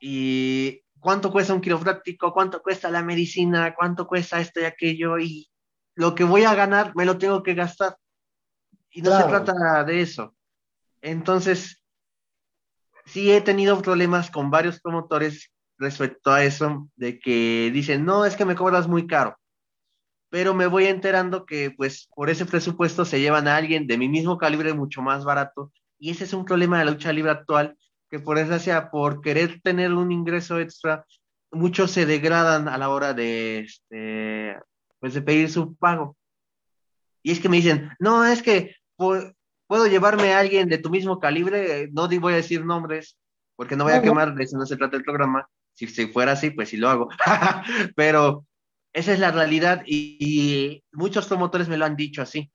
Y 0.00 0.82
cuánto 1.00 1.30
cuesta 1.30 1.54
un 1.54 1.60
quiropráctico, 1.60 2.32
cuánto 2.32 2.62
cuesta 2.62 2.90
la 2.90 3.02
medicina, 3.02 3.74
cuánto 3.74 4.06
cuesta 4.06 4.40
esto 4.40 4.60
y 4.60 4.64
aquello, 4.64 5.18
y 5.18 5.48
lo 5.94 6.14
que 6.14 6.24
voy 6.24 6.44
a 6.44 6.54
ganar 6.54 6.92
me 6.94 7.04
lo 7.04 7.18
tengo 7.18 7.42
que 7.42 7.54
gastar. 7.54 7.96
Y 8.90 9.02
no 9.02 9.16
se 9.16 9.24
trata 9.24 9.84
de 9.84 10.00
eso. 10.00 10.34
Entonces, 11.02 11.82
sí 13.06 13.30
he 13.30 13.40
tenido 13.40 13.80
problemas 13.82 14.30
con 14.30 14.50
varios 14.50 14.80
promotores 14.80 15.50
respecto 15.78 16.32
a 16.32 16.44
eso, 16.44 16.88
de 16.96 17.18
que 17.20 17.70
dicen, 17.72 18.04
no, 18.04 18.24
es 18.24 18.36
que 18.36 18.44
me 18.44 18.56
cobras 18.56 18.88
muy 18.88 19.06
caro. 19.06 19.38
Pero 20.30 20.52
me 20.52 20.66
voy 20.66 20.86
enterando 20.86 21.46
que, 21.46 21.70
pues, 21.70 22.08
por 22.14 22.28
ese 22.28 22.44
presupuesto 22.44 23.04
se 23.04 23.20
llevan 23.20 23.48
a 23.48 23.56
alguien 23.56 23.86
de 23.86 23.96
mi 23.96 24.08
mismo 24.08 24.36
calibre 24.36 24.74
mucho 24.74 25.00
más 25.00 25.24
barato. 25.24 25.72
Y 25.98 26.10
ese 26.10 26.24
es 26.24 26.32
un 26.32 26.44
problema 26.44 26.78
de 26.78 26.84
la 26.84 26.90
lucha 26.90 27.12
libre 27.12 27.30
actual, 27.30 27.76
que 28.10 28.20
por 28.20 28.38
desgracia, 28.38 28.90
por 28.90 29.20
querer 29.20 29.60
tener 29.62 29.92
un 29.92 30.12
ingreso 30.12 30.58
extra, 30.58 31.04
muchos 31.50 31.90
se 31.90 32.06
degradan 32.06 32.68
a 32.68 32.78
la 32.78 32.88
hora 32.88 33.14
de, 33.14 33.60
este, 33.60 34.56
pues, 34.98 35.14
de 35.14 35.22
pedir 35.22 35.50
su 35.50 35.74
pago. 35.76 36.16
Y 37.22 37.32
es 37.32 37.40
que 37.40 37.48
me 37.48 37.56
dicen, 37.56 37.90
no, 37.98 38.24
es 38.24 38.42
que 38.42 38.76
por- 38.96 39.34
puedo 39.66 39.86
llevarme 39.86 40.32
a 40.32 40.40
alguien 40.40 40.68
de 40.68 40.78
tu 40.78 40.90
mismo 40.90 41.20
calibre, 41.20 41.82
eh, 41.82 41.88
no 41.92 42.08
voy 42.08 42.32
a 42.32 42.36
decir 42.36 42.64
nombres, 42.64 43.18
porque 43.56 43.76
no 43.76 43.84
voy 43.84 43.92
a 43.92 44.02
quemar, 44.02 44.34
de 44.34 44.44
eso 44.44 44.56
no 44.56 44.66
se 44.66 44.76
trata 44.76 44.96
el 44.96 45.02
programa. 45.02 45.48
Si, 45.74 45.86
si 45.86 46.06
fuera 46.06 46.32
así, 46.32 46.50
pues 46.50 46.70
sí 46.70 46.76
lo 46.76 46.88
hago. 46.88 47.08
Pero 47.96 48.46
esa 48.92 49.12
es 49.12 49.18
la 49.20 49.30
realidad 49.30 49.82
y, 49.86 50.16
y, 50.20 50.84
muchos 50.92 51.26
promotores 51.26 51.68
me 51.68 51.76
lo 51.76 51.84
han 51.84 51.96
dicho 51.96 52.22
así. 52.22 52.50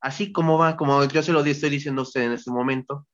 Así 0.00 0.32
como 0.32 0.58
va, 0.58 0.76
como 0.76 1.04
yo 1.04 1.22
se 1.22 1.32
lo 1.32 1.44
estoy 1.44 1.70
diciendo 1.70 2.02
a 2.02 2.04
usted 2.04 2.22
en 2.22 2.32
este 2.32 2.50
momento. 2.50 3.06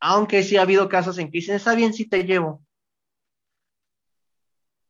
Aunque 0.00 0.42
sí 0.42 0.56
ha 0.56 0.62
habido 0.62 0.88
casos 0.88 1.18
en 1.18 1.26
que 1.26 1.38
dicen, 1.38 1.56
está 1.56 1.74
bien 1.74 1.94
si 1.94 2.08
te 2.08 2.24
llevo. 2.24 2.62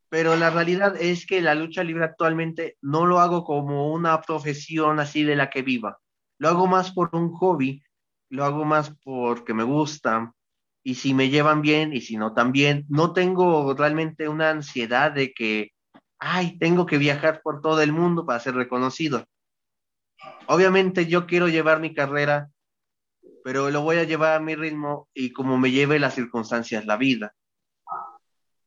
Pero 0.09 0.36
la 0.36 0.50
realidad 0.50 0.96
es 1.00 1.26
que 1.26 1.40
la 1.40 1.54
lucha 1.54 1.82
libre 1.82 2.04
actualmente 2.04 2.76
no 2.80 3.07
lo 3.07 3.18
hago 3.18 3.44
como 3.44 3.92
una 3.92 4.20
profesión 4.22 5.00
así 5.00 5.24
de 5.24 5.36
la 5.36 5.50
que 5.50 5.62
viva. 5.62 5.98
Lo 6.38 6.48
hago 6.48 6.66
más 6.66 6.92
por 6.92 7.11
un 7.12 7.32
hobby, 7.32 7.82
lo 8.30 8.44
hago 8.44 8.64
más 8.64 8.94
porque 9.02 9.54
me 9.54 9.64
gusta. 9.64 10.32
Y 10.84 10.94
si 10.94 11.14
me 11.14 11.28
llevan 11.28 11.62
bien 11.62 11.92
y 11.92 12.00
si 12.00 12.16
no 12.16 12.32
también, 12.34 12.86
no 12.88 13.12
tengo 13.12 13.74
realmente 13.74 14.28
una 14.28 14.50
ansiedad 14.50 15.11
de 15.11 15.32
que, 15.32 15.72
ay, 16.20 16.57
tengo 16.59 16.86
que 16.86 16.98
viajar 16.98 17.40
por 17.42 17.61
todo 17.61 17.82
el 17.82 17.92
mundo 17.92 18.24
para 18.24 18.38
ser 18.38 18.54
reconocido. 18.54 19.24
Obviamente 20.46 21.07
yo 21.07 21.26
quiero 21.26 21.48
llevar 21.48 21.80
mi 21.80 21.92
carrera 21.92 22.50
pero 23.47 23.70
lo 23.70 23.82
voy 23.82 23.99
a 23.99 24.03
llevar 24.03 24.34
a 24.34 24.40
mi 24.40 24.57
ritmo 24.57 25.09
y 25.14 25.32
como 25.32 25.57
me 25.57 25.70
lleve 25.70 26.01
las 26.01 26.16
circunstancias, 26.16 26.84
la 26.84 26.97
vida. 26.97 27.32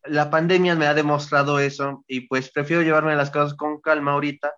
La 0.06 0.30
pandemia 0.30 0.74
me 0.78 0.88
ha 0.88 0.94
demostrado 0.94 1.60
eso 1.60 2.06
y 2.08 2.22
pues 2.30 2.50
prefiero 2.50 2.82
llevarme 2.82 3.14
las 3.18 3.30
cosas 3.30 3.56
con 3.56 3.82
calma 3.82 4.14
ahorita 4.14 4.54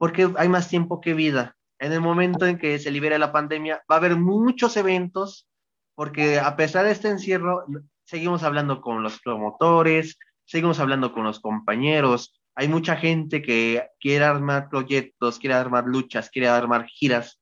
porque 0.00 0.28
hay 0.36 0.48
más 0.48 0.68
tiempo 0.68 1.00
que 1.00 1.14
vida. 1.14 1.54
En 1.78 1.92
el 1.92 2.00
momento 2.00 2.44
en 2.44 2.58
que 2.58 2.80
se 2.80 2.90
libere 2.90 3.20
la 3.20 3.30
pandemia 3.30 3.84
va 3.88 3.94
a 3.94 3.98
haber 3.98 4.16
muchos 4.16 4.76
eventos 4.76 5.48
porque 5.94 6.40
a 6.40 6.56
pesar 6.56 6.84
de 6.84 6.90
este 6.90 7.10
encierro 7.10 7.64
seguimos 8.02 8.42
hablando 8.42 8.80
con 8.80 9.04
los 9.04 9.20
promotores, 9.20 10.18
seguimos 10.44 10.80
hablando 10.80 11.12
con 11.12 11.22
los 11.22 11.38
compañeros. 11.38 12.42
Hay 12.56 12.66
mucha 12.66 12.96
gente 12.96 13.42
que 13.42 13.86
quiere 14.00 14.24
armar 14.24 14.68
proyectos, 14.68 15.38
quiere 15.38 15.54
armar 15.54 15.84
luchas, 15.86 16.30
quiere 16.30 16.48
armar 16.48 16.84
giras 16.86 17.41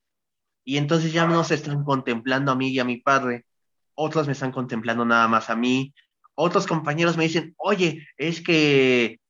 y 0.65 0.77
entonces 0.77 1.13
ya 1.13 1.27
no 1.27 1.43
se 1.45 1.55
están 1.55 1.85
contemplando 1.85 2.53
a 2.53 2.57
mí 2.57 2.71
y 2.71 2.79
a 2.79 2.85
mi 2.85 2.99
padre, 2.99 3.47
otros 3.95 4.27
me 4.27 4.33
están 4.33 4.53
contemplando 4.53 5.05
nada 5.05 5.29
más 5.29 5.51
a 5.51 5.57
mí, 5.57 5.93
otros 6.35 6.67
compañeros 6.67 7.17
me 7.17 7.25
dicen, 7.25 7.55
oye, 7.59 8.07
es 8.17 8.41
que 8.41 9.21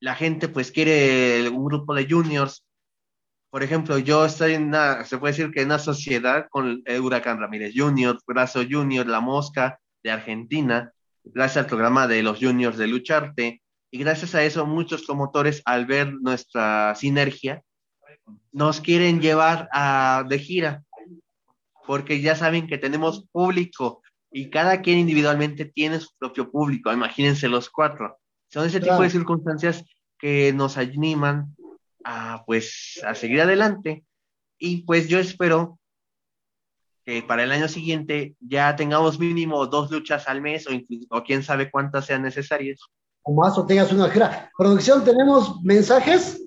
la 0.00 0.16
gente 0.16 0.48
pues 0.48 0.72
quiere 0.72 1.48
un 1.48 1.64
grupo 1.64 1.94
de 1.94 2.08
juniors. 2.08 2.64
Por 3.50 3.62
ejemplo, 3.62 3.98
yo 3.98 4.24
estoy 4.24 4.54
en 4.54 4.64
una, 4.64 5.04
se 5.04 5.18
puede 5.18 5.34
decir 5.34 5.52
que 5.52 5.60
en 5.60 5.66
una 5.66 5.78
sociedad 5.78 6.46
con 6.50 6.82
el 6.84 7.00
Huracán 7.00 7.38
Ramírez 7.38 7.72
Junior, 7.76 8.18
Brazo 8.26 8.62
Junior, 8.68 9.06
La 9.06 9.20
Mosca 9.20 9.78
de 10.02 10.10
Argentina, 10.10 10.92
gracias 11.22 11.58
al 11.58 11.66
programa 11.66 12.08
de 12.08 12.22
los 12.22 12.38
juniors 12.40 12.76
de 12.76 12.88
Lucharte. 12.88 13.62
Y 13.92 13.98
gracias 13.98 14.34
a 14.34 14.42
eso, 14.42 14.66
muchos 14.66 15.04
promotores, 15.04 15.62
al 15.64 15.86
ver 15.86 16.12
nuestra 16.14 16.94
sinergia, 16.96 17.62
nos 18.52 18.80
quieren 18.80 19.20
llevar 19.20 19.68
a, 19.72 20.24
de 20.28 20.38
gira, 20.38 20.84
porque 21.86 22.20
ya 22.20 22.36
saben 22.36 22.66
que 22.66 22.78
tenemos 22.78 23.26
público 23.32 24.02
y 24.30 24.50
cada 24.50 24.80
quien 24.80 24.98
individualmente 24.98 25.64
tiene 25.64 26.00
su 26.00 26.10
propio 26.18 26.50
público, 26.50 26.92
imagínense 26.92 27.48
los 27.48 27.68
cuatro. 27.68 28.18
Son 28.48 28.66
ese 28.66 28.80
tipo 28.80 29.00
de 29.02 29.10
circunstancias 29.10 29.84
que 30.18 30.52
nos 30.52 30.76
animan 30.76 31.56
a, 32.04 32.44
pues, 32.46 33.00
a 33.04 33.14
seguir 33.14 33.40
adelante. 33.40 34.04
Y 34.58 34.82
pues 34.82 35.08
yo 35.08 35.18
espero 35.18 35.78
que 37.04 37.22
para 37.22 37.42
el 37.44 37.52
año 37.52 37.68
siguiente 37.68 38.36
ya 38.40 38.76
tengamos 38.76 39.18
mínimo 39.18 39.66
dos 39.66 39.90
luchas 39.90 40.28
al 40.28 40.40
mes 40.40 40.66
o, 40.66 40.72
incluso, 40.72 41.06
o 41.10 41.22
quién 41.24 41.42
sabe 41.42 41.70
cuántas 41.70 42.06
sean 42.06 42.22
necesarias. 42.22 42.80
O 43.22 43.34
más 43.34 43.56
o 43.58 43.66
tengas 43.66 43.92
una 43.92 44.08
gira. 44.10 44.50
Producción, 44.56 45.04
¿tenemos 45.04 45.62
mensajes? 45.62 46.41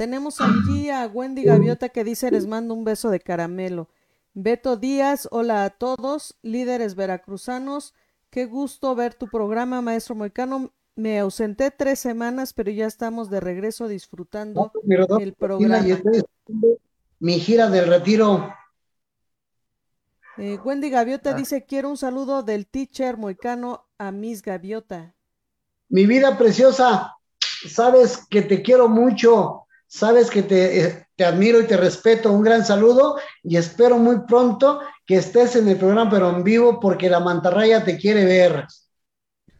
Tenemos 0.00 0.40
aquí 0.40 0.88
a 0.88 1.06
Wendy 1.06 1.42
Gaviota 1.42 1.90
que 1.90 2.04
dice 2.04 2.30
les 2.30 2.46
mando 2.46 2.72
un 2.72 2.84
beso 2.84 3.10
de 3.10 3.20
caramelo. 3.20 3.90
Beto 4.32 4.78
Díaz, 4.78 5.28
hola 5.30 5.64
a 5.64 5.68
todos, 5.68 6.38
líderes 6.40 6.94
veracruzanos, 6.94 7.92
qué 8.30 8.46
gusto 8.46 8.94
ver 8.94 9.12
tu 9.12 9.28
programa, 9.28 9.82
maestro 9.82 10.14
Moicano. 10.14 10.72
Me 10.96 11.18
ausenté 11.18 11.70
tres 11.70 11.98
semanas, 11.98 12.54
pero 12.54 12.70
ya 12.70 12.86
estamos 12.86 13.28
de 13.28 13.40
regreso 13.40 13.88
disfrutando 13.88 14.72
el 15.20 15.34
programa. 15.34 15.84
Mi 17.18 17.38
gira 17.38 17.68
del 17.68 17.86
retiro. 17.86 18.54
Eh, 20.38 20.58
Wendy 20.64 20.88
Gaviota 20.88 21.32
ah. 21.32 21.34
dice, 21.34 21.66
quiero 21.66 21.90
un 21.90 21.98
saludo 21.98 22.42
del 22.42 22.66
teacher 22.66 23.18
Moicano 23.18 23.84
a 23.98 24.12
Miss 24.12 24.40
Gaviota. 24.40 25.14
Mi 25.90 26.06
vida 26.06 26.38
preciosa, 26.38 27.18
sabes 27.68 28.26
que 28.30 28.40
te 28.40 28.62
quiero 28.62 28.88
mucho 28.88 29.66
Sabes 29.92 30.30
que 30.30 30.44
te, 30.44 30.84
eh, 30.84 31.06
te, 31.16 31.24
admiro 31.24 31.60
y 31.60 31.66
te 31.66 31.76
respeto. 31.76 32.32
Un 32.32 32.42
gran 32.42 32.64
saludo 32.64 33.16
y 33.42 33.56
espero 33.56 33.98
muy 33.98 34.20
pronto 34.20 34.78
que 35.04 35.16
estés 35.16 35.56
en 35.56 35.66
el 35.66 35.78
programa, 35.78 36.08
pero 36.08 36.30
en 36.30 36.44
vivo, 36.44 36.78
porque 36.78 37.10
la 37.10 37.18
mantarraya 37.18 37.82
te 37.82 37.98
quiere 37.98 38.24
ver. 38.24 38.66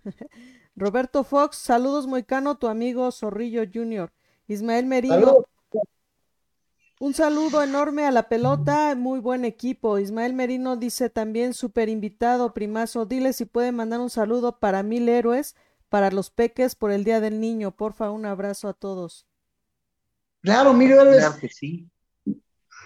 Roberto 0.76 1.24
Fox, 1.24 1.56
saludos 1.56 2.06
Moicano, 2.06 2.58
tu 2.58 2.68
amigo 2.68 3.10
Zorrillo 3.10 3.64
Junior. 3.74 4.12
Ismael 4.46 4.86
Merino. 4.86 5.44
Un 7.00 7.12
saludo 7.12 7.60
enorme 7.64 8.06
a 8.06 8.12
la 8.12 8.28
pelota, 8.28 8.94
muy 8.94 9.18
buen 9.18 9.44
equipo. 9.44 9.98
Ismael 9.98 10.32
Merino 10.32 10.76
dice 10.76 11.10
también, 11.10 11.54
super 11.54 11.88
invitado, 11.88 12.54
primazo, 12.54 13.04
dile 13.04 13.32
si 13.32 13.46
puede 13.46 13.72
mandar 13.72 13.98
un 13.98 14.10
saludo 14.10 14.60
para 14.60 14.84
mil 14.84 15.08
héroes, 15.08 15.56
para 15.88 16.12
los 16.12 16.30
peques 16.30 16.76
por 16.76 16.92
el 16.92 17.02
Día 17.02 17.20
del 17.20 17.40
Niño. 17.40 17.72
Porfa, 17.72 18.12
un 18.12 18.26
abrazo 18.26 18.68
a 18.68 18.74
todos. 18.74 19.26
Claro, 20.42 20.72
mil 20.72 20.90
héroes. 20.90 21.18
Claro 21.18 21.38
que 21.38 21.48
sí. 21.48 21.88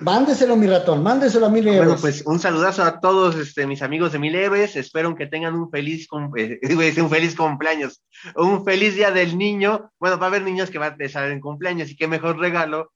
Mándeselo, 0.00 0.57
mi 0.57 0.66
ratón, 0.66 1.05
mándeselo 1.05 1.46
a 1.46 1.50
mil 1.50 1.68
héroes. 1.68 1.86
Bueno, 1.86 2.00
pues 2.00 2.26
un 2.26 2.40
saludazo 2.40 2.82
a 2.82 2.98
todos 2.98 3.36
este, 3.36 3.66
mis 3.66 3.80
amigos 3.80 4.11
de 4.12 4.18
mil 4.18 4.34
héroes. 4.34 4.74
Espero 4.74 5.14
que 5.14 5.26
tengan 5.26 5.55
un 5.55 5.70
feliz, 5.70 6.09
eh, 6.36 6.59
un 7.00 7.11
feliz 7.11 7.36
cumpleaños, 7.36 8.02
un 8.34 8.64
feliz 8.64 8.96
día 8.96 9.12
del 9.12 9.38
niño. 9.38 9.92
Bueno, 10.00 10.18
va 10.18 10.26
a 10.26 10.28
haber 10.30 10.42
niños 10.42 10.70
que 10.70 10.78
van 10.78 11.00
a 11.00 11.05
estar 11.05 11.30
en 11.30 11.40
cumpleaños 11.40 11.90
y 11.90 11.96
qué 11.96 12.09
mejor 12.09 12.38
regalo 12.38 12.92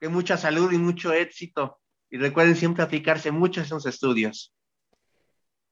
que 0.00 0.08
mucha 0.08 0.36
salud 0.36 0.72
y 0.72 0.78
mucho 0.78 1.12
éxito. 1.12 1.78
Y 2.10 2.18
recuerden 2.18 2.56
siempre 2.56 2.82
aplicarse 2.82 3.30
mucho 3.30 3.60
en 3.60 3.66
sus 3.66 3.86
estudios. 3.86 4.52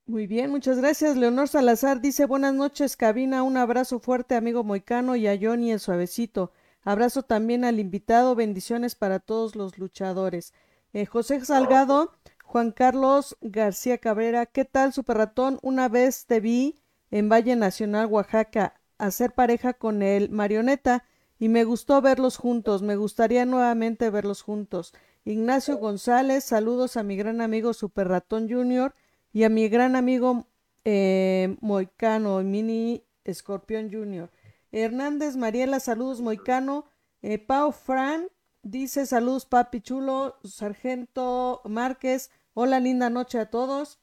Muy 0.07 0.29
bien, 0.29 0.51
muchas 0.51 0.79
gracias. 0.79 1.17
Leonor 1.17 1.49
Salazar 1.49 2.01
dice 2.01 2.27
buenas 2.27 2.55
noches, 2.55 2.97
cabina. 2.97 3.43
Un 3.43 3.57
abrazo 3.57 3.99
fuerte, 3.99 4.37
amigo 4.37 4.63
Moicano, 4.63 5.17
y 5.17 5.27
a 5.27 5.37
Johnny 5.41 5.73
el 5.73 5.81
suavecito. 5.81 6.53
Abrazo 6.87 7.25
también 7.25 7.65
al 7.65 7.81
invitado, 7.81 8.37
bendiciones 8.37 8.95
para 8.95 9.19
todos 9.19 9.57
los 9.57 9.77
luchadores. 9.77 10.55
Eh, 10.93 11.05
José 11.05 11.45
Salgado, 11.45 12.13
Juan 12.45 12.71
Carlos 12.71 13.37
García 13.41 13.99
Cabrera, 13.99 14.47
¿qué 14.47 14.65
tal, 14.65 14.93
Super 14.93 15.17
Ratón? 15.17 15.59
Una 15.63 15.89
vez 15.89 16.27
te 16.27 16.39
vi 16.39 16.81
en 17.11 17.29
Valle 17.29 17.57
Nacional, 17.57 18.07
Oaxaca, 18.07 18.81
hacer 18.99 19.33
pareja 19.33 19.73
con 19.73 20.01
el 20.01 20.31
marioneta 20.31 21.03
y 21.41 21.49
me 21.49 21.65
gustó 21.65 22.01
verlos 22.01 22.37
juntos, 22.37 22.83
me 22.83 22.95
gustaría 22.95 23.45
nuevamente 23.47 24.09
verlos 24.09 24.43
juntos. 24.43 24.95
Ignacio 25.25 25.79
González, 25.79 26.45
saludos 26.45 26.97
a 26.97 27.03
mi 27.03 27.17
gran 27.17 27.41
amigo 27.41 27.75
Super 27.75 28.07
Ratón 28.07 28.49
Junior 28.49 28.95
y 29.33 29.43
a 29.43 29.49
mi 29.49 29.69
gran 29.69 29.97
amigo 29.97 30.47
eh, 30.85 31.57
Moicano, 31.61 32.41
Mini 32.45 33.03
Escorpión 33.25 33.91
Junior. 33.91 34.31
Hernández 34.73 35.37
Mariela, 35.37 35.81
saludos 35.81 36.21
Moicano. 36.21 36.87
Eh, 37.23 37.39
Pau 37.39 37.73
Fran 37.73 38.29
dice 38.63 39.07
saludos 39.07 39.47
papi 39.47 39.81
chulo. 39.81 40.39
Sargento 40.45 41.63
Márquez, 41.65 42.31
hola 42.55 42.81
linda 42.81 43.11
noche 43.11 43.39
a 43.39 43.51
todos. 43.51 44.01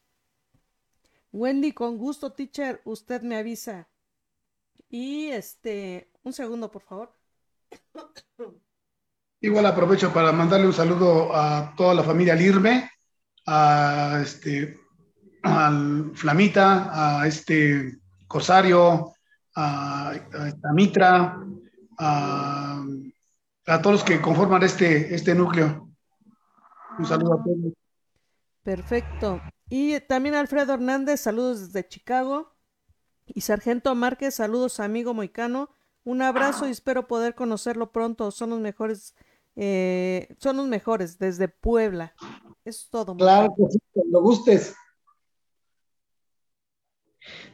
Wendy, 1.32 1.72
con 1.72 1.97
gusto, 1.97 2.34
teacher, 2.34 2.82
usted 2.86 3.24
me 3.24 3.36
avisa. 3.36 3.89
Y 4.89 5.30
este, 5.30 6.11
un 6.22 6.32
segundo, 6.32 6.70
por 6.70 6.84
favor. 6.84 7.16
Igual 9.41 9.66
aprovecho 9.66 10.14
para 10.14 10.32
mandarle 10.32 10.68
un 10.68 10.74
saludo 10.74 11.36
a 11.36 11.74
toda 11.76 11.95
la 11.95 12.03
familia 12.03 12.36
Lirme, 12.36 12.89
a 13.47 14.20
este, 14.22 14.80
al 15.41 16.11
Flamita, 16.14 17.22
a 17.22 17.28
este 17.28 17.97
Cosario, 18.28 19.12
a, 19.56 20.12
a 20.12 20.74
Mitra, 20.74 21.43
a, 21.97 22.84
a, 23.68 23.82
todos 23.82 23.93
los 23.97 24.04
que 24.04 24.22
conforman 24.22 24.64
este, 24.64 25.14
este 25.14 25.36
núcleo. 25.36 25.89
Un 26.97 27.06
saludo 27.06 27.34
a 27.34 27.43
todos. 27.43 27.74
Perfecto. 28.64 29.41
Y 29.70 29.99
también 30.01 30.36
Alfredo 30.36 30.74
Hernández, 30.74 31.22
saludos 31.22 31.68
desde 31.68 31.88
Chicago. 31.88 32.54
Y 33.26 33.41
Sargento 33.41 33.93
Márquez, 33.95 34.36
saludos 34.36 34.80
amigo 34.80 35.14
Moicano. 35.14 35.70
Un 36.04 36.22
abrazo 36.22 36.68
y 36.68 36.72
espero 36.72 37.08
poder 37.08 37.36
conocerlo 37.36 37.91
pronto. 37.91 38.32
Son 38.32 38.49
los 38.49 38.60
mejores, 38.60 39.16
eh, 39.56 40.36
son 40.38 40.58
los 40.58 40.68
mejores 40.68 41.18
desde 41.18 41.47
Puebla. 41.47 42.14
Es 42.66 42.89
todo. 42.89 43.16
Claro 43.16 43.54
que 43.56 43.72
sí, 43.72 43.80
cuando 43.93 44.22
gustes. 44.22 44.76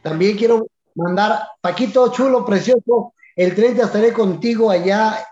También 0.02 0.36
quiero 0.36 0.66
mandar, 0.94 1.48
Paquito 1.60 2.10
Chulo, 2.12 2.44
precioso, 2.44 3.14
el 3.36 3.54
30 3.54 3.84
estaré 3.84 4.12
contigo 4.12 4.70
allá 4.70 5.24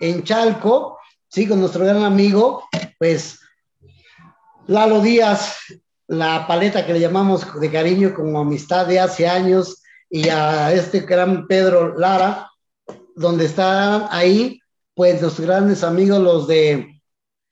en 0.00 0.22
Chalco, 0.22 0.98
sí, 1.28 1.46
con 1.46 1.60
nuestro 1.60 1.84
gran 1.84 2.04
amigo, 2.04 2.64
pues 2.98 3.40
Lalo 4.66 5.00
Díaz, 5.00 5.56
la 6.08 6.46
paleta 6.46 6.86
que 6.86 6.92
le 6.92 7.00
llamamos 7.00 7.60
de 7.60 7.70
cariño 7.70 8.14
como 8.14 8.40
amistad 8.40 8.86
de 8.86 9.00
hace 9.00 9.26
años, 9.28 9.82
y 10.08 10.28
a 10.28 10.72
este 10.72 11.00
gran 11.00 11.46
Pedro 11.46 11.96
Lara, 11.98 12.50
donde 13.14 13.46
están 13.46 14.06
ahí, 14.10 14.60
pues 14.94 15.20
los 15.20 15.40
grandes 15.40 15.82
amigos, 15.82 16.20
los 16.20 16.46
de 16.46 17.00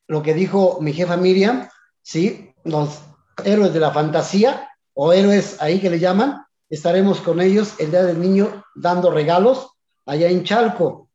lo 0.07 0.23
que 0.23 0.35
dijo 0.35 0.79
mi 0.81 0.93
jefa 0.93 1.17
Miriam, 1.17 1.69
sí, 2.03 2.55
los 2.65 3.01
héroes 3.45 3.73
de 3.73 3.81
la 3.81 3.91
fantasía, 3.91 4.69
o 4.93 5.13
héroes 5.13 5.61
ahí 5.61 5.81
que 5.81 5.91
le 5.91 5.99
llaman, 5.99 6.45
estaremos 6.75 7.21
con 7.21 7.41
ellos 7.41 7.75
el 7.79 7.91
Día 7.91 8.03
del 8.03 8.21
Niño 8.21 8.65
dando 8.75 9.11
regalos 9.11 9.71
allá 10.07 10.29
en 10.29 10.45
Chalco. 10.45 11.09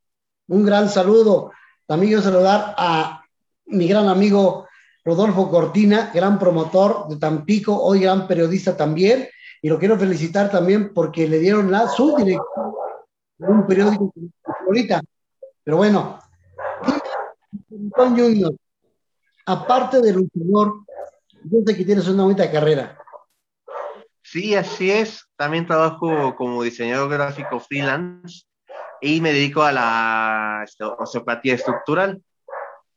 Un 0.48 0.64
gran 0.64 0.88
saludo. 0.88 1.52
También 1.86 2.10
quiero 2.10 2.22
saludar 2.22 2.74
a 2.76 3.22
mi 3.66 3.86
gran 3.86 4.08
amigo 4.08 4.66
Rodolfo 5.04 5.50
Cortina, 5.50 6.10
gran 6.14 6.38
promotor 6.38 7.08
de 7.08 7.16
Tampico, 7.16 7.80
hoy 7.80 8.00
gran 8.00 8.26
periodista 8.26 8.76
también, 8.76 9.28
y 9.62 9.68
lo 9.68 9.78
quiero 9.78 9.98
felicitar 9.98 10.50
también 10.50 10.92
porque 10.92 11.28
le 11.28 11.38
dieron 11.38 11.70
la 11.70 11.88
subdirección 11.88 12.72
de 13.38 13.46
un 13.46 13.66
periódico 13.66 14.12
ahorita. 14.66 15.02
Pero 15.64 15.76
bueno, 15.76 16.18
Junior, 17.94 18.54
aparte 19.46 20.00
del 20.00 20.16
luchador, 20.16 20.84
yo 21.44 21.58
sé 21.66 21.76
que 21.76 21.84
tienes 21.84 22.08
una 22.08 22.24
bonita 22.24 22.50
carrera. 22.50 22.98
Sí, 24.22 24.54
así 24.54 24.90
es. 24.90 25.29
También 25.40 25.64
trabajo 25.64 26.36
como 26.36 26.62
diseñador 26.62 27.08
gráfico 27.08 27.60
freelance 27.60 28.44
y 29.00 29.22
me 29.22 29.32
dedico 29.32 29.62
a 29.62 29.72
la 29.72 30.66
osteopatía 30.98 31.54
estructural. 31.54 32.22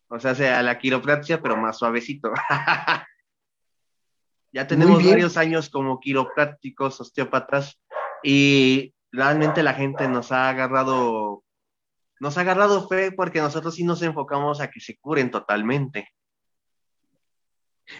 O 0.10 0.20
sea, 0.20 0.60
a 0.60 0.62
la 0.62 0.78
quiropraxia, 0.78 1.42
pero 1.42 1.56
más 1.56 1.78
suavecito. 1.78 2.34
ya 4.52 4.68
tenemos 4.68 5.02
varios 5.06 5.38
años 5.38 5.70
como 5.70 6.02
quiroprácticos, 6.02 7.00
osteópatas, 7.00 7.80
y 8.22 8.94
realmente 9.14 9.64
la 9.64 9.76
gente 9.76 10.10
nos 10.10 10.34
ha 10.34 10.50
agarrado, 10.50 11.46
nos 12.20 12.38
ha 12.38 12.42
agarrado 12.42 12.90
fe 12.90 13.14
porque 13.14 13.40
nosotros 13.40 13.76
sí 13.76 13.86
nos 13.86 14.02
enfocamos 14.02 14.60
a 14.60 14.70
que 14.70 14.82
se 14.82 14.98
curen 14.98 15.32
totalmente. 15.32 16.10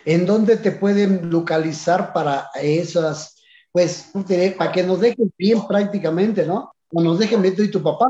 ¿En 0.04 0.26
dónde 0.26 0.58
te 0.58 0.74
pueden 0.74 1.30
localizar 1.30 2.12
para 2.12 2.50
esas, 2.56 3.33
pues, 3.74 4.12
para 4.58 4.72
que 4.72 4.84
nos 4.84 5.02
dejen 5.02 5.34
bien 5.38 5.68
prácticamente, 5.68 6.46
¿no? 6.46 6.72
O 6.90 7.02
nos 7.02 7.18
dejen 7.18 7.42
ver 7.42 7.56
tú 7.56 7.64
y 7.64 7.72
tu 7.72 7.82
papá. 7.82 8.08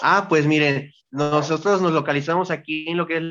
Ah, 0.00 0.26
pues 0.28 0.46
miren, 0.46 0.92
nosotros 1.10 1.82
nos 1.82 1.92
localizamos 1.92 2.52
aquí 2.52 2.88
en 2.88 2.96
lo 2.96 3.06
que 3.08 3.16
es 3.16 3.22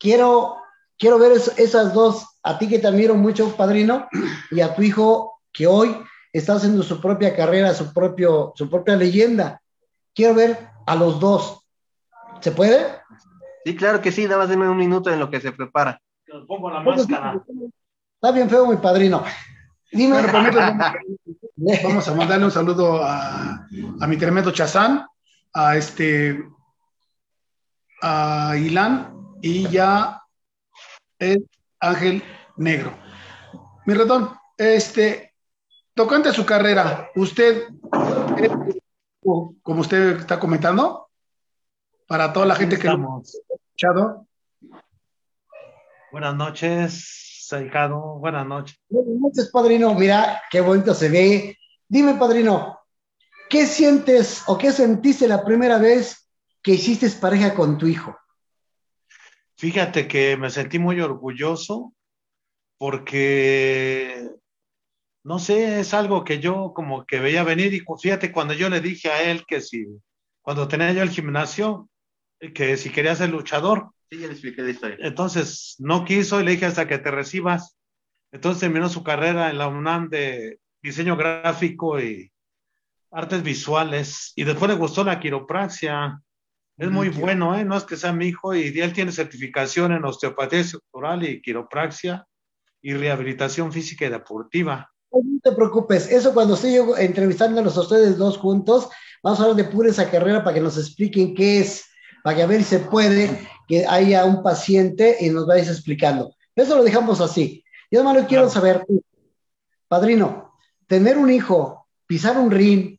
Quiero, 0.00 0.56
quiero 0.98 1.20
ver 1.20 1.32
esas 1.32 1.94
dos, 1.94 2.26
a 2.42 2.58
ti 2.58 2.68
que 2.68 2.80
te 2.80 2.88
admiro 2.88 3.14
mucho, 3.14 3.54
padrino, 3.56 4.08
y 4.50 4.60
a 4.60 4.74
tu 4.74 4.82
hijo 4.82 5.40
que 5.52 5.68
hoy 5.68 5.96
está 6.32 6.54
haciendo 6.54 6.82
su 6.82 7.00
propia 7.00 7.36
carrera, 7.36 7.72
su, 7.74 7.92
propio, 7.92 8.52
su 8.56 8.68
propia 8.68 8.96
leyenda. 8.96 9.62
Quiero 10.12 10.34
ver 10.34 10.70
a 10.86 10.96
los 10.96 11.20
dos. 11.20 11.64
¿Se 12.40 12.50
puede? 12.50 12.84
Sí, 13.64 13.76
claro 13.76 14.00
que 14.00 14.10
sí, 14.10 14.24
nada 14.24 14.38
más 14.38 14.48
denme 14.48 14.68
un 14.68 14.76
minuto 14.76 15.12
en 15.12 15.20
lo 15.20 15.30
que 15.30 15.40
se 15.40 15.52
prepara 15.52 16.00
pongo 16.46 16.70
la 16.70 16.80
máscara. 16.80 17.40
Está 18.14 18.32
bien 18.32 18.48
feo 18.50 18.66
mi 18.66 18.76
padrino. 18.76 19.24
Dime. 19.92 20.22
vamos 21.82 22.08
a 22.08 22.14
mandarle 22.14 22.44
un 22.44 22.50
saludo 22.50 23.02
a, 23.02 23.66
a 24.00 24.06
mi 24.06 24.16
tremendo 24.16 24.50
Chazán, 24.52 25.06
a 25.52 25.76
este, 25.76 26.44
a 28.02 28.56
Ilan 28.56 29.19
y 29.42 29.68
ya 29.68 30.22
el 31.18 31.48
Ángel 31.78 32.22
Negro. 32.56 32.92
Mi 33.86 33.94
ratón, 33.94 34.30
este, 34.56 35.34
tocante 35.94 36.32
su 36.32 36.44
carrera, 36.44 37.10
usted, 37.16 37.68
como 39.62 39.80
usted 39.80 40.20
está 40.20 40.38
comentando, 40.38 41.08
para 42.06 42.32
toda 42.32 42.46
la 42.46 42.56
gente 42.56 42.78
que 42.78 42.88
lo 42.88 43.16
ha 43.16 43.20
escuchado, 43.22 44.26
Buenas 46.12 46.34
noches, 46.34 47.46
Saicado. 47.46 48.18
Buenas 48.18 48.44
noches. 48.44 48.80
Buenas 48.88 49.14
noches, 49.20 49.48
padrino. 49.52 49.94
Mira, 49.94 50.42
qué 50.50 50.60
bonito 50.60 50.92
se 50.92 51.08
ve. 51.08 51.56
Dime, 51.86 52.14
padrino, 52.14 52.80
¿qué 53.48 53.64
sientes 53.64 54.42
o 54.48 54.58
qué 54.58 54.72
sentiste 54.72 55.28
la 55.28 55.44
primera 55.44 55.78
vez 55.78 56.28
que 56.62 56.72
hiciste 56.72 57.08
pareja 57.10 57.54
con 57.54 57.78
tu 57.78 57.86
hijo? 57.86 58.16
Fíjate 59.60 60.08
que 60.08 60.36
me 60.38 60.48
sentí 60.48 60.78
muy 60.78 61.00
orgulloso 61.00 61.94
porque, 62.78 64.30
no 65.22 65.38
sé, 65.38 65.80
es 65.80 65.92
algo 65.92 66.24
que 66.24 66.40
yo 66.40 66.72
como 66.74 67.04
que 67.04 67.20
veía 67.20 67.44
venir 67.44 67.74
y 67.74 67.82
fíjate 68.00 68.32
cuando 68.32 68.54
yo 68.54 68.70
le 68.70 68.80
dije 68.80 69.10
a 69.10 69.30
él 69.30 69.44
que 69.46 69.60
si, 69.60 69.86
cuando 70.40 70.66
tenía 70.66 70.92
yo 70.92 71.02
el 71.02 71.10
gimnasio, 71.10 71.90
que 72.54 72.78
si 72.78 72.90
quería 72.90 73.14
ser 73.14 73.28
luchador, 73.28 73.90
Sí, 74.10 74.18
ya 74.18 74.26
le 74.26 74.32
expliqué 74.32 74.62
la 74.62 74.70
historia. 74.70 74.96
Entonces, 75.00 75.76
no 75.78 76.04
quiso 76.04 76.40
y 76.40 76.44
le 76.44 76.52
dije 76.52 76.66
hasta 76.66 76.88
que 76.88 76.98
te 76.98 77.12
recibas. 77.12 77.76
Entonces 78.32 78.60
terminó 78.60 78.88
su 78.88 79.04
carrera 79.04 79.50
en 79.50 79.58
la 79.58 79.68
UNAM 79.68 80.08
de 80.08 80.58
diseño 80.82 81.16
gráfico 81.16 82.00
y 82.00 82.32
artes 83.12 83.42
visuales. 83.44 84.32
Y 84.34 84.44
después 84.44 84.70
le 84.70 84.76
gustó 84.76 85.04
la 85.04 85.20
quiropraxia. 85.20 86.20
Es 86.80 86.90
muy 86.90 87.10
bueno, 87.10 87.54
¿eh? 87.54 87.62
No 87.62 87.76
es 87.76 87.84
que 87.84 87.98
sea 87.98 88.10
mi 88.10 88.28
hijo 88.28 88.54
y 88.54 88.68
él 88.80 88.94
tiene 88.94 89.12
certificación 89.12 89.92
en 89.92 90.02
osteopatía 90.02 90.60
estructural 90.60 91.22
y 91.22 91.42
quiropraxia 91.42 92.26
y 92.80 92.94
rehabilitación 92.94 93.70
física 93.70 94.06
y 94.06 94.08
deportiva. 94.08 94.90
No 95.12 95.40
te 95.42 95.52
preocupes, 95.52 96.10
eso 96.10 96.32
cuando 96.32 96.54
estoy 96.54 96.76
yo 96.76 96.96
entrevistándolos 96.96 97.76
a 97.76 97.82
ustedes 97.82 98.16
dos 98.16 98.38
juntos, 98.38 98.88
vamos 99.22 99.38
a 99.38 99.42
hablar 99.42 99.56
de 99.56 99.70
pura 99.70 99.90
esa 99.90 100.10
carrera 100.10 100.42
para 100.42 100.54
que 100.54 100.62
nos 100.62 100.78
expliquen 100.78 101.34
qué 101.34 101.60
es, 101.60 101.84
para 102.24 102.36
que 102.36 102.42
a 102.44 102.46
ver 102.46 102.62
si 102.62 102.70
se 102.70 102.78
puede 102.78 103.46
que 103.68 103.84
haya 103.86 104.24
un 104.24 104.42
paciente 104.42 105.18
y 105.20 105.28
nos 105.28 105.46
vayas 105.46 105.68
explicando. 105.68 106.34
Eso 106.56 106.76
lo 106.76 106.82
dejamos 106.82 107.20
así. 107.20 107.62
Yo 107.90 108.00
además 108.00 108.24
quiero 108.26 108.48
saber, 108.48 108.86
padrino, 109.86 110.54
tener 110.86 111.18
un 111.18 111.30
hijo, 111.30 111.86
pisar 112.06 112.38
un 112.38 112.50
ring, 112.50 112.96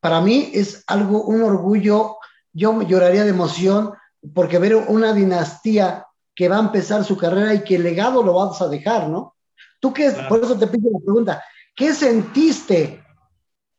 para 0.00 0.22
mí 0.22 0.52
es 0.54 0.84
algo, 0.86 1.24
un 1.24 1.42
orgullo. 1.42 2.16
Yo 2.54 2.80
lloraría 2.82 3.24
de 3.24 3.30
emoción 3.30 3.92
porque 4.32 4.58
ver 4.58 4.76
una 4.76 5.12
dinastía 5.12 6.06
que 6.34 6.48
va 6.48 6.56
a 6.56 6.60
empezar 6.60 7.04
su 7.04 7.16
carrera 7.16 7.52
y 7.52 7.62
que 7.62 7.76
el 7.76 7.82
legado 7.82 8.22
lo 8.22 8.34
vas 8.34 8.62
a 8.62 8.68
dejar, 8.68 9.08
¿no? 9.08 9.36
Tú 9.80 9.92
qué, 9.92 10.10
Claro. 10.10 10.28
por 10.28 10.42
eso 10.42 10.58
te 10.58 10.66
pido 10.66 10.90
la 10.90 11.04
pregunta, 11.04 11.44
¿qué 11.76 11.92
sentiste 11.92 13.04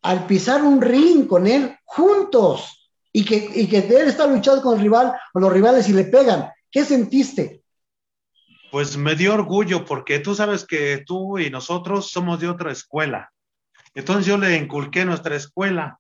al 0.03 0.27
pisar 0.27 0.61
un 0.61 0.81
ring 0.81 1.25
con 1.25 1.47
él 1.47 1.75
juntos 1.83 2.91
y 3.11 3.25
que, 3.25 3.49
y 3.55 3.67
que 3.67 3.79
él 3.79 4.07
está 4.07 4.27
luchando 4.27 4.61
con 4.61 4.75
el 4.75 4.81
rival 4.83 5.13
o 5.33 5.39
los 5.39 5.51
rivales 5.51 5.89
y 5.89 5.93
le 5.93 6.03
pegan? 6.03 6.51
¿Qué 6.69 6.85
sentiste? 6.85 7.63
Pues 8.71 8.97
me 8.97 9.15
dio 9.15 9.33
orgullo 9.33 9.85
porque 9.85 10.19
tú 10.19 10.35
sabes 10.35 10.65
que 10.65 11.03
tú 11.05 11.39
y 11.39 11.49
nosotros 11.49 12.11
somos 12.11 12.39
de 12.39 12.49
otra 12.49 12.71
escuela. 12.71 13.31
Entonces 13.93 14.25
yo 14.25 14.37
le 14.37 14.55
inculqué 14.57 15.05
nuestra 15.05 15.35
escuela. 15.35 15.99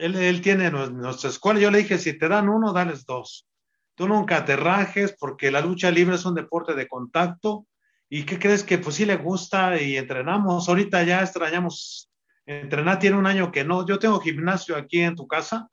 Él, 0.00 0.16
él 0.16 0.40
tiene 0.40 0.70
nu- 0.70 0.90
nuestra 0.90 1.30
escuela. 1.30 1.60
Yo 1.60 1.70
le 1.70 1.78
dije, 1.78 1.98
si 1.98 2.18
te 2.18 2.28
dan 2.28 2.48
uno, 2.48 2.72
dales 2.72 3.04
dos. 3.06 3.46
Tú 3.94 4.08
nunca 4.08 4.44
te 4.44 4.56
rajes 4.56 5.14
porque 5.18 5.50
la 5.50 5.60
lucha 5.60 5.90
libre 5.90 6.16
es 6.16 6.24
un 6.24 6.34
deporte 6.34 6.74
de 6.74 6.88
contacto. 6.88 7.66
¿Y 8.08 8.24
qué 8.24 8.38
crees 8.38 8.64
que 8.64 8.78
pues 8.78 8.96
sí 8.96 9.04
le 9.06 9.16
gusta 9.16 9.80
y 9.80 9.96
entrenamos? 9.96 10.68
Ahorita 10.68 11.02
ya 11.04 11.22
extrañamos 11.22 12.10
entrenar. 12.46 12.98
Tiene 12.98 13.16
un 13.16 13.26
año 13.26 13.52
que 13.52 13.64
no. 13.64 13.86
Yo 13.86 13.98
tengo 13.98 14.20
gimnasio 14.20 14.76
aquí 14.76 15.00
en 15.00 15.14
tu 15.16 15.26
casa, 15.26 15.68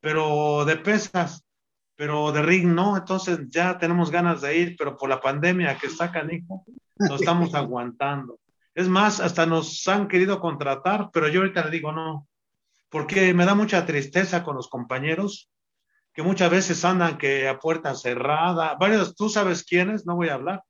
pero 0.00 0.64
de 0.64 0.76
pesas 0.76 1.44
pero 1.96 2.32
de 2.32 2.42
ring 2.42 2.66
no, 2.66 2.96
entonces 2.96 3.38
ya 3.48 3.78
tenemos 3.78 4.10
ganas 4.10 4.40
de 4.40 4.58
ir, 4.58 4.76
pero 4.76 4.96
por 4.96 5.08
la 5.08 5.20
pandemia 5.20 5.78
que 5.78 5.86
está 5.86 6.10
canijo, 6.10 6.64
nos 6.98 7.20
estamos 7.20 7.54
aguantando. 7.54 8.40
Es 8.74 8.88
más, 8.88 9.20
hasta 9.20 9.46
nos 9.46 9.86
han 9.86 10.08
querido 10.08 10.40
contratar, 10.40 11.10
pero 11.12 11.28
yo 11.28 11.40
ahorita 11.40 11.64
le 11.64 11.70
digo 11.70 11.92
no, 11.92 12.26
porque 12.94 13.34
me 13.34 13.44
da 13.44 13.56
mucha 13.56 13.84
tristeza 13.86 14.44
con 14.44 14.54
los 14.54 14.68
compañeros, 14.68 15.50
que 16.12 16.22
muchas 16.22 16.48
veces 16.48 16.84
andan 16.84 17.18
que 17.18 17.48
a 17.48 17.58
puerta 17.58 17.92
cerrada, 17.96 18.76
varios, 18.78 19.16
tú 19.16 19.28
sabes 19.28 19.64
quiénes, 19.64 20.06
no 20.06 20.14
voy 20.14 20.28
a 20.28 20.34
hablar, 20.34 20.62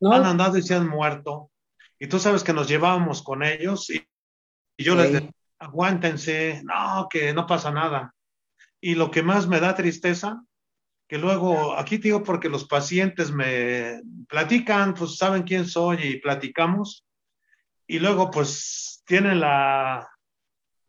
¿No? 0.00 0.12
han 0.12 0.24
andado 0.24 0.58
y 0.58 0.62
se 0.62 0.74
han 0.74 0.88
muerto, 0.88 1.52
y 1.96 2.08
tú 2.08 2.18
sabes 2.18 2.42
que 2.42 2.52
nos 2.52 2.66
llevábamos 2.66 3.22
con 3.22 3.44
ellos, 3.44 3.90
y, 3.90 4.04
y 4.76 4.82
yo 4.82 4.96
les 4.96 5.12
decía, 5.12 5.30
aguántense, 5.60 6.62
no, 6.64 7.06
que 7.08 7.32
no 7.32 7.46
pasa 7.46 7.70
nada. 7.70 8.12
Y 8.80 8.96
lo 8.96 9.12
que 9.12 9.22
más 9.22 9.46
me 9.46 9.60
da 9.60 9.76
tristeza, 9.76 10.42
que 11.06 11.16
luego, 11.16 11.78
aquí 11.78 11.98
te 11.98 12.08
digo 12.08 12.24
porque 12.24 12.48
los 12.48 12.66
pacientes 12.66 13.30
me 13.30 14.02
platican, 14.28 14.94
pues 14.94 15.16
saben 15.16 15.44
quién 15.44 15.64
soy 15.64 15.98
y 16.02 16.20
platicamos, 16.20 17.06
y 17.86 18.00
luego 18.00 18.32
pues 18.32 19.04
tienen 19.06 19.38
la, 19.38 20.08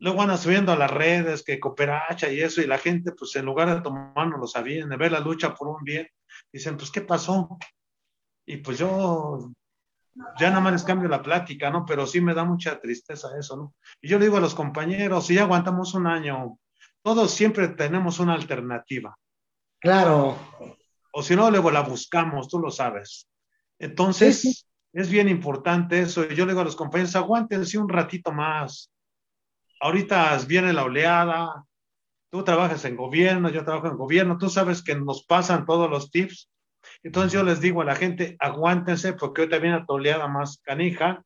luego 0.00 0.18
van 0.18 0.36
subiendo 0.38 0.72
a 0.72 0.76
las 0.76 0.90
redes 0.90 1.42
que 1.44 1.60
cooperacha 1.60 2.30
y 2.30 2.40
eso, 2.40 2.60
y 2.60 2.66
la 2.66 2.78
gente 2.78 3.12
pues 3.12 3.34
en 3.36 3.44
lugar 3.44 3.72
de 3.74 3.80
tomárnoslo 3.80 4.46
sabían, 4.46 4.88
de 4.88 4.96
ver 4.96 5.12
la 5.12 5.20
lucha 5.20 5.54
por 5.54 5.68
un 5.68 5.82
bien, 5.84 6.08
dicen, 6.52 6.76
pues 6.76 6.90
¿qué 6.90 7.02
pasó? 7.02 7.58
Y 8.46 8.56
pues 8.58 8.78
yo 8.78 9.50
ya 10.38 10.48
nada 10.50 10.60
más 10.60 10.72
les 10.72 10.82
cambio 10.82 11.08
la 11.08 11.22
plática, 11.22 11.70
¿no? 11.70 11.84
Pero 11.86 12.06
sí 12.06 12.20
me 12.20 12.34
da 12.34 12.44
mucha 12.44 12.80
tristeza 12.80 13.28
eso, 13.38 13.56
¿no? 13.56 13.74
Y 14.00 14.08
yo 14.08 14.18
le 14.18 14.24
digo 14.24 14.38
a 14.38 14.40
los 14.40 14.54
compañeros, 14.54 15.26
si 15.26 15.34
ya 15.34 15.42
aguantamos 15.42 15.94
un 15.94 16.06
año, 16.06 16.58
todos 17.02 17.30
siempre 17.30 17.68
tenemos 17.68 18.18
una 18.18 18.34
alternativa 18.34 19.16
Claro. 19.80 20.36
o 21.12 21.22
si 21.22 21.34
no, 21.34 21.50
luego 21.50 21.70
la 21.70 21.80
buscamos, 21.82 22.48
tú 22.48 22.58
lo 22.58 22.70
sabes. 22.70 23.26
Entonces, 23.78 24.40
Sí, 24.40 24.52
sí. 24.52 24.64
es 24.92 25.08
bien 25.10 25.28
importante 25.28 26.00
eso. 26.00 26.24
Y 26.24 26.34
yo 26.34 26.44
le 26.44 26.52
digo 26.52 26.60
a 26.60 26.64
los 26.64 26.76
compañeros, 26.76 27.16
aguántense 27.16 27.78
un 27.78 27.88
ratito 27.88 28.30
más. 28.32 28.90
Ahorita 29.80 30.38
viene 30.46 30.72
la 30.72 30.84
oleada, 30.84 31.64
tú 32.30 32.44
trabajas 32.44 32.84
en 32.84 32.96
gobierno, 32.96 33.48
yo 33.48 33.64
trabajo 33.64 33.88
en 33.88 33.96
gobierno, 33.96 34.38
tú 34.38 34.48
sabes 34.48 34.82
que 34.82 34.94
nos 34.94 35.24
pasan 35.24 35.66
todos 35.66 35.90
los 35.90 36.10
tips. 36.10 36.50
Entonces 37.02 37.32
yo 37.32 37.42
les 37.42 37.60
digo 37.60 37.82
a 37.82 37.84
la 37.84 37.96
gente, 37.96 38.36
aguántense 38.38 39.14
porque 39.14 39.42
ahorita 39.42 39.58
viene 39.58 39.78
la 39.78 39.84
oleada 39.88 40.28
más 40.28 40.60
canija 40.62 41.24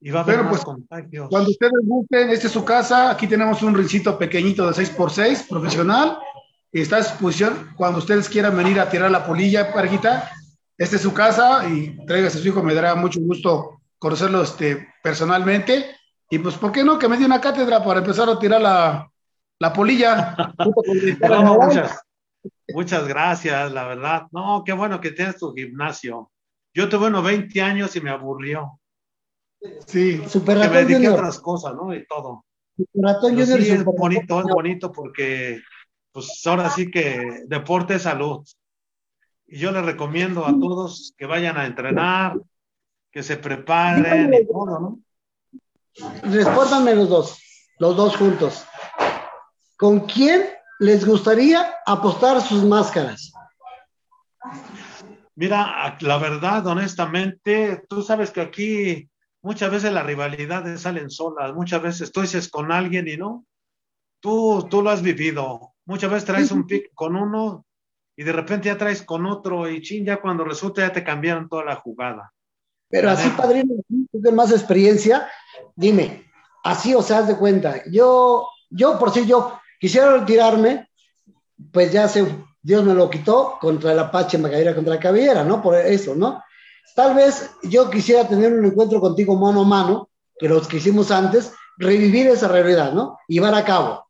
y 0.00 0.10
va 0.10 0.20
a 0.20 0.22
haber 0.22 0.36
Pero, 0.36 0.44
más 0.44 0.52
pues, 0.52 0.64
contagios. 0.64 1.28
Cuando 1.30 1.50
ustedes 1.50 1.72
gusten, 1.82 2.30
esta 2.30 2.46
es 2.46 2.52
su 2.52 2.64
casa. 2.64 3.10
Aquí 3.10 3.26
tenemos 3.26 3.62
un 3.62 3.74
rincito 3.74 4.18
pequeñito 4.18 4.66
de 4.66 4.72
6x6, 4.72 5.48
profesional. 5.48 6.18
Y 6.70 6.80
está 6.80 6.96
a 6.96 7.00
disposición 7.00 7.72
cuando 7.76 8.00
ustedes 8.00 8.28
quieran 8.28 8.56
venir 8.56 8.80
a 8.80 8.90
tirar 8.90 9.10
la 9.10 9.26
polilla, 9.26 9.72
parejita. 9.72 10.30
Esta 10.76 10.96
es 10.96 11.02
su 11.02 11.14
casa 11.14 11.66
y 11.68 12.04
tráigase 12.04 12.38
a 12.38 12.42
su 12.42 12.48
hijo. 12.48 12.62
Me 12.62 12.74
dará 12.74 12.94
mucho 12.96 13.20
gusto 13.20 13.80
conocerlo 13.98 14.42
este, 14.42 14.88
personalmente. 15.02 15.96
Y 16.34 16.38
pues, 16.40 16.56
¿por 16.56 16.72
qué 16.72 16.82
no? 16.82 16.98
Que 16.98 17.06
me 17.06 17.16
dé 17.16 17.24
una 17.24 17.40
cátedra 17.40 17.84
para 17.84 18.00
empezar 18.00 18.28
a 18.28 18.36
tirar 18.36 18.60
la, 18.60 19.08
la 19.60 19.72
polilla. 19.72 20.36
No, 21.20 21.58
muchas, 21.60 22.02
muchas 22.74 23.06
gracias, 23.06 23.70
la 23.70 23.84
verdad. 23.84 24.26
No, 24.32 24.64
qué 24.66 24.72
bueno 24.72 25.00
que 25.00 25.12
tienes 25.12 25.38
tu 25.38 25.54
gimnasio. 25.54 26.32
Yo 26.74 26.88
tuve 26.88 27.06
unos 27.06 27.22
20 27.22 27.62
años 27.62 27.94
y 27.94 28.00
me 28.00 28.10
aburrió. 28.10 28.80
Sí. 29.86 30.24
Super 30.26 30.60
Que 30.60 30.68
me 30.68 30.84
dediqué 30.84 31.06
a 31.06 31.12
otras 31.12 31.38
cosas, 31.38 31.72
¿no? 31.76 31.94
Y 31.94 32.04
todo. 32.04 32.44
Ratón 32.94 33.36
Junior 33.36 33.62
sí, 33.62 33.70
es 33.70 33.78
Super 33.78 33.94
bonito, 33.96 34.40
es 34.40 34.46
bonito 34.46 34.90
porque, 34.90 35.62
pues 36.10 36.44
ahora 36.46 36.68
sí 36.68 36.90
que 36.90 37.44
deporte 37.46 37.94
es 37.94 38.02
salud. 38.02 38.44
Y 39.46 39.58
yo 39.58 39.70
les 39.70 39.84
recomiendo 39.84 40.44
a 40.44 40.50
todos 40.50 41.14
que 41.16 41.26
vayan 41.26 41.58
a 41.58 41.66
entrenar, 41.66 42.40
que 43.12 43.22
se 43.22 43.36
preparen 43.36 44.34
y 44.34 44.44
todo, 44.48 44.80
¿no? 44.80 44.98
Respóndanme 46.22 46.94
los 46.94 47.08
dos, 47.08 47.38
los 47.78 47.96
dos 47.96 48.16
juntos. 48.16 48.64
¿Con 49.76 50.00
quién 50.00 50.44
les 50.78 51.06
gustaría 51.06 51.74
apostar 51.86 52.40
sus 52.40 52.64
máscaras? 52.64 53.32
Mira, 55.36 55.96
la 56.00 56.18
verdad, 56.18 56.66
honestamente, 56.66 57.84
tú 57.88 58.02
sabes 58.02 58.30
que 58.30 58.40
aquí 58.40 59.10
muchas 59.42 59.70
veces 59.70 59.92
las 59.92 60.06
rivalidades 60.06 60.82
salen 60.82 61.10
solas, 61.10 61.54
muchas 61.54 61.82
veces 61.82 62.12
tú 62.12 62.20
dices 62.20 62.48
con 62.48 62.70
alguien 62.70 63.08
y 63.08 63.16
no. 63.16 63.44
Tú, 64.20 64.66
tú 64.70 64.80
lo 64.80 64.90
has 64.90 65.02
vivido. 65.02 65.74
Muchas 65.86 66.10
veces 66.10 66.24
traes 66.24 66.50
un 66.50 66.66
pick 66.66 66.94
con 66.94 67.14
uno 67.14 67.66
y 68.16 68.22
de 68.22 68.32
repente 68.32 68.66
ya 68.66 68.78
traes 68.78 69.02
con 69.02 69.26
otro 69.26 69.68
y 69.68 69.82
chin, 69.82 70.04
ya 70.04 70.20
cuando 70.20 70.44
resulta 70.44 70.82
ya 70.86 70.92
te 70.92 71.04
cambiaron 71.04 71.48
toda 71.48 71.64
la 71.64 71.76
jugada. 71.76 72.32
Pero 72.94 73.10
así, 73.10 73.28
padrino, 73.30 73.74
tú 73.88 74.06
de 74.12 74.30
más 74.30 74.52
experiencia, 74.52 75.28
dime, 75.74 76.30
así 76.62 76.94
o 76.94 77.02
sea, 77.02 77.18
haz 77.18 77.26
de 77.26 77.36
cuenta, 77.36 77.82
yo, 77.90 78.46
yo 78.70 79.00
por 79.00 79.12
si 79.12 79.26
yo 79.26 79.58
quisiera 79.80 80.16
retirarme, 80.16 80.88
pues 81.72 81.90
ya 81.90 82.06
se, 82.06 82.24
Dios 82.62 82.84
me 82.84 82.94
lo 82.94 83.10
quitó 83.10 83.58
contra 83.60 83.90
el 83.90 83.98
Apache 83.98 84.38
Macaira, 84.38 84.76
contra 84.76 84.94
la 84.94 85.00
cabellera, 85.00 85.42
¿no? 85.42 85.60
Por 85.60 85.74
eso, 85.74 86.14
¿no? 86.14 86.40
Tal 86.94 87.16
vez 87.16 87.50
yo 87.64 87.90
quisiera 87.90 88.28
tener 88.28 88.52
un 88.52 88.64
encuentro 88.64 89.00
contigo 89.00 89.34
mano 89.34 89.62
a 89.62 89.64
mano, 89.64 90.10
que 90.38 90.48
los 90.48 90.68
que 90.68 90.76
hicimos 90.76 91.10
antes, 91.10 91.52
revivir 91.76 92.28
esa 92.28 92.46
realidad, 92.46 92.92
¿no? 92.92 93.18
Llevar 93.26 93.56
a 93.56 93.64
cabo. 93.64 94.06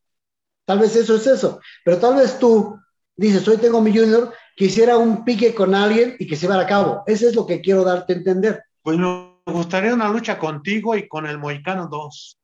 Tal 0.65 0.77
vez 0.77 0.95
eso 0.95 1.15
es 1.15 1.25
eso, 1.25 1.59
pero 1.83 1.97
tal 1.97 2.17
vez 2.17 2.37
tú 2.37 2.79
dices, 3.15 3.47
hoy 3.47 3.57
tengo 3.57 3.81
mi 3.81 3.97
junior, 3.97 4.31
quisiera 4.55 4.95
un 4.95 5.25
pique 5.25 5.55
con 5.55 5.73
alguien 5.73 6.15
y 6.19 6.27
que 6.27 6.35
se 6.35 6.43
llevara 6.43 6.65
a 6.65 6.67
cabo. 6.67 7.03
Eso 7.07 7.27
es 7.27 7.33
lo 7.33 7.47
que 7.47 7.61
quiero 7.61 7.83
darte 7.83 8.13
a 8.13 8.17
entender. 8.17 8.63
Pues 8.85 8.99
me 8.99 9.33
gustaría 9.47 9.95
una 9.95 10.09
lucha 10.09 10.37
contigo 10.37 10.95
y 10.95 11.07
con 11.07 11.25
el 11.25 11.39
Moicano 11.39 11.87
2. 11.87 12.37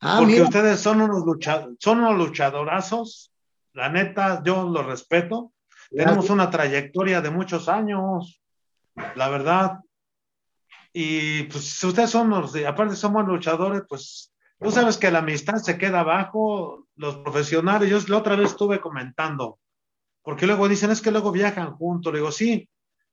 Ah, 0.00 0.16
porque 0.18 0.32
mira. 0.32 0.44
ustedes 0.44 0.80
son 0.80 1.02
unos, 1.02 1.22
lucha- 1.22 1.68
son 1.78 1.98
unos 1.98 2.16
luchadorazos. 2.16 3.30
La 3.74 3.90
neta, 3.90 4.42
yo 4.42 4.66
los 4.70 4.86
respeto. 4.86 5.52
Tenemos 5.90 6.30
una 6.30 6.48
trayectoria 6.48 7.20
de 7.20 7.28
muchos 7.28 7.68
años, 7.68 8.40
la 9.16 9.28
verdad. 9.28 9.80
Y 10.94 11.42
pues 11.42 11.64
si 11.78 11.86
ustedes 11.86 12.08
son 12.08 12.30
los, 12.30 12.56
aparte 12.64 12.96
somos 12.96 13.26
luchadores, 13.26 13.82
pues 13.86 14.32
tú 14.58 14.70
sabes 14.70 14.96
que 14.96 15.10
la 15.10 15.18
amistad 15.18 15.56
se 15.56 15.76
queda 15.76 16.00
abajo, 16.00 16.86
los 16.96 17.18
profesionales, 17.18 17.90
yo 17.90 17.98
la 18.08 18.16
otra 18.16 18.34
vez 18.34 18.52
estuve 18.52 18.80
comentando, 18.80 19.58
porque 20.22 20.46
luego 20.46 20.68
dicen, 20.70 20.90
es 20.90 21.02
que 21.02 21.10
luego 21.10 21.32
viajan 21.32 21.74
juntos, 21.76 22.14
le 22.14 22.20
digo, 22.20 22.32
sí, 22.32 22.66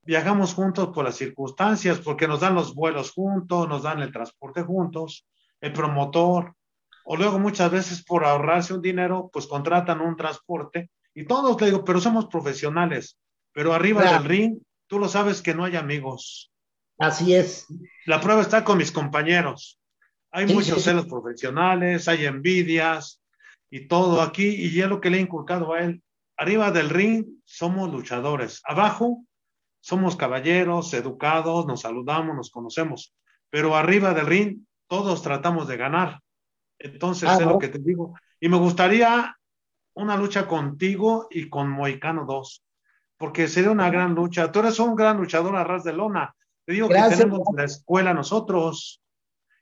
viajamos 0.06 0.54
juntos 0.54 0.90
por 0.94 1.06
las 1.06 1.16
circunstancias, 1.16 2.00
porque 2.00 2.28
nos 2.28 2.40
dan 2.42 2.56
los 2.56 2.76
vuelos 2.76 3.12
juntos, 3.12 3.68
nos 3.68 3.84
dan 3.84 4.02
el 4.02 4.12
transporte 4.12 4.62
juntos, 4.64 5.26
el 5.62 5.74
promotor, 5.74 6.56
o 7.06 7.16
luego 7.18 7.40
muchas 7.40 7.72
veces 7.72 8.04
por 8.04 8.26
ahorrarse 8.26 8.74
un 8.74 8.82
dinero, 8.82 9.30
pues 9.32 9.48
contratan 9.48 10.02
un 10.02 10.16
transporte, 10.16 10.90
y 11.14 11.26
todos 11.26 11.60
le 11.62 11.68
digo, 11.68 11.84
pero 11.84 12.00
somos 12.00 12.28
profesionales, 12.28 13.18
pero 13.54 13.74
arriba 13.74 14.02
Claro. 14.02 14.18
del 14.20 14.28
ring, 14.30 14.58
tú 14.88 15.00
lo 15.00 15.08
sabes 15.08 15.42
que 15.42 15.54
no 15.54 15.64
hay 15.64 15.76
amigos. 15.76 16.52
Así 16.98 17.34
es. 17.34 17.68
La 18.06 18.20
prueba 18.22 18.42
está 18.42 18.64
con 18.64 18.78
mis 18.78 18.92
compañeros. 18.92 19.80
Hay 20.32 20.48
Sí, 20.48 20.54
muchos 20.54 20.78
sí. 20.80 20.86
celos 20.86 21.06
profesionales, 21.06 22.08
hay 22.08 22.26
envidias 22.26 23.22
y 23.70 23.88
todo 23.88 24.22
aquí, 24.22 24.48
y 24.48 24.82
es 24.82 24.88
lo 24.88 25.00
que 25.00 25.10
le 25.10 25.18
he 25.18 25.22
inculcado 25.22 25.74
a 25.74 25.82
él. 25.82 26.02
Arriba 26.38 26.72
del 26.72 26.90
ring 26.90 27.26
somos 27.46 27.92
luchadores, 27.92 28.62
abajo 28.66 29.24
somos 29.84 30.16
caballeros, 30.16 30.94
educados, 30.94 31.66
nos 31.66 31.82
saludamos, 31.82 32.34
nos 32.38 32.50
conocemos, 32.50 33.14
pero 33.50 33.76
arriba 33.76 34.14
del 34.14 34.26
ring 34.26 34.60
todos 34.88 35.22
tratamos 35.22 35.68
de 35.68 35.76
ganar. 35.76 36.22
Entonces, 36.80 37.28
Ah, 37.30 37.34
es 37.34 37.46
¿no? 37.46 37.52
lo 37.54 37.60
que 37.60 37.68
te 37.68 37.80
digo. 37.80 38.14
Y 38.40 38.48
me 38.48 38.56
gustaría 38.58 39.36
una 39.96 40.16
lucha 40.16 40.48
contigo 40.48 41.28
y 41.30 41.50
con 41.50 41.70
Moicano 41.70 42.24
2, 42.26 42.64
porque 43.18 43.50
sería 43.50 43.72
una 43.72 43.90
gran 43.90 44.16
lucha. 44.16 44.52
Tú 44.54 44.60
eres 44.60 44.80
un 44.80 44.96
gran 44.96 45.18
luchador 45.18 45.56
a 45.58 45.66
ras 45.66 45.84
de 45.84 45.92
lona. 45.92 46.34
Te 46.66 46.72
digo 46.74 46.88
Gracias. 46.88 47.20
que 47.20 47.26
tenemos 47.26 47.42
la 47.54 47.66
escuela 47.66 48.14
nosotros 48.14 49.02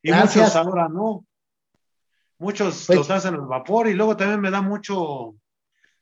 y 0.04 0.10
Gracias. 0.10 0.36
muchos 0.36 0.56
ahora 0.56 0.88
no. 0.88 1.26
Muchos 2.38 2.84
Pues- 2.86 2.98
los 3.00 3.10
hacen 3.10 3.34
al 3.34 3.42
vapor 3.48 3.88
y 3.88 3.96
luego 3.96 4.16
también 4.16 4.40
me 4.40 4.52
da 4.52 4.62
mucho, 4.62 5.34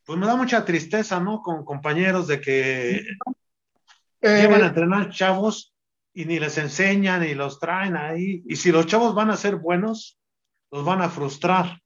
pues 0.05 0.19
me 0.19 0.27
da 0.27 0.35
mucha 0.35 0.65
tristeza, 0.65 1.21
¿no? 1.21 1.41
Con 1.41 1.63
compañeros 1.63 2.27
de 2.27 2.41
que 2.41 3.01
Eh, 4.21 4.41
llevan 4.41 4.63
a 4.63 4.67
entrenar 4.67 5.09
chavos 5.11 5.73
y 6.13 6.25
ni 6.25 6.39
les 6.39 6.57
enseñan 6.57 7.23
y 7.23 7.33
los 7.33 7.59
traen 7.59 7.95
ahí. 7.95 8.43
Y 8.45 8.55
si 8.55 8.71
los 8.71 8.85
chavos 8.85 9.15
van 9.15 9.29
a 9.29 9.37
ser 9.37 9.55
buenos, 9.55 10.19
los 10.71 10.83
van 10.83 11.01
a 11.01 11.09
frustrar. 11.09 11.79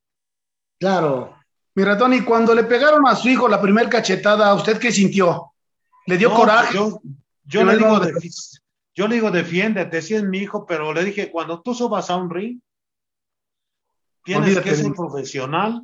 Claro. 0.80 1.36
mi 1.76 1.84
ratón, 1.84 2.14
y 2.14 2.22
cuando 2.22 2.54
le 2.54 2.64
pegaron 2.66 3.08
a 3.08 3.16
su 3.16 3.30
hijo 3.30 3.48
la 3.48 3.62
primer 3.62 3.90
cachetada, 3.90 4.54
¿usted 4.54 4.80
qué 4.80 4.92
sintió? 4.92 5.54
¿Le 6.06 6.18
dio 6.18 6.30
No, 6.30 6.36
coraje? 6.36 6.78
Yo, 7.46 7.64
le 7.64 7.78
digo, 7.78 8.02
yo 8.96 9.08
le 9.08 9.16
digo, 9.16 9.32
defiéndete, 9.32 10.02
si 10.02 10.16
es 10.16 10.24
mi 10.24 10.40
hijo, 10.40 10.66
pero 10.66 10.94
le 10.94 11.04
dije, 11.04 11.32
cuando 11.32 11.62
tú 11.62 11.74
subas 11.74 12.10
a 12.10 12.16
un 12.16 12.30
ring, 12.30 12.60
tienes 14.24 14.50
Olvídate 14.50 14.70
que 14.70 14.76
ser 14.76 14.94
profesional, 14.94 15.82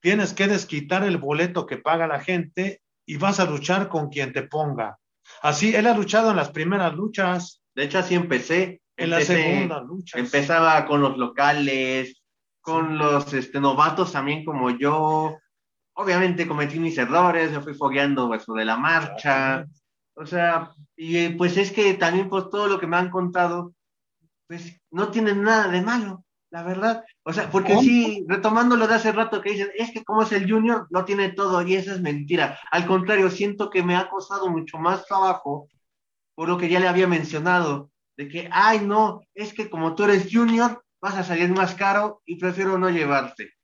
tienes 0.00 0.32
que 0.32 0.46
desquitar 0.46 1.04
el 1.04 1.18
boleto 1.18 1.66
que 1.66 1.78
paga 1.78 2.06
la 2.06 2.20
gente 2.20 2.82
y 3.06 3.16
vas 3.16 3.40
a 3.40 3.46
luchar 3.46 3.88
con 3.88 4.08
quien 4.08 4.32
te 4.32 4.42
ponga. 4.42 4.98
Así, 5.42 5.74
él 5.74 5.86
ha 5.86 5.94
luchado 5.94 6.30
en 6.30 6.36
las 6.36 6.50
primeras 6.50 6.94
luchas, 6.94 7.62
De 7.74 7.84
hecho, 7.84 7.98
así 7.98 8.14
empecé. 8.14 8.80
en 8.96 9.10
la 9.10 9.20
segunda 9.20 9.80
lucha. 9.80 10.18
Empezaba 10.18 10.84
con 10.86 11.00
los 11.00 11.16
locales, 11.16 12.22
con 12.60 12.96
los 12.96 13.32
este, 13.32 13.60
novatos 13.60 14.12
también 14.12 14.44
como 14.44 14.70
yo. 14.70 15.36
Obviamente 15.94 16.46
cometí 16.46 16.78
mis 16.78 16.96
errores, 16.96 17.50
me 17.50 17.60
fui 17.60 17.74
fogueando 17.74 18.32
eso 18.34 18.54
de 18.54 18.64
la 18.64 18.76
marcha. 18.76 19.66
O 20.14 20.26
sea, 20.26 20.72
y 20.96 21.30
pues 21.30 21.56
es 21.56 21.72
que 21.72 21.94
también 21.94 22.28
por 22.28 22.50
todo 22.50 22.68
lo 22.68 22.78
que 22.78 22.86
me 22.86 22.96
han 22.96 23.10
contado, 23.10 23.74
pues 24.46 24.80
no 24.90 25.08
tienen 25.08 25.42
nada 25.42 25.68
de 25.68 25.82
malo, 25.82 26.24
la 26.52 26.62
verdad. 26.62 27.02
O 27.24 27.32
sea, 27.32 27.50
porque 27.50 27.72
¿Cómo? 27.72 27.82
sí, 27.82 28.24
retomando 28.28 28.76
lo 28.76 28.86
de 28.86 28.94
hace 28.94 29.10
rato 29.10 29.40
que 29.40 29.52
dicen, 29.52 29.70
es 29.74 29.90
que 29.90 30.04
como 30.04 30.22
es 30.22 30.32
el 30.32 30.48
junior, 30.48 30.86
no 30.90 31.04
tiene 31.04 31.30
todo 31.30 31.62
y 31.66 31.74
eso 31.74 31.92
es 31.92 32.00
mentira. 32.02 32.58
Al 32.70 32.86
contrario, 32.86 33.30
siento 33.30 33.70
que 33.70 33.82
me 33.82 33.96
ha 33.96 34.08
costado 34.10 34.50
mucho 34.50 34.78
más 34.78 35.06
trabajo 35.06 35.68
por 36.34 36.48
lo 36.48 36.58
que 36.58 36.68
ya 36.68 36.78
le 36.78 36.88
había 36.88 37.06
mencionado, 37.06 37.90
de 38.16 38.28
que, 38.28 38.48
ay, 38.52 38.80
no, 38.80 39.22
es 39.34 39.54
que 39.54 39.70
como 39.70 39.94
tú 39.94 40.04
eres 40.04 40.28
junior, 40.30 40.84
vas 41.00 41.14
a 41.16 41.24
salir 41.24 41.50
más 41.50 41.74
caro 41.74 42.20
y 42.26 42.36
prefiero 42.36 42.78
no 42.78 42.90
llevarte. 42.90 43.54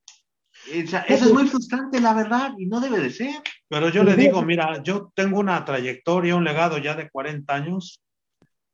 O 0.67 0.87
sea, 0.87 1.01
eso 1.01 1.27
es 1.27 1.33
muy 1.33 1.47
frustrante, 1.47 2.01
la 2.01 2.15
verdad, 2.15 2.53
y 2.59 2.67
no 2.67 2.81
debe 2.81 3.01
de 3.01 3.11
ser. 3.11 3.43
Pero 3.69 3.91
yo 3.91 4.03
le 4.03 4.17
digo, 4.17 4.43
mira, 4.43 4.83
yo 4.83 5.13
tengo 5.15 5.39
una 5.39 5.63
trayectoria, 5.65 6.37
un 6.37 6.45
legado 6.45 6.79
ya 6.79 6.95
de 6.95 7.11
40 7.11 7.55
años 7.55 8.01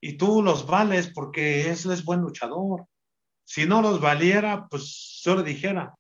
y 0.01 0.17
tú 0.17 0.43
los 0.43 0.67
vales 0.67 1.11
porque 1.13 1.63
él 1.63 1.73
es 1.73 2.05
buen 2.05 2.21
luchador. 2.21 2.87
Si 3.45 3.67
no 3.67 3.83
los 3.83 4.01
valiera, 4.01 4.67
pues 4.69 5.21
yo 5.25 5.37
le 5.37 5.43
dijera. 5.43 5.95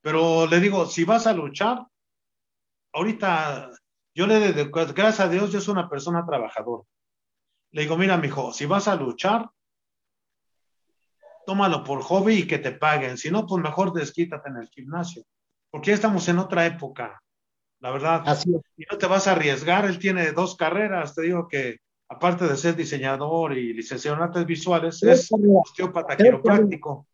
Pero 0.00 0.46
le 0.46 0.60
digo, 0.60 0.86
si 0.86 1.04
vas 1.04 1.26
a 1.26 1.32
luchar, 1.32 1.84
ahorita 2.92 3.70
yo 4.14 4.26
le 4.26 4.52
de- 4.52 4.64
gracias 4.70 5.20
a 5.20 5.28
Dios, 5.28 5.52
yo 5.52 5.60
soy 5.60 5.72
una 5.72 5.88
persona 5.88 6.24
trabajadora. 6.26 6.84
Le 7.72 7.82
digo, 7.82 7.96
mira, 7.98 8.16
mijo, 8.16 8.52
si 8.52 8.64
vas 8.64 8.88
a 8.88 8.94
luchar, 8.96 9.50
tómalo 11.44 11.84
por 11.84 12.02
hobby 12.02 12.34
y 12.38 12.46
que 12.46 12.58
te 12.58 12.72
paguen. 12.72 13.18
Si 13.18 13.30
no, 13.30 13.46
pues 13.46 13.62
mejor 13.62 13.92
desquítate 13.92 14.48
en 14.48 14.56
el 14.56 14.68
gimnasio. 14.68 15.24
Porque 15.70 15.88
ya 15.90 15.94
estamos 15.94 16.26
en 16.28 16.38
otra 16.38 16.64
época, 16.66 17.20
la 17.80 17.90
verdad 17.90 18.22
Así 18.26 18.50
es. 18.54 18.62
y 18.76 18.84
no 18.90 18.96
te 18.98 19.06
vas 19.06 19.26
a 19.28 19.32
arriesgar. 19.32 19.84
Él 19.84 19.98
tiene 19.98 20.32
dos 20.32 20.56
carreras. 20.56 21.14
Te 21.14 21.22
digo 21.22 21.46
que, 21.48 21.78
aparte 22.08 22.46
de 22.46 22.56
ser 22.56 22.76
diseñador 22.76 23.56
y 23.56 23.72
licenciado 23.72 24.16
en 24.16 24.22
artes 24.24 24.46
visuales, 24.46 25.02
es 25.02 25.28
osteópata 25.32 26.16
Tres 26.16 26.30
quiropráctico. 26.30 27.06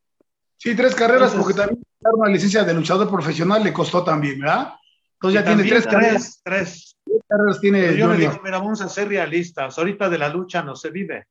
Sí, 0.56 0.74
tres 0.76 0.94
carreras, 0.94 1.32
Entonces- 1.32 1.40
porque 1.42 1.54
también 1.58 1.84
dar 2.00 2.14
una 2.14 2.30
licencia 2.30 2.64
de 2.64 2.74
luchador 2.74 3.10
profesional 3.10 3.62
le 3.64 3.72
costó 3.72 4.04
también, 4.04 4.38
¿verdad? 4.40 4.74
Entonces 5.14 5.40
ya 5.40 5.46
tiene 5.46 5.68
tres 5.68 5.86
carreras, 5.86 6.40
tres. 6.44 6.96
tres 7.04 7.22
carreras 7.28 7.60
tiene 7.60 7.80
Pero 7.80 7.96
yo 7.96 8.08
le 8.08 8.16
digo, 8.18 8.40
mira, 8.42 8.58
vamos 8.58 8.80
a 8.80 8.88
ser 8.88 9.08
realistas. 9.08 9.78
Ahorita 9.78 10.08
de 10.10 10.18
la 10.18 10.28
lucha 10.28 10.62
no 10.62 10.74
se 10.76 10.90
vive. 10.90 11.26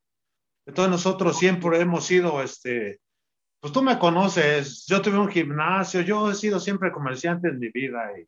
Entonces 0.66 0.92
nosotros 0.92 1.38
siempre 1.38 1.80
hemos 1.80 2.06
sido, 2.06 2.42
este, 2.42 3.00
pues 3.60 3.74
tú 3.74 3.82
me 3.82 3.98
conoces, 4.00 4.86
yo 4.88 5.02
tuve 5.02 5.18
un 5.18 5.30
gimnasio, 5.30 6.02
yo 6.02 6.32
he 6.32 6.36
sido 6.36 6.60
siempre 6.60 6.92
comerciante 6.92 7.50
en 7.50 7.60
mi 7.60 7.70
vida 7.70 8.12
y, 8.18 8.28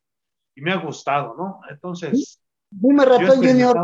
y 0.59 0.61
me 0.61 0.71
ha 0.73 0.77
gustado, 0.77 1.35
¿no? 1.37 1.61
Entonces, 1.69 2.11
Dime, 2.11 2.42
yo 2.81 2.89
he 2.89 3.05
ratón 3.05 3.37
Junior. 3.37 3.75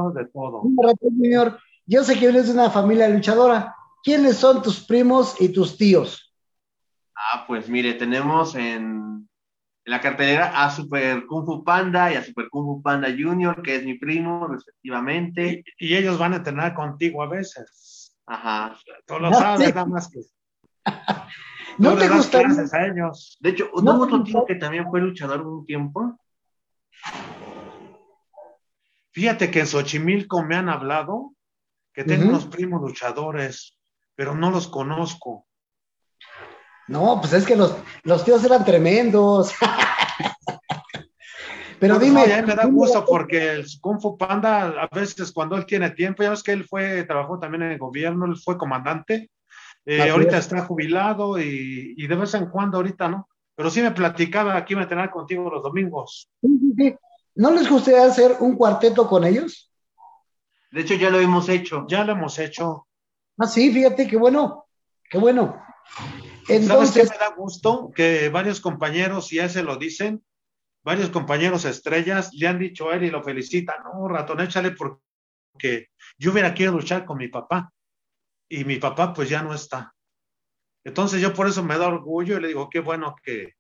Dime, 0.64 0.84
ratón 0.84 1.10
Junior. 1.16 1.60
Yo 1.86 2.04
sé 2.04 2.18
que 2.20 2.28
eres 2.28 2.48
de 2.48 2.54
una 2.54 2.70
familia 2.70 3.10
luchadora. 3.10 3.76
¿Quiénes 4.04 4.38
son 4.38 4.62
tus 4.62 4.80
primos 4.86 5.40
y 5.42 5.50
tus 5.50 5.78
tíos? 5.78 6.34
Ah, 7.16 7.44
pues 7.48 7.68
mire, 7.68 7.96
tenemos 7.96 8.56
en, 8.56 9.28
en 9.86 9.92
la 9.92 10.00
cartelera 10.00 10.64
a 10.64 10.70
Super 10.72 11.26
Kung 11.26 11.46
Fu 11.46 11.64
Panda 11.64 12.12
y 12.12 12.16
a 12.16 12.24
Super 12.24 12.48
Kung 12.50 12.66
Fu 12.66 12.82
Panda 12.82 13.10
Junior, 13.10 13.62
que 13.62 13.76
es 13.76 13.84
mi 13.86 13.96
primo, 13.96 14.48
respectivamente. 14.48 15.64
Y, 15.80 15.88
y 15.88 15.96
ellos 15.98 16.18
van 16.18 16.34
a 16.34 16.38
entrenar 16.38 16.74
contigo 16.74 17.22
a 17.24 17.28
veces. 17.28 18.16
Ajá. 18.26 18.78
Tú 19.06 19.20
lo 19.20 19.28
Ah, 19.30 19.34
sabes, 19.34 19.68
sí. 19.68 19.74
nada 19.74 19.86
más 19.86 20.10
que 20.10 20.20
¿No 21.78 21.92
le 21.96 22.02
te 22.02 22.08
das 22.10 22.18
gustaría? 22.18 22.48
a 22.72 22.86
ellos. 22.88 23.38
De 23.42 23.50
hecho, 23.50 23.70
No, 23.82 23.96
hubo 23.96 24.04
otro 24.04 24.18
no, 24.20 24.24
tío 24.24 24.40
no. 24.40 24.46
que 24.46 24.56
también 24.56 24.88
fue 24.90 25.02
luchador 25.02 25.42
un 25.46 25.66
tiempo. 25.66 26.18
Fíjate 29.20 29.52
que 29.52 29.60
en 29.60 29.68
Xochimilco 29.68 30.44
me 30.44 30.56
han 30.56 30.70
hablado 30.70 31.34
que 31.94 32.06
tengo 32.06 32.30
unos 32.30 32.46
primos 32.46 32.82
luchadores, 32.82 33.78
pero 34.16 34.34
no 34.34 34.50
los 34.50 34.70
conozco. 34.70 35.46
No, 36.88 37.20
pues 37.20 37.34
es 37.34 37.46
que 37.46 37.58
los, 37.58 37.76
los 38.04 38.24
tíos 38.24 38.46
eran 38.46 38.64
tremendos. 38.64 39.54
Pero 41.82 41.96
No, 41.96 42.00
dime, 42.00 42.28
y 42.28 42.32
a 42.32 42.42
mí 42.42 42.48
me 42.48 42.56
da 42.56 42.66
gusto 42.66 43.04
porque 43.06 43.52
el 43.56 43.66
Kung 43.82 44.00
Fu 44.02 44.18
Panda, 44.18 44.84
a 44.84 44.88
veces 44.94 45.34
cuando 45.34 45.58
él 45.58 45.66
tiene 45.66 45.90
tiempo, 45.92 46.24
ya 46.24 46.30
ves 46.30 46.44
que 46.44 46.52
él 46.54 46.64
fue, 46.64 47.04
trabajó 47.04 47.40
también 47.40 47.64
en 47.64 47.72
el 47.72 47.78
gobierno, 47.78 48.26
él 48.26 48.38
fue 48.38 48.58
comandante, 48.58 49.32
eh, 49.86 50.10
ahorita 50.10 50.38
es. 50.38 50.46
está 50.46 50.66
jubilado 50.66 51.40
y, 51.40 51.94
y 51.98 52.08
de 52.08 52.16
vez 52.16 52.34
en 52.36 52.50
cuando 52.50 52.78
ahorita 52.78 53.10
no, 53.10 53.28
pero 53.56 53.70
sí 53.70 53.82
me 53.82 53.92
platicaba 53.92 54.56
aquí 54.56 54.76
me 54.76 54.84
entrenar 54.84 55.10
contigo 55.10 55.50
los 55.50 55.64
domingos. 55.64 56.30
sí, 56.42 56.48
sí, 56.60 56.74
sí. 56.78 56.96
¿No 57.36 57.52
les 57.52 57.70
gustaría 57.70 58.06
hacer 58.06 58.38
un 58.40 58.56
cuarteto 58.56 59.08
con 59.08 59.24
ellos? 59.24 59.72
De 60.72 60.82
hecho, 60.82 60.96
ya 60.96 61.10
lo 61.10 61.20
hemos 61.20 61.50
hecho. 61.50 61.86
Ya 61.88 62.04
lo 62.04 62.14
hemos 62.14 62.38
hecho. 62.40 62.88
Ah, 63.38 63.48
sí, 63.48 63.72
fíjate, 63.72 64.08
qué 64.08 64.18
bueno, 64.18 64.68
qué 65.10 65.18
bueno. 65.18 65.62
¿Sabes 65.96 66.46
qué 66.46 66.56
Entonces, 66.56 67.10
me 67.10 67.18
da 67.18 67.34
gusto? 67.36 67.92
Que 67.96 68.30
varios 68.30 68.60
compañeros, 68.60 69.30
ya 69.30 69.48
se 69.50 69.64
lo 69.64 69.78
dicen, 69.78 70.24
varios 70.84 71.10
compañeros 71.10 71.66
estrellas 71.66 72.32
le 72.34 72.48
han 72.48 72.60
dicho 72.60 72.90
a 72.90 72.96
él 72.96 73.04
y 73.04 73.12
lo 73.12 73.24
felicitan, 73.24 73.78
no, 73.84 74.08
ratón, 74.08 74.42
échale 74.42 74.72
porque 74.72 75.90
yo 76.18 76.32
hubiera 76.32 76.54
querido 76.54 76.74
luchar 76.74 77.06
con 77.06 77.18
mi 77.18 77.28
papá 77.28 77.72
y 78.50 78.64
mi 78.64 78.78
papá 78.78 79.14
pues 79.14 79.30
ya 79.30 79.42
no 79.42 79.54
está. 79.54 79.94
Entonces 80.84 81.22
yo 81.22 81.34
por 81.34 81.48
eso 81.48 81.64
me 81.64 81.78
da 81.78 81.88
orgullo 81.88 82.38
y 82.38 82.42
le 82.42 82.48
digo, 82.48 82.70
qué 82.70 82.80
bueno 82.80 83.16
que 83.24 83.54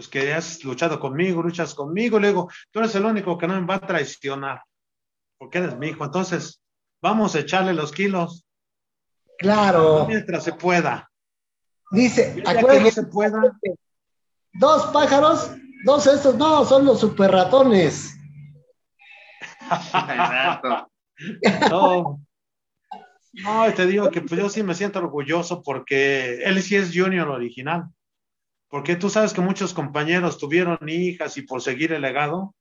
pues 0.00 0.08
que 0.08 0.32
has 0.32 0.64
luchado 0.64 0.98
conmigo, 0.98 1.42
luchas 1.42 1.74
conmigo, 1.74 2.18
le 2.18 2.28
digo, 2.28 2.50
tú 2.70 2.78
eres 2.78 2.94
el 2.94 3.04
único 3.04 3.36
que 3.36 3.46
no 3.46 3.60
me 3.60 3.66
va 3.66 3.74
a 3.74 3.86
traicionar, 3.86 4.62
porque 5.36 5.58
eres 5.58 5.76
mi 5.76 5.88
hijo, 5.88 6.06
entonces 6.06 6.62
vamos 7.02 7.34
a 7.34 7.40
echarle 7.40 7.74
los 7.74 7.92
kilos 7.92 8.46
claro, 9.36 10.06
mientras 10.08 10.42
se 10.42 10.54
pueda. 10.54 11.10
dice, 11.90 12.42
no 12.42 12.90
se 12.90 13.02
pueda, 13.02 13.42
dos 14.54 14.86
pájaros, 14.86 15.50
dos 15.84 16.06
estos, 16.06 16.34
no, 16.36 16.64
son 16.64 16.86
los 16.86 16.98
super 16.98 17.30
ratones. 17.30 18.16
Exacto. 19.70 20.90
No. 21.70 22.22
No, 23.34 23.74
te 23.74 23.86
digo 23.86 24.10
que 24.10 24.22
pues 24.22 24.40
yo 24.40 24.48
sí 24.48 24.62
me 24.62 24.74
siento 24.74 24.98
orgulloso 24.98 25.62
porque 25.62 26.42
él 26.42 26.62
sí 26.62 26.76
es 26.76 26.90
Junior 26.90 27.28
original. 27.28 27.90
Porque 28.70 28.96
tú 28.96 29.10
sabes 29.10 29.32
que 29.34 29.40
muchos 29.40 29.74
compañeros 29.74 30.38
tuvieron 30.38 30.78
hijas 30.88 31.36
y 31.36 31.42
por 31.42 31.60
seguir 31.60 31.92
el 31.92 32.02
legado, 32.02 32.54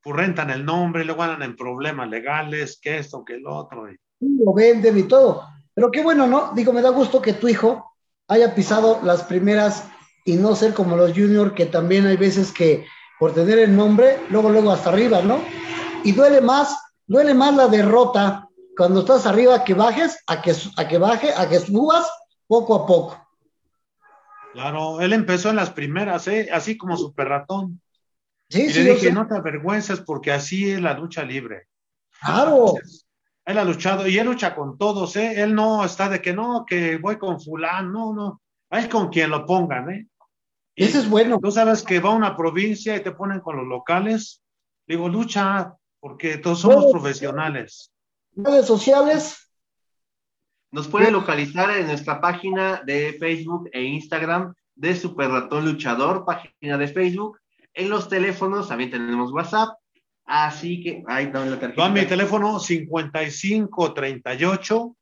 pues 0.00 0.16
rentan 0.16 0.50
el 0.50 0.64
nombre 0.64 1.04
luego 1.04 1.24
andan 1.24 1.42
en 1.42 1.56
problemas 1.56 2.08
legales, 2.08 2.78
que 2.80 2.98
esto, 2.98 3.24
que 3.24 3.34
el 3.34 3.46
otro. 3.46 3.90
y- 3.90 3.96
lo 4.20 4.54
venden 4.54 4.96
y 4.96 5.02
todo. 5.02 5.46
Pero 5.74 5.90
qué 5.90 6.02
bueno, 6.02 6.26
¿no? 6.26 6.52
Digo, 6.54 6.72
me 6.72 6.80
da 6.80 6.90
gusto 6.90 7.20
que 7.20 7.34
tu 7.34 7.48
hijo 7.48 7.92
haya 8.28 8.54
pisado 8.54 9.00
las 9.02 9.24
primeras 9.24 9.84
y 10.24 10.36
no 10.36 10.54
ser 10.54 10.72
como 10.72 10.96
los 10.96 11.12
junior, 11.12 11.54
que 11.54 11.66
también 11.66 12.06
hay 12.06 12.16
veces 12.16 12.52
que 12.52 12.86
por 13.18 13.34
tener 13.34 13.58
el 13.58 13.76
nombre, 13.76 14.18
luego, 14.30 14.50
luego 14.50 14.70
hasta 14.70 14.90
arriba, 14.90 15.20
¿no? 15.22 15.40
Y 16.04 16.12
duele 16.12 16.40
más, 16.40 16.76
duele 17.06 17.34
más 17.34 17.54
la 17.54 17.68
derrota 17.68 18.48
cuando 18.76 19.00
estás 19.00 19.26
arriba 19.26 19.64
que 19.64 19.74
bajes, 19.74 20.22
a 20.26 20.40
que, 20.40 20.54
a 20.76 20.88
que 20.88 20.98
baje, 20.98 21.32
a 21.36 21.48
que 21.48 21.58
subas 21.58 22.08
poco 22.46 22.74
a 22.74 22.86
poco. 22.86 23.25
Claro, 24.56 25.02
él 25.02 25.12
empezó 25.12 25.50
en 25.50 25.56
las 25.56 25.68
primeras, 25.68 26.26
¿eh? 26.28 26.48
así 26.50 26.78
como 26.78 26.96
super 26.96 27.28
ratón. 27.28 27.82
Sí, 28.48 28.62
Y 28.62 28.70
sí, 28.70 28.84
le 28.84 28.94
dije, 28.94 29.12
no 29.12 29.26
te 29.28 29.36
avergüences 29.36 30.00
porque 30.00 30.32
así 30.32 30.70
es 30.70 30.80
la 30.80 30.94
lucha 30.94 31.24
libre. 31.24 31.66
Claro. 32.22 32.72
Él 33.44 33.58
ha 33.58 33.64
luchado 33.64 34.08
y 34.08 34.16
él 34.16 34.26
lucha 34.26 34.54
con 34.54 34.78
todos, 34.78 35.14
¿eh? 35.16 35.42
Él 35.42 35.54
no 35.54 35.84
está 35.84 36.08
de 36.08 36.22
que 36.22 36.32
no, 36.32 36.64
que 36.66 36.96
voy 36.96 37.18
con 37.18 37.38
fulán, 37.38 37.92
no, 37.92 38.14
no. 38.14 38.40
Es 38.70 38.88
con 38.88 39.10
quien 39.10 39.28
lo 39.28 39.44
pongan, 39.44 39.90
¿eh? 39.90 40.06
Y 40.74 40.84
Ese 40.84 41.00
es 41.00 41.10
bueno. 41.10 41.38
Tú 41.38 41.52
sabes 41.52 41.82
que 41.82 42.00
va 42.00 42.08
a 42.08 42.14
una 42.14 42.34
provincia 42.34 42.96
y 42.96 43.02
te 43.02 43.12
ponen 43.12 43.40
con 43.40 43.58
los 43.58 43.66
locales. 43.66 44.42
Digo, 44.86 45.06
lucha, 45.10 45.74
porque 46.00 46.38
todos 46.38 46.60
somos 46.60 46.90
profesionales. 46.90 47.92
Redes 48.34 48.66
sociales. 48.66 49.45
Nos 50.76 50.88
puede 50.88 51.10
localizar 51.10 51.70
en 51.70 51.86
nuestra 51.86 52.20
página 52.20 52.82
de 52.84 53.16
Facebook 53.18 53.70
e 53.72 53.82
Instagram 53.82 54.52
de 54.74 54.94
Super 54.94 55.30
Ratón 55.30 55.64
Luchador, 55.64 56.26
página 56.26 56.76
de 56.76 56.86
Facebook. 56.86 57.38
En 57.72 57.88
los 57.88 58.10
teléfonos 58.10 58.68
también 58.68 58.90
tenemos 58.90 59.32
WhatsApp. 59.32 59.70
Así 60.26 60.82
que, 60.82 61.02
ahí 61.06 61.30
dame 61.32 61.48
la 61.48 61.58
tarjeta. 61.58 61.80
Va 61.80 61.88
mi 61.88 62.04
teléfono 62.04 62.60
55 62.60 63.94
38 63.94 64.96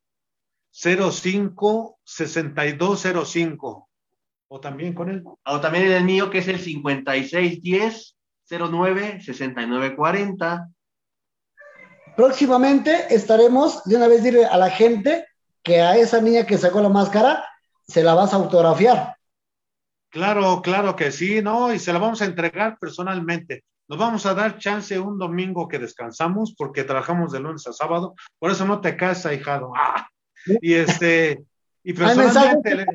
05 0.70 1.98
6205. 2.04 3.88
O 4.46 4.60
también 4.60 4.92
con 4.92 5.10
él. 5.10 5.24
O 5.44 5.60
también 5.60 5.86
en 5.86 5.92
el 5.94 6.04
mío, 6.04 6.30
que 6.30 6.38
es 6.38 6.46
el 6.46 6.60
5610 6.60 8.16
09 8.48 9.20
6940. 9.22 10.68
Próximamente 12.16 13.12
estaremos, 13.12 13.82
de 13.82 13.96
una 13.96 14.06
vez 14.06 14.22
dirle 14.22 14.44
a 14.44 14.56
la 14.56 14.70
gente 14.70 15.26
que 15.64 15.80
a 15.80 15.96
esa 15.96 16.20
niña 16.20 16.46
que 16.46 16.58
sacó 16.58 16.80
la 16.80 16.90
máscara 16.90 17.44
se 17.86 18.04
la 18.04 18.14
vas 18.14 18.32
a 18.32 18.36
autografiar. 18.36 19.16
Claro, 20.10 20.62
claro 20.62 20.94
que 20.94 21.10
sí, 21.10 21.42
¿no? 21.42 21.72
Y 21.72 21.78
se 21.78 21.92
la 21.92 21.98
vamos 21.98 22.22
a 22.22 22.26
entregar 22.26 22.78
personalmente. 22.78 23.64
Nos 23.88 23.98
vamos 23.98 24.24
a 24.26 24.34
dar 24.34 24.58
chance 24.58 24.98
un 24.98 25.18
domingo 25.18 25.66
que 25.66 25.78
descansamos 25.78 26.54
porque 26.56 26.84
trabajamos 26.84 27.32
de 27.32 27.40
lunes 27.40 27.66
a 27.66 27.72
sábado. 27.72 28.14
Por 28.38 28.50
eso 28.50 28.64
no 28.64 28.80
te 28.80 28.96
casas, 28.96 29.32
hijado. 29.32 29.72
¡Ah! 29.74 30.06
Y 30.60 30.74
este, 30.74 31.42
y 31.82 31.94
personalmente 31.94 32.74
le, 32.74 32.86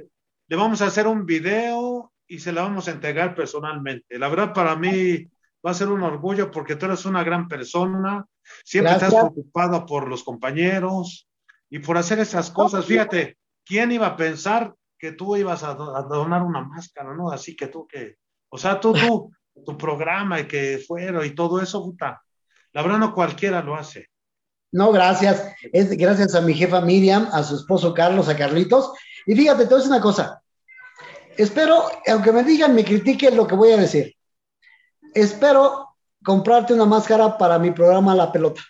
le 0.48 0.56
vamos 0.56 0.82
a 0.82 0.88
hacer 0.88 1.08
un 1.08 1.26
video 1.26 2.12
y 2.28 2.40
se 2.40 2.52
la 2.52 2.62
vamos 2.62 2.88
a 2.88 2.92
entregar 2.92 3.36
personalmente. 3.36 4.18
La 4.18 4.30
verdad, 4.30 4.54
para 4.54 4.76
mí 4.76 5.28
va 5.66 5.72
a 5.72 5.76
ser 5.76 5.90
un 5.90 6.04
orgullo 6.04 6.52
porque 6.52 6.76
tú 6.76 6.86
eres 6.86 7.06
una 7.06 7.24
gran 7.24 7.48
persona. 7.48 8.26
Siempre 8.64 8.92
Gracias. 8.92 9.14
estás 9.14 9.32
preocupado 9.32 9.86
por 9.86 10.08
los 10.08 10.24
compañeros 10.24 11.29
y 11.70 11.80
por 11.80 11.98
hacer 11.98 12.20
esas 12.20 12.50
cosas. 12.50 12.86
Fíjate, 12.86 13.38
¿quién 13.66 13.92
iba 13.92 14.08
a 14.08 14.18
pensar 14.18 14.74
que 14.98 15.12
tú 15.14 15.36
ibas 15.36 15.64
a 15.64 15.74
donar 15.74 16.44
una 16.44 16.62
máscara, 16.62 17.14
no? 17.14 17.32
Así 17.32 17.56
que 17.56 17.68
tú 17.68 17.88
que, 17.88 18.16
o 18.50 18.58
sea, 18.58 18.80
tú, 18.80 18.94
tú, 18.94 19.32
tu 19.66 19.78
programa 19.78 20.40
y 20.40 20.48
que 20.48 20.84
fuera 20.86 21.26
y 21.26 21.36
todo 21.36 21.62
eso, 21.62 21.84
puta. 21.84 22.22
La 22.74 22.82
verdad 22.82 23.00
no 23.00 23.14
cualquiera 23.14 23.62
lo 23.62 23.76
hace. 23.76 24.08
No, 24.72 24.92
gracias. 24.92 25.52
Es 25.74 25.90
gracias 25.98 26.36
a 26.36 26.42
mi 26.42 26.54
jefa 26.54 26.82
Miriam, 26.82 27.28
a 27.32 27.44
su 27.44 27.56
esposo 27.56 27.94
Carlos, 27.94 28.30
a 28.30 28.38
Carlitos. 28.38 28.92
Y 29.26 29.36
fíjate, 29.36 29.64
te 29.64 29.70
voy 29.70 29.76
a 29.76 29.78
decir 29.78 29.92
una 29.92 30.02
cosa. 30.02 30.42
Espero, 31.38 31.86
aunque 32.08 32.32
me 32.32 32.44
digan, 32.44 32.76
me 32.76 32.84
critiquen 32.84 33.36
lo 33.36 33.48
que 33.48 33.56
voy 33.56 33.72
a 33.72 33.78
decir. 33.78 34.14
Espero 35.14 35.96
comprarte 36.24 36.74
una 36.74 36.86
máscara 36.86 37.38
para 37.38 37.58
mi 37.58 37.72
programa 37.72 38.14
La 38.14 38.32
Pelota. 38.32 38.62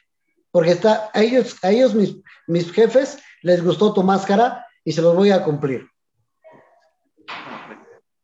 Porque 0.52 0.72
está, 0.72 1.10
a 1.14 1.22
ellos, 1.22 1.58
a 1.64 1.70
ellos 1.70 1.94
mis, 1.94 2.18
mis 2.48 2.72
jefes, 2.72 3.20
les 3.42 3.64
gustó 3.64 3.94
tu 3.94 4.04
máscara 4.04 4.66
y 4.84 4.92
se 4.92 5.02
los 5.02 5.16
voy 5.16 5.32
a 5.32 5.44
cumplir. 5.44 5.88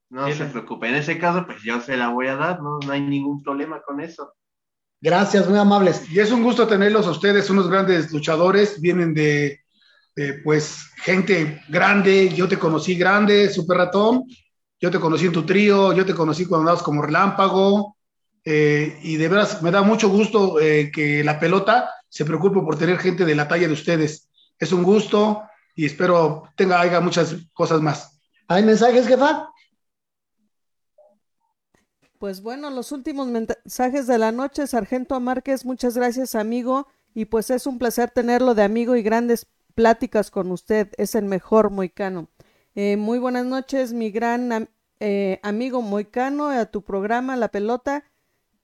No 0.09 0.31
se 0.31 0.45
preocupe. 0.45 0.87
En 0.87 0.95
ese 0.95 1.19
caso, 1.19 1.45
pues 1.45 1.61
yo 1.61 1.81
se 1.81 1.97
la 1.97 2.09
voy 2.09 2.27
a 2.27 2.35
dar. 2.35 2.61
No, 2.61 2.79
no 2.79 2.91
hay 2.91 3.01
ningún 3.01 3.43
problema 3.43 3.81
con 3.81 3.99
eso. 3.99 4.33
Gracias, 5.01 5.47
muy 5.47 5.59
amables. 5.59 6.09
Y 6.09 6.19
es 6.19 6.31
un 6.31 6.41
gusto 6.41 6.67
tenerlos 6.67 7.05
a 7.05 7.11
ustedes, 7.11 7.49
unos 7.49 7.69
grandes 7.69 8.11
luchadores, 8.11 8.79
vienen 8.79 9.13
de, 9.13 9.59
de, 10.15 10.33
pues 10.35 10.89
gente 10.97 11.61
grande, 11.67 12.29
yo 12.29 12.47
te 12.47 12.57
conocí 12.57 12.95
grande, 12.95 13.49
Super 13.49 13.77
Ratón, 13.77 14.23
yo 14.79 14.89
te 14.89 14.99
conocí 14.99 15.25
en 15.25 15.31
tu 15.31 15.45
trío, 15.45 15.93
yo 15.93 16.05
te 16.05 16.15
conocí 16.15 16.45
cuando 16.45 16.61
andabas 16.61 16.83
como 16.83 17.01
relámpago, 17.01 17.97
eh, 18.43 18.99
y 19.03 19.17
de 19.17 19.27
veras 19.27 19.61
me 19.61 19.71
da 19.71 19.81
mucho 19.81 20.09
gusto 20.09 20.59
eh, 20.59 20.91
que 20.91 21.23
la 21.23 21.39
pelota 21.39 21.89
se 22.15 22.23
preocupe 22.23 22.61
por 22.61 22.77
tener 22.77 22.97
gente 22.97 23.25
de 23.25 23.35
la 23.35 23.45
talla 23.45 23.67
de 23.67 23.73
ustedes. 23.73 24.29
Es 24.57 24.71
un 24.71 24.83
gusto 24.83 25.43
y 25.75 25.85
espero 25.85 26.43
tenga 26.55 26.79
haya 26.79 27.01
muchas 27.01 27.35
cosas 27.51 27.81
más. 27.81 28.21
¿Hay 28.47 28.63
mensajes, 28.63 29.05
jefa? 29.05 29.49
Pues 32.17 32.41
bueno, 32.41 32.69
los 32.69 32.93
últimos 32.93 33.27
mensajes 33.27 34.07
de 34.07 34.17
la 34.17 34.31
noche, 34.31 34.65
Sargento 34.65 35.19
Márquez, 35.19 35.65
muchas 35.65 35.97
gracias 35.97 36.35
amigo, 36.35 36.87
y 37.13 37.25
pues 37.25 37.49
es 37.49 37.67
un 37.67 37.79
placer 37.79 38.11
tenerlo 38.11 38.55
de 38.55 38.63
amigo 38.63 38.95
y 38.95 39.03
grandes 39.03 39.47
pláticas 39.73 40.31
con 40.31 40.51
usted, 40.51 40.93
es 40.97 41.15
el 41.15 41.25
mejor 41.25 41.69
moicano. 41.69 42.29
Eh, 42.75 42.95
muy 42.95 43.19
buenas 43.19 43.45
noches, 43.45 43.91
mi 43.91 44.09
gran 44.09 44.53
am 44.53 44.67
eh, 45.01 45.41
amigo 45.43 45.81
moicano, 45.81 46.47
a 46.47 46.65
tu 46.65 46.81
programa 46.81 47.35
La 47.35 47.49
Pelota. 47.49 48.05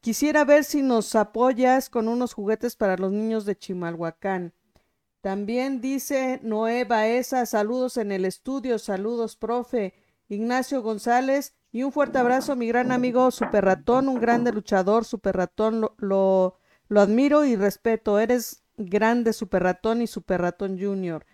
Quisiera 0.02 0.46
ver 0.46 0.64
si 0.64 0.82
nos 0.82 1.16
apoyas 1.16 1.90
con 1.90 2.08
unos 2.08 2.34
juguetes 2.34 2.76
para 2.76 2.98
los 2.98 3.12
niños 3.12 3.46
de 3.46 3.58
Chimalhuacán. 3.58 4.54
También 5.22 5.82
dice 5.82 6.40
Noé 6.42 6.86
Baeza, 6.86 7.46
saludos 7.46 7.98
en 7.98 8.12
el 8.12 8.26
estudio, 8.26 8.80
saludos, 8.80 9.36
profe. 9.36 9.94
Ignacio 10.28 10.82
González, 10.82 11.54
y 11.72 11.84
un 11.84 11.92
fuerte 11.92 12.18
abrazo 12.18 12.56
mi 12.56 12.68
gran 12.68 12.92
amigo 12.92 13.30
Super 13.32 13.66
Ratón, 13.66 14.10
un 14.10 14.20
grande 14.20 14.52
luchador, 14.52 15.06
Super 15.06 15.36
Ratón, 15.38 15.82
lo, 15.82 15.96
lo, 15.98 16.58
lo 16.88 17.02
admiro 17.02 17.46
y 17.46 17.56
respeto. 17.56 18.20
Eres 18.20 18.64
grande 18.78 19.34
Super 19.34 19.64
Ratón 19.64 20.02
y 20.02 20.08
Super 20.08 20.42
Ratón 20.42 20.80
Junior. 20.80 21.26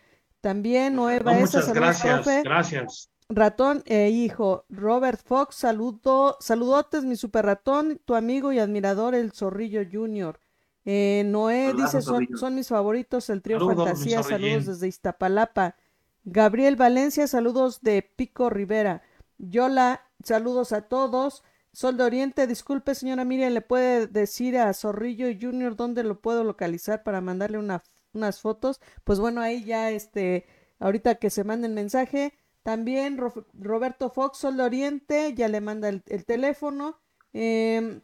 También 0.42 0.96
Noé 0.96 1.22
No, 1.24 1.26
Baeza, 1.26 1.40
muchas 1.42 1.66
saludos, 1.66 2.02
gracias, 2.02 2.22
profe. 2.22 2.42
gracias. 2.44 3.10
Ratón 3.30 3.84
e 3.86 4.10
hijo, 4.10 4.66
Robert 4.70 5.20
Fox, 5.22 5.56
saludo, 5.56 6.38
saludotes, 6.40 7.04
mi 7.04 7.18
super 7.18 7.46
ratón, 7.46 8.00
tu 8.06 8.16
amigo 8.16 8.54
y 8.54 8.60
admirador, 8.60 9.16
el 9.16 9.34
Zorrillo 9.34 9.82
Junior. 9.92 10.40
Eh, 10.86 11.24
Noé 11.26 11.72
Hola, 11.72 11.84
dice, 11.84 12.02
son, 12.02 12.26
son 12.38 12.56
mis 12.56 12.70
favoritos, 12.70 13.30
el 13.30 13.42
trío 13.42 13.60
Saludos, 13.60 13.86
Fantasía, 13.86 14.24
saludos 14.24 14.66
desde 14.68 14.88
Iztapalapa. 14.88 15.76
Gabriel 16.24 16.78
Valencia, 16.78 17.28
saludos 17.28 17.82
de 17.82 18.02
Pico 18.02 18.50
Rivera. 18.50 19.02
Yola, 19.38 20.04
saludos 20.24 20.72
a 20.72 20.84
todos. 20.84 21.44
Sol 21.74 21.98
de 21.98 22.06
Oriente, 22.06 22.48
disculpe 22.48 22.96
señora 22.96 23.26
Miriam, 23.26 23.52
¿le 23.52 23.62
puede 23.62 24.08
decir 24.08 24.58
a 24.58 24.74
Zorrillo 24.74 25.28
Junior 25.40 25.76
dónde 25.76 26.04
lo 26.04 26.22
puedo 26.22 26.46
localizar 26.46 27.04
para 27.04 27.20
mandarle 27.20 27.58
una, 27.58 27.84
unas 28.14 28.40
fotos? 28.40 28.80
Pues 29.04 29.20
bueno, 29.20 29.42
ahí 29.42 29.66
ya 29.66 29.92
este, 29.92 30.46
ahorita 30.80 31.16
que 31.16 31.30
se 31.30 31.44
mande 31.44 31.68
el 31.68 31.74
mensaje. 31.74 32.34
También 32.68 33.18
Ro- 33.18 33.46
Roberto 33.54 34.10
Fox, 34.10 34.40
Sol 34.40 34.58
de 34.58 34.64
Oriente, 34.64 35.34
ya 35.34 35.48
le 35.48 35.62
manda 35.62 35.88
el, 35.88 36.04
el 36.08 36.26
teléfono. 36.26 37.00
Em, 37.32 38.02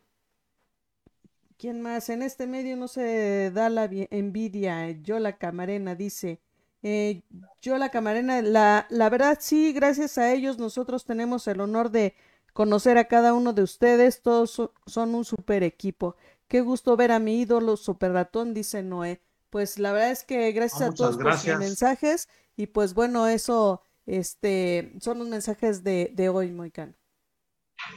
¿Quién 1.57 1.81
más? 1.81 2.09
En 2.09 2.21
este 2.21 2.47
medio 2.47 2.75
no 2.77 2.87
se 2.87 3.51
da 3.51 3.69
la 3.69 3.87
vi- 3.87 4.07
envidia. 4.11 4.89
Yo 4.91 5.19
la 5.19 5.37
camarena 5.37 5.95
dice. 5.95 6.39
Eh, 6.81 7.21
yo 7.61 7.77
la 7.77 7.89
camarena, 7.89 8.41
la, 8.41 8.85
la 8.89 9.09
verdad 9.09 9.37
sí, 9.41 9.71
gracias 9.73 10.17
a 10.17 10.33
ellos 10.33 10.57
nosotros 10.59 11.05
tenemos 11.05 11.47
el 11.47 11.61
honor 11.61 11.91
de 11.91 12.13
conocer 12.53 12.97
a 12.97 13.07
cada 13.07 13.33
uno 13.33 13.53
de 13.53 13.63
ustedes. 13.63 14.21
Todos 14.21 14.51
so- 14.51 14.73
son 14.85 15.15
un 15.15 15.25
super 15.25 15.63
equipo. 15.63 16.15
Qué 16.47 16.61
gusto 16.61 16.95
ver 16.97 17.11
a 17.11 17.19
mi 17.19 17.41
ídolo 17.41 17.77
Super 17.77 18.11
Ratón, 18.13 18.53
dice 18.53 18.83
Noé. 18.83 19.21
Pues 19.49 19.77
la 19.79 19.91
verdad 19.93 20.11
es 20.11 20.23
que 20.23 20.51
gracias 20.53 20.81
Ah, 20.81 20.85
a 20.87 20.93
todos 20.93 21.17
por 21.17 21.37
sus 21.37 21.57
mensajes. 21.59 22.27
Y 22.57 22.67
pues 22.67 22.93
bueno, 22.93 23.27
eso 23.27 23.81
este, 24.05 24.93
son 25.01 25.19
los 25.19 25.27
mensajes 25.27 25.83
de, 25.83 26.11
de 26.13 26.29
hoy, 26.29 26.51
Moicano. 26.51 26.93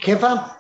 Jefa, 0.00 0.59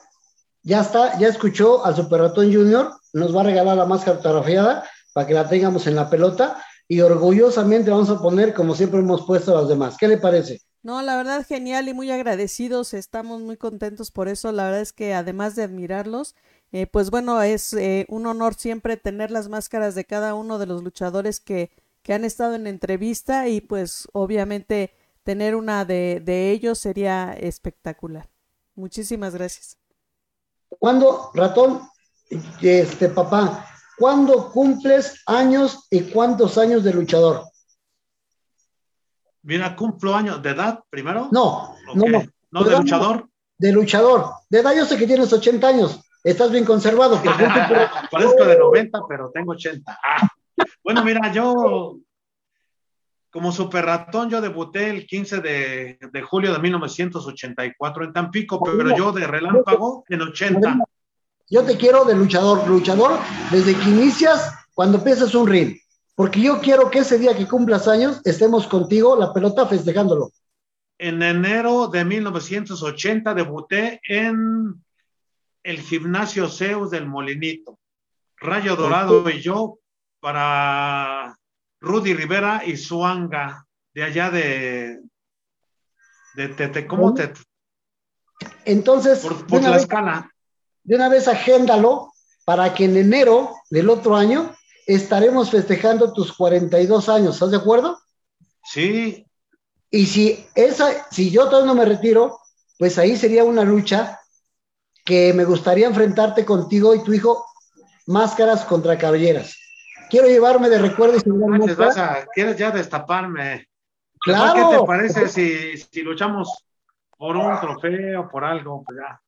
ya 0.62 0.80
está, 0.80 1.18
ya 1.18 1.28
escuchó 1.28 1.84
al 1.84 1.94
Super 1.94 2.20
Ratón 2.20 2.52
Junior, 2.52 2.92
nos 3.12 3.34
va 3.34 3.40
a 3.40 3.44
regalar 3.44 3.76
la 3.76 3.86
máscara 3.86 4.16
autografiada 4.16 4.84
para 5.12 5.26
que 5.26 5.34
la 5.34 5.48
tengamos 5.48 5.86
en 5.86 5.94
la 5.94 6.10
pelota 6.10 6.62
y 6.88 7.00
orgullosamente 7.00 7.90
vamos 7.90 8.10
a 8.10 8.20
poner 8.20 8.54
como 8.54 8.74
siempre 8.74 9.00
hemos 9.00 9.24
puesto 9.26 9.56
a 9.56 9.60
las 9.60 9.68
demás. 9.68 9.96
¿Qué 9.98 10.08
le 10.08 10.18
parece? 10.18 10.60
No, 10.82 11.02
la 11.02 11.16
verdad 11.16 11.44
genial 11.44 11.88
y 11.88 11.94
muy 11.94 12.10
agradecidos, 12.10 12.94
estamos 12.94 13.40
muy 13.42 13.56
contentos 13.56 14.10
por 14.12 14.28
eso, 14.28 14.52
la 14.52 14.64
verdad 14.64 14.80
es 14.80 14.92
que 14.92 15.14
además 15.14 15.56
de 15.56 15.64
admirarlos, 15.64 16.36
eh, 16.70 16.86
pues 16.86 17.10
bueno, 17.10 17.42
es 17.42 17.72
eh, 17.72 18.06
un 18.08 18.26
honor 18.26 18.54
siempre 18.54 18.96
tener 18.96 19.30
las 19.30 19.48
máscaras 19.48 19.94
de 19.94 20.04
cada 20.04 20.34
uno 20.34 20.58
de 20.58 20.66
los 20.66 20.84
luchadores 20.84 21.40
que, 21.40 21.70
que 22.02 22.12
han 22.12 22.24
estado 22.24 22.54
en 22.54 22.66
entrevista 22.66 23.48
y 23.48 23.60
pues 23.60 24.06
obviamente 24.12 24.92
tener 25.26 25.56
una 25.56 25.84
de, 25.84 26.22
de 26.24 26.52
ellos 26.52 26.78
sería 26.78 27.32
espectacular. 27.32 28.30
Muchísimas 28.76 29.34
gracias. 29.34 29.76
¿Cuándo, 30.68 31.32
ratón, 31.34 31.80
este 32.62 33.08
papá, 33.08 33.66
cuándo 33.98 34.52
cumples 34.52 35.20
años 35.26 35.88
y 35.90 36.02
cuántos 36.12 36.56
años 36.58 36.84
de 36.84 36.94
luchador? 36.94 37.42
Mira, 39.42 39.74
cumplo 39.74 40.14
años 40.14 40.40
de 40.40 40.50
edad 40.50 40.78
primero. 40.88 41.28
No, 41.32 41.74
no, 41.94 42.06
no, 42.06 42.22
No, 42.52 42.62
de 42.62 42.78
luchador. 42.78 43.28
De 43.58 43.72
luchador. 43.72 44.30
De 44.48 44.60
edad 44.60 44.76
yo 44.76 44.84
sé 44.84 44.96
que 44.96 45.08
tienes 45.08 45.32
80 45.32 45.66
años. 45.66 46.00
Estás 46.22 46.52
bien 46.52 46.64
conservado. 46.64 47.20
Parezco 48.12 48.44
de 48.44 48.58
90, 48.58 49.00
pero 49.08 49.30
tengo 49.34 49.52
80. 49.52 49.98
Ah. 50.04 50.28
Bueno, 50.84 51.02
mira, 51.04 51.32
yo 51.32 51.98
como 53.36 53.52
super 53.52 53.84
ratón, 53.84 54.30
yo 54.30 54.40
debuté 54.40 54.88
el 54.88 55.06
15 55.06 55.42
de, 55.42 55.98
de 56.10 56.22
julio 56.22 56.54
de 56.54 56.58
1984 56.58 58.04
en 58.04 58.12
Tampico, 58.14 58.58
pero 58.64 58.96
yo 58.96 59.12
de 59.12 59.26
relámpago 59.26 60.04
en 60.08 60.22
80. 60.22 60.78
Yo 61.50 61.62
te 61.62 61.76
quiero 61.76 62.06
de 62.06 62.14
luchador, 62.14 62.66
luchador 62.66 63.20
desde 63.50 63.76
que 63.76 63.90
inicias 63.90 64.54
cuando 64.72 64.96
empiezas 64.96 65.34
un 65.34 65.48
ring. 65.48 65.76
Porque 66.14 66.40
yo 66.40 66.62
quiero 66.62 66.90
que 66.90 67.00
ese 67.00 67.18
día 67.18 67.36
que 67.36 67.46
cumplas 67.46 67.86
años 67.88 68.22
estemos 68.24 68.66
contigo, 68.68 69.16
la 69.16 69.34
pelota 69.34 69.66
festejándolo. 69.66 70.30
En 70.96 71.22
enero 71.22 71.88
de 71.88 72.06
1980 72.06 73.34
debuté 73.34 74.00
en 74.08 74.82
el 75.62 75.80
gimnasio 75.80 76.48
Zeus 76.48 76.90
del 76.90 77.06
Molinito. 77.06 77.78
Rayo 78.38 78.76
Dorado 78.76 79.28
y 79.28 79.42
yo 79.42 79.78
para 80.20 81.36
Rudy 81.80 82.14
Rivera 82.14 82.62
y 82.64 82.76
Suanga, 82.76 83.66
de 83.94 84.02
allá 84.02 84.30
de, 84.30 85.00
de, 86.34 86.48
Tete- 86.56 86.86
¿cómo 86.86 87.14
te, 87.14 87.32
Entonces, 88.64 89.20
por, 89.20 89.36
de, 89.38 89.44
por 89.44 89.60
Tlaxcala? 89.60 90.30
de 90.84 90.96
una 90.96 91.08
vez 91.08 91.28
agéndalo 91.28 92.12
para 92.44 92.74
que 92.74 92.84
en 92.84 92.96
enero 92.96 93.54
del 93.70 93.90
otro 93.90 94.16
año 94.16 94.54
estaremos 94.86 95.50
festejando 95.50 96.12
tus 96.12 96.32
42 96.32 97.08
años. 97.08 97.34
¿Estás 97.34 97.50
de 97.50 97.56
acuerdo? 97.56 97.98
Sí, 98.64 99.26
Y 99.90 100.06
si 100.06 100.46
esa, 100.54 101.06
si 101.10 101.30
yo 101.30 101.48
todavía 101.48 101.66
no 101.66 101.74
me 101.74 101.84
retiro, 101.84 102.38
pues 102.78 102.98
ahí 102.98 103.16
sería 103.16 103.44
una 103.44 103.64
lucha 103.64 104.20
que 105.04 105.32
me 105.32 105.44
gustaría 105.44 105.86
enfrentarte 105.86 106.44
contigo 106.44 106.94
y 106.94 107.02
tu 107.02 107.12
hijo, 107.12 107.44
máscaras 108.06 108.64
contra 108.64 108.98
cabelleras. 108.98 109.56
Quiero 110.08 110.28
llevarme 110.28 110.68
de 110.68 110.78
recuerdo 110.78 111.16
y 111.16 111.20
sin 111.20 111.38
dar 111.40 111.50
manches, 111.50 111.76
vas 111.76 111.98
a, 111.98 112.26
quieres 112.34 112.56
ya 112.56 112.70
destaparme. 112.70 113.68
Claro. 114.20 114.70
¿Qué 114.70 114.76
te 114.76 114.84
parece 114.84 115.28
si, 115.28 115.76
si 115.76 116.02
luchamos 116.02 116.66
por 117.16 117.36
un 117.36 117.60
trofeo, 117.60 118.28
por 118.28 118.44
algo? 118.44 118.82
Pues 118.84 118.98
ya. 118.98 119.20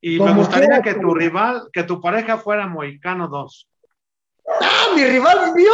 Y 0.00 0.18
me 0.18 0.34
gustaría 0.34 0.82
que 0.82 0.94
tu 0.94 1.14
rival, 1.14 1.68
que 1.72 1.84
tu 1.84 2.00
pareja 2.00 2.38
fuera 2.38 2.66
Moicano 2.66 3.28
2. 3.28 3.68
¡Ah, 4.60 4.86
mi 4.96 5.04
rival 5.04 5.54
mío! 5.54 5.72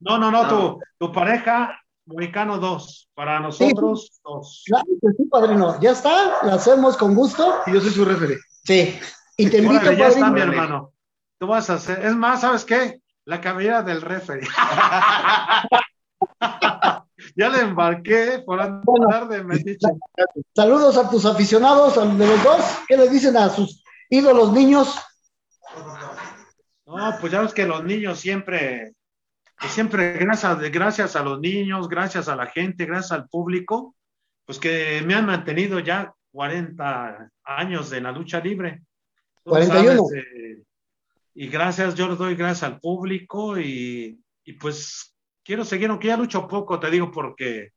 No, 0.00 0.18
no, 0.18 0.30
no, 0.30 0.44
No. 0.44 0.48
Tu, 0.48 0.80
tu 0.98 1.12
pareja 1.12 1.80
Moicano 2.06 2.58
2. 2.58 3.10
Para 3.14 3.40
nosotros, 3.40 4.20
dos. 4.24 4.62
Claro 4.66 4.86
que 5.00 5.08
sí, 5.16 5.24
padrino. 5.30 5.80
Ya 5.80 5.90
está, 5.90 6.44
la 6.44 6.54
hacemos 6.54 6.96
con 6.96 7.14
gusto. 7.14 7.60
Y 7.66 7.72
yo 7.72 7.80
soy 7.80 7.90
su 7.90 8.04
referee. 8.04 8.38
Sí. 8.64 8.98
Y 9.36 9.50
te 9.50 9.58
invito, 9.58 9.82
Órale, 9.82 9.96
ya 9.96 10.08
está, 10.08 10.30
mi 10.30 10.40
hermano. 10.40 10.92
Tú 11.38 11.46
vas 11.46 11.70
a 11.70 11.74
hacer. 11.74 12.04
Es 12.04 12.14
más, 12.14 12.40
¿sabes 12.40 12.64
qué? 12.64 13.00
La 13.26 13.40
cabellera 13.40 13.82
del 13.82 14.02
referee. 14.02 14.46
ya 17.36 17.48
le 17.48 17.60
embarqué 17.60 18.42
por 18.44 18.60
andar 18.60 19.28
de 19.28 19.42
metiche. 19.42 19.88
Saludos 20.54 20.96
a 20.98 21.10
tus 21.10 21.24
aficionados, 21.24 21.96
a 21.96 22.04
los 22.04 22.18
de 22.18 22.26
los 22.26 22.44
dos. 22.44 22.60
¿Qué 22.86 22.96
les 22.96 23.10
dicen 23.10 23.36
a 23.36 23.48
sus 23.48 23.82
ídolos 24.10 24.52
niños? 24.52 24.98
No, 26.86 27.16
pues 27.20 27.32
ya 27.32 27.40
ves 27.40 27.54
que 27.54 27.66
los 27.66 27.82
niños 27.82 28.20
siempre, 28.20 28.92
que 29.58 29.68
siempre 29.68 30.18
gracias, 30.18 30.58
gracias 30.70 31.16
a 31.16 31.22
los 31.22 31.40
niños, 31.40 31.88
gracias 31.88 32.28
a 32.28 32.36
la 32.36 32.46
gente, 32.46 32.84
gracias 32.84 33.12
al 33.12 33.28
público, 33.28 33.96
pues 34.44 34.58
que 34.58 35.02
me 35.04 35.14
han 35.14 35.26
mantenido 35.26 35.78
ya 35.78 36.12
40 36.32 37.30
años 37.44 37.92
en 37.92 38.02
la 38.02 38.12
lucha 38.12 38.40
libre. 38.40 38.82
Tú 39.42 39.50
41. 39.50 39.96
sabes, 39.96 40.14
eh, 40.14 40.62
y 41.34 41.48
gracias, 41.48 41.94
yo 41.94 42.08
le 42.08 42.16
doy 42.16 42.34
gracias 42.36 42.62
al 42.62 42.80
público 42.80 43.58
y, 43.58 44.18
y 44.44 44.52
pues 44.54 45.14
quiero 45.44 45.64
seguir, 45.64 45.90
aunque 45.90 46.08
ya 46.08 46.16
lucho 46.16 46.46
poco, 46.46 46.78
te 46.78 46.90
digo, 46.90 47.10
porque 47.10 47.70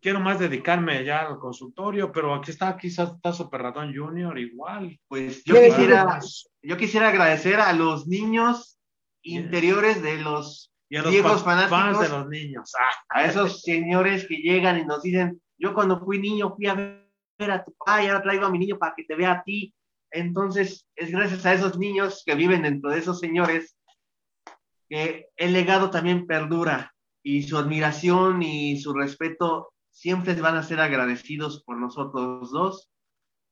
quiero 0.00 0.18
más 0.20 0.38
dedicarme 0.38 1.04
ya 1.04 1.20
al 1.26 1.38
consultorio, 1.38 2.10
pero 2.10 2.34
aquí 2.34 2.50
está, 2.50 2.76
quizás 2.76 3.12
está 3.14 3.32
Super 3.32 3.62
Ratón 3.62 3.94
Junior 3.94 4.38
igual. 4.38 4.98
Pues 5.08 5.44
yo 5.44 5.54
¿Qué 5.54 5.68
quisiera, 5.68 6.18
yo 6.62 6.76
quisiera 6.76 7.08
agradecer 7.08 7.60
a 7.60 7.72
los 7.72 8.06
niños 8.08 8.78
interiores 9.22 10.02
de 10.02 10.16
los, 10.18 10.72
Y 10.88 10.96
a 10.96 11.02
los 11.02 11.12
Viejos 11.12 11.42
pa- 11.42 11.68
fanáticos. 11.68 12.00
de 12.02 12.08
los 12.08 12.28
niños. 12.28 12.72
Ah, 12.78 13.20
a 13.20 13.24
esos 13.26 13.60
señores 13.62 14.26
que 14.26 14.36
llegan 14.36 14.78
y 14.78 14.84
nos 14.84 15.02
dicen, 15.02 15.40
yo 15.58 15.74
cuando 15.74 16.00
fui 16.02 16.18
niño 16.18 16.54
fui 16.56 16.66
a 16.66 16.74
ver 16.74 17.50
a 17.50 17.62
tu 17.64 17.72
papá 17.74 18.02
y 18.02 18.06
ahora 18.08 18.22
traigo 18.22 18.46
a 18.46 18.50
mi 18.50 18.58
niño 18.58 18.78
para 18.78 18.94
que 18.96 19.04
te 19.04 19.14
vea 19.14 19.32
a 19.32 19.42
ti. 19.44 19.72
Entonces, 20.12 20.86
es 20.96 21.10
gracias 21.10 21.46
a 21.46 21.54
esos 21.54 21.78
niños 21.78 22.22
que 22.24 22.34
viven 22.34 22.62
dentro 22.62 22.90
de 22.90 22.98
esos 22.98 23.20
señores 23.20 23.76
que 24.88 25.26
el 25.36 25.52
legado 25.52 25.90
también 25.90 26.26
perdura 26.26 26.92
y 27.22 27.44
su 27.44 27.56
admiración 27.56 28.42
y 28.42 28.80
su 28.80 28.92
respeto 28.92 29.72
siempre 29.90 30.34
van 30.34 30.56
a 30.56 30.62
ser 30.62 30.80
agradecidos 30.80 31.62
por 31.62 31.78
nosotros 31.78 32.50
dos 32.50 32.90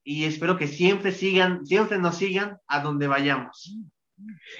y 0.05 0.25
espero 0.25 0.57
que 0.57 0.67
siempre 0.67 1.13
sigan, 1.13 1.67
siempre 1.67 1.99
nos 1.99 2.17
sigan 2.17 2.59
a 2.67 2.81
donde 2.81 3.07
vayamos. 3.07 3.77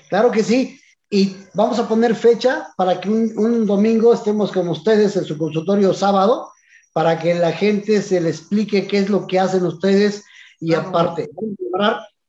Claro 0.09 0.31
que 0.31 0.43
sí. 0.43 0.79
Y 1.11 1.35
vamos 1.55 1.79
a 1.79 1.89
poner 1.89 2.15
fecha 2.15 2.69
para 2.77 3.01
que 3.01 3.09
un, 3.09 3.67
domingo 3.67 4.13
estemos 4.13 4.53
con 4.53 4.69
ustedes 4.69 5.17
en 5.17 5.25
su 5.25 5.39
consultorio 5.39 5.95
sábado, 5.95 6.53
para 6.93 7.19
que 7.19 7.35
la 7.35 7.53
gente 7.53 8.03
se 8.03 8.21
le 8.21 8.29
explique 8.29 8.87
qué 8.87 8.99
es 8.99 9.09
lo 9.09 9.27
que 9.27 9.39
hacen 9.39 9.65
ustedes 9.65 10.23
y 10.61 10.73
Claro. 10.73 10.89
aparte, 10.89 11.31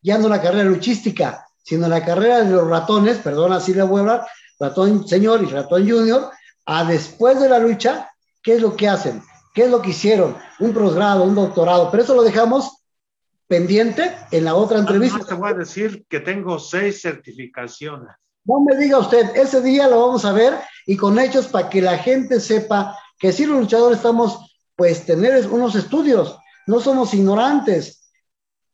ya 0.02 0.18
no 0.18 0.30
la 0.30 0.42
carrera 0.42 0.64
luchística, 0.64 1.46
sino 1.64 1.88
la 1.88 2.04
carrera 2.04 2.44
de 2.44 2.52
los 2.52 2.68
ratones, 2.68 3.18
perdón, 3.18 3.54
así 3.54 3.74
le 3.74 3.84
voy 3.84 3.98
a 3.98 4.02
hablar, 4.02 4.28
ratón 4.60 5.08
señor 5.08 5.44
y 5.44 5.48
ratón 5.48 5.90
junior, 5.90 6.30
a 6.66 6.84
después 6.86 7.40
de 7.40 7.50
la 7.50 7.60
lucha, 7.60 8.10
qué 8.42 8.56
es 8.56 8.62
lo 8.62 8.76
que 8.76 8.88
hacen, 8.88 9.22
qué 9.54 9.64
es 9.66 9.72
lo 9.72 9.82
que 9.82 9.90
hicieron, 9.92 10.38
un 10.60 10.74
posgrado, 10.74 11.24
un 11.24 11.36
doctorado, 11.36 11.90
pero 11.92 12.04
eso 12.04 12.16
lo 12.16 12.24
dejamos 12.24 12.78
pendiente 13.48 14.16
en 14.32 14.46
la 14.46 14.56
otra 14.56 14.80
entrevista. 14.80 15.18
Además, 15.18 15.30
te 15.30 15.36
voy 15.36 15.52
a 15.52 15.54
decir 15.56 16.06
que 16.08 16.20
tengo 16.20 16.60
seis 16.60 17.02
certificaciones. 17.02 18.10
No 18.46 18.62
me 18.62 18.76
diga 18.78 19.00
usted, 19.00 19.36
ese 19.36 19.62
día 19.62 19.88
lo 19.88 20.00
vamos 20.00 20.24
a 20.26 20.32
ver 20.32 20.54
y 20.86 20.96
con 20.96 21.20
hechos 21.20 21.48
para 21.48 21.70
que 21.70 21.82
la 21.82 21.98
gente 21.98 22.40
sepa 22.40 22.98
que 23.18 23.32
si 23.32 23.46
los 23.46 23.60
luchadores 23.60 23.98
estamos, 23.98 24.56
pues, 24.76 25.06
tener 25.06 25.48
unos 25.50 25.76
estudios, 25.76 26.38
no 26.68 26.80
somos 26.80 27.14
ignorantes. 27.14 27.99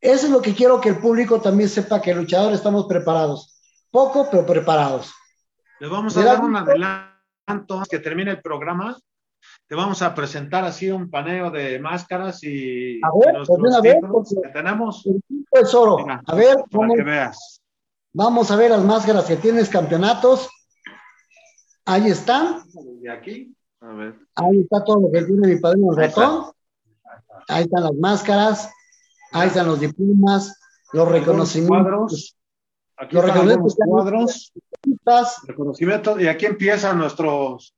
Eso 0.01 0.25
es 0.27 0.31
lo 0.31 0.41
que 0.41 0.53
quiero 0.53 0.79
que 0.81 0.89
el 0.89 0.99
público 0.99 1.41
también 1.41 1.69
sepa 1.69 2.01
que 2.01 2.13
luchadores 2.13 2.57
estamos 2.59 2.85
preparados. 2.85 3.59
Poco, 3.91 4.27
pero 4.29 4.45
preparados. 4.45 5.13
Les 5.79 5.89
vamos 5.89 6.15
a 6.17 6.23
dar 6.23 6.41
un 6.43 6.55
adelanto 6.55 7.81
que 7.89 7.99
termine 7.99 8.31
el 8.31 8.41
programa. 8.41 8.97
Te 9.67 9.75
vamos 9.75 10.01
a 10.01 10.13
presentar 10.13 10.63
así 10.65 10.89
un 10.91 11.09
paneo 11.09 11.49
de 11.51 11.79
máscaras 11.79 12.43
y, 12.43 12.99
A 13.03 13.09
ver, 13.19 13.35
pues, 13.35 13.47
porque- 13.47 14.41
que 14.43 14.49
tenemos 14.49 15.05
El 15.05 15.65
oro. 15.75 15.97
Venga, 15.97 16.21
A 16.25 16.35
ver, 16.35 16.55
para 16.55 16.67
vamos, 16.87 16.95
que 16.97 17.03
veas. 17.03 17.61
vamos 18.13 18.51
a 18.51 18.55
ver 18.55 18.71
las 18.71 18.83
máscaras 18.83 19.25
que 19.25 19.37
tienes, 19.37 19.69
campeonatos. 19.69 20.49
Ahí 21.85 22.07
están. 22.07 22.63
De 23.01 23.09
aquí. 23.11 23.55
A 23.81 23.87
ver. 23.93 24.15
Ahí 24.35 24.61
está 24.61 24.83
todo 24.83 25.01
lo 25.01 25.11
que 25.11 25.23
tiene 25.23 25.47
mi 25.47 25.59
padrino 25.59 25.93
el 25.93 25.99
Ahí 25.99 26.07
está. 26.09 26.21
ratón. 26.21 26.51
Ahí 27.47 27.63
están 27.63 27.83
las 27.83 27.93
máscaras. 27.93 28.71
Ahí 29.35 29.49
están 29.49 29.67
los 29.67 29.81
diplomas, 29.81 30.57
los 30.93 31.09
reconocimientos. 31.09 32.37
Aquí 32.95 33.15
Los 33.15 33.25
reconocimientos. 33.25 33.75
cuadros. 33.85 34.53
Reconocimientos. 35.45 36.21
Y 36.21 36.27
aquí 36.27 36.45
empiezan 36.45 36.97
nuestros 36.97 37.75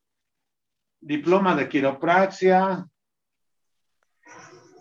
diplomas 1.01 1.57
de 1.57 1.67
quiropraxia. 1.67 2.87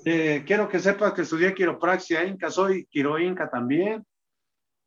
Eh, 0.05 0.45
quiero 0.47 0.69
que 0.69 0.79
sepas 0.79 1.15
que 1.15 1.23
estudié 1.23 1.55
quiropraxia 1.55 2.25
inca, 2.25 2.51
soy 2.51 2.85
quiroinca 2.85 3.49
también. 3.49 4.05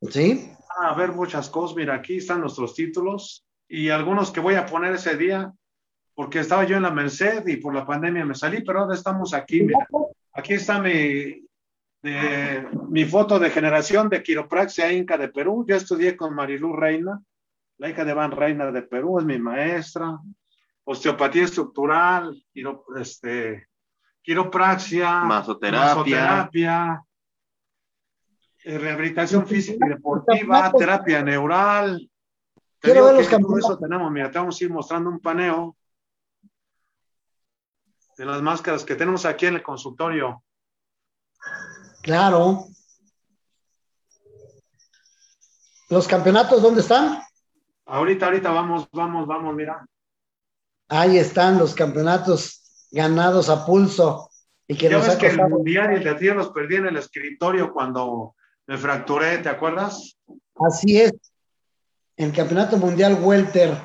Sí, 0.08 0.48
a 0.78 0.94
ver 0.94 1.10
muchas 1.10 1.50
cosas. 1.50 1.76
Mira, 1.76 1.96
aquí 1.96 2.18
están 2.18 2.40
nuestros 2.40 2.72
títulos 2.74 3.44
y 3.68 3.88
algunos 3.88 4.30
que 4.30 4.38
voy 4.38 4.54
a 4.54 4.64
poner 4.64 4.94
ese 4.94 5.16
día, 5.16 5.52
porque 6.14 6.38
estaba 6.38 6.64
yo 6.64 6.76
en 6.76 6.84
la 6.84 6.92
Merced 6.92 7.44
y 7.48 7.56
por 7.56 7.74
la 7.74 7.84
pandemia 7.84 8.24
me 8.24 8.36
salí, 8.36 8.62
pero 8.62 8.80
ahora 8.82 8.94
estamos 8.94 9.34
aquí. 9.34 9.62
Mira, 9.62 9.88
aquí 10.32 10.54
está 10.54 10.80
mi, 10.80 11.49
de- 12.02 12.66
mi 12.88 13.04
foto 13.04 13.38
de 13.38 13.50
generación 13.50 14.08
de 14.08 14.22
quiropraxia 14.22 14.92
inca 14.92 15.16
de 15.18 15.28
Perú. 15.28 15.64
Yo 15.68 15.76
estudié 15.76 16.16
con 16.16 16.34
Marilú 16.34 16.74
Reina, 16.74 17.20
la 17.78 17.88
hija 17.88 18.04
de 18.04 18.14
Van 18.14 18.30
Reina 18.32 18.70
de 18.70 18.82
Perú, 18.82 19.18
es 19.18 19.24
mi 19.24 19.38
maestra. 19.38 20.18
Osteopatía 20.84 21.44
estructural, 21.44 22.42
quiro- 22.52 22.84
este, 22.96 23.68
quiropraxia, 24.22 25.20
Masoterapia. 25.24 25.84
masoterapia, 25.94 27.04
eh, 28.64 28.78
rehabilitación 28.78 29.46
física 29.46 29.86
y 29.86 29.90
deportiva, 29.90 30.72
terapia 30.72 31.22
neural. 31.22 32.10
Te 32.80 32.88
Quiero 32.88 32.94
digo 32.94 33.06
ver 33.06 33.14
los 33.16 33.28
que 33.28 33.38
todo 33.38 33.58
eso 33.58 33.78
tenemos, 33.78 34.10
mira, 34.10 34.30
te 34.30 34.38
vamos 34.38 34.60
a 34.60 34.64
ir 34.64 34.70
mostrando 34.70 35.10
un 35.10 35.20
paneo 35.20 35.76
de 38.16 38.24
las 38.26 38.42
máscaras 38.42 38.84
que 38.84 38.94
tenemos 38.94 39.24
aquí 39.26 39.46
en 39.46 39.54
el 39.56 39.62
consultorio. 39.62 40.42
Claro. 42.02 42.66
¿Los 45.88 46.06
campeonatos 46.06 46.62
dónde 46.62 46.80
están? 46.80 47.20
Ahorita, 47.86 48.26
ahorita 48.26 48.50
vamos, 48.50 48.88
vamos, 48.92 49.26
vamos, 49.26 49.54
mira. 49.54 49.84
Ahí 50.88 51.18
están 51.18 51.58
los 51.58 51.74
campeonatos 51.74 52.86
ganados 52.90 53.48
a 53.48 53.66
pulso. 53.66 54.30
Y 54.68 54.76
que 54.76 54.88
ya 54.88 54.98
ves 54.98 55.16
que 55.16 55.26
el 55.26 55.48
mundial 55.48 55.92
y 55.92 55.96
el 55.96 56.04
de 56.04 56.14
tiro 56.14 56.36
los 56.36 56.50
perdí 56.50 56.76
en 56.76 56.86
el 56.86 56.96
escritorio 56.96 57.72
cuando 57.72 58.36
me 58.66 58.78
fracturé, 58.78 59.38
¿te 59.38 59.48
acuerdas? 59.48 60.16
Así 60.54 61.00
es. 61.00 61.12
El 62.16 62.32
campeonato 62.32 62.76
mundial 62.76 63.18
welter. 63.20 63.76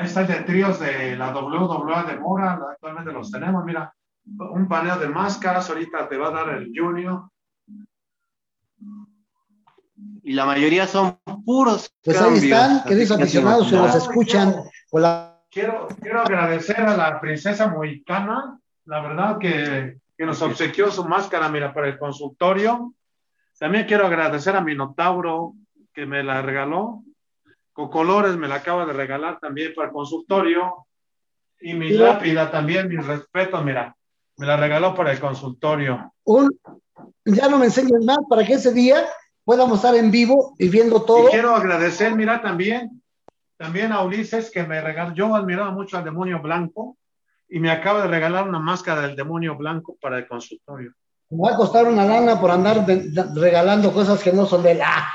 Ahí 0.00 0.06
está 0.06 0.22
el 0.22 0.28
de 0.28 0.34
tríos 0.44 0.80
de 0.80 1.14
la 1.14 1.30
WWA 1.30 2.04
de 2.04 2.16
Mora, 2.18 2.58
actualmente 2.72 3.12
los 3.12 3.30
tenemos, 3.30 3.62
mira. 3.66 3.92
Un 4.24 4.66
paneo 4.66 4.98
de 4.98 5.08
máscaras, 5.10 5.68
ahorita 5.68 6.08
te 6.08 6.16
va 6.16 6.28
a 6.28 6.30
dar 6.30 6.48
el 6.56 6.72
Junior. 6.74 7.24
Y 10.22 10.32
la 10.32 10.46
mayoría 10.46 10.86
son 10.86 11.18
puros 11.44 11.92
Pues 12.02 12.16
cambios. 12.16 12.42
ahí 12.44 12.50
están, 12.50 12.84
queridos 12.84 13.16
que 13.18 13.22
aficionados 13.24 13.68
que 13.68 13.76
no- 13.76 13.86
nos 13.86 13.94
escuchan. 13.94 14.54
con 14.90 15.02
la- 15.02 15.38
Quiero, 15.50 15.88
quiero 16.00 16.22
agradecer 16.22 16.80
a 16.80 16.96
la 16.96 17.20
princesa 17.20 17.68
mohicana, 17.68 18.58
la 18.86 19.00
verdad 19.02 19.36
que, 19.38 19.98
que 20.16 20.24
nos 20.24 20.40
obsequió 20.40 20.90
su 20.90 21.04
máscara, 21.04 21.48
mira, 21.50 21.74
para 21.74 21.88
el 21.88 21.98
consultorio. 21.98 22.94
También 23.58 23.84
quiero 23.86 24.06
agradecer 24.06 24.56
a 24.56 24.62
Minotauro, 24.62 25.52
que 25.92 26.06
me 26.06 26.22
la 26.22 26.40
regaló. 26.40 27.02
Cocolores 27.80 28.36
me 28.36 28.46
la 28.46 28.56
acaba 28.56 28.84
de 28.84 28.92
regalar 28.92 29.38
también 29.40 29.72
para 29.74 29.88
el 29.88 29.94
consultorio. 29.94 30.86
Y 31.62 31.72
mi 31.72 31.88
lápida 31.90 32.50
también, 32.50 32.88
mis 32.88 33.06
respetos, 33.06 33.64
mira, 33.64 33.96
me 34.36 34.46
la 34.46 34.58
regaló 34.58 34.94
para 34.94 35.12
el 35.12 35.18
consultorio. 35.18 36.12
un, 36.24 36.50
ya 37.24 37.48
no 37.48 37.56
me 37.58 37.64
enseñes 37.66 38.04
más 38.04 38.18
para 38.28 38.44
que 38.44 38.52
ese 38.54 38.74
día 38.74 39.06
podamos 39.44 39.76
estar 39.78 39.94
en 39.94 40.10
vivo 40.10 40.54
y 40.58 40.68
viendo 40.68 41.00
todo. 41.02 41.28
Y 41.28 41.30
quiero 41.30 41.54
agradecer, 41.56 42.14
mira, 42.14 42.42
también, 42.42 43.02
también 43.56 43.92
a 43.92 44.02
Ulises 44.02 44.50
que 44.50 44.62
me 44.64 44.82
regaló, 44.82 45.14
yo 45.14 45.34
admiraba 45.34 45.70
mucho 45.70 45.96
al 45.96 46.04
demonio 46.04 46.40
blanco 46.42 46.98
y 47.48 47.60
me 47.60 47.70
acaba 47.70 48.02
de 48.02 48.08
regalar 48.08 48.46
una 48.46 48.58
máscara 48.58 49.00
del 49.00 49.16
demonio 49.16 49.56
blanco 49.56 49.96
para 50.02 50.18
el 50.18 50.28
consultorio. 50.28 50.92
Me 51.30 51.48
va 51.48 51.54
a 51.54 51.56
costar 51.56 51.86
una 51.88 52.04
lana 52.04 52.38
por 52.38 52.50
andar 52.50 52.84
de- 52.84 53.08
de- 53.10 53.40
regalando 53.40 53.90
cosas 53.92 54.22
que 54.22 54.32
no 54.34 54.44
son 54.44 54.62
de 54.62 54.74
la. 54.74 55.08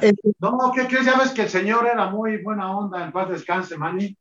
Este, 0.00 0.32
No, 0.40 0.72
¿qué 0.74 0.86
crees? 0.86 1.06
Ya 1.06 1.18
ves 1.18 1.30
que 1.30 1.42
el 1.42 1.48
señor 1.48 1.86
era 1.86 2.08
muy 2.10 2.42
buena 2.42 2.76
onda, 2.76 3.04
en 3.04 3.12
paz 3.12 3.28
descanse, 3.30 3.76
Manny. 3.76 4.16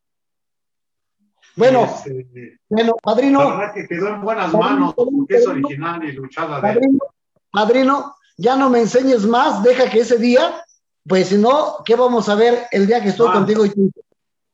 bueno, 1.56 1.84
Este, 1.86 2.60
bueno, 2.70 2.92
la 2.94 3.02
padrino, 3.02 3.40
verdad 3.40 3.74
que 3.74 3.88
quedó 3.88 4.08
en 4.10 4.22
buenas 4.22 4.54
manos, 4.54 4.94
porque 4.96 5.38
es 5.38 5.48
original 5.48 6.04
y 6.04 6.12
luchada 6.12 6.58
de 6.58 6.62
padrino, 6.62 7.00
padrino, 7.52 8.16
ya 8.38 8.56
no 8.56 8.70
me 8.70 8.80
enseñes 8.82 9.26
más, 9.26 9.64
deja 9.64 9.90
que 9.90 10.02
ese 10.02 10.18
día, 10.18 10.64
pues 11.08 11.30
si 11.30 11.38
no, 11.38 11.78
¿qué 11.86 11.96
vamos 11.96 12.30
a 12.30 12.36
ver 12.36 12.66
el 12.72 12.86
día 12.86 13.02
que 13.02 13.10
estoy 13.10 13.28
Ah. 13.30 13.34
contigo 13.34 13.66
y 13.66 13.70
tú? 13.72 13.92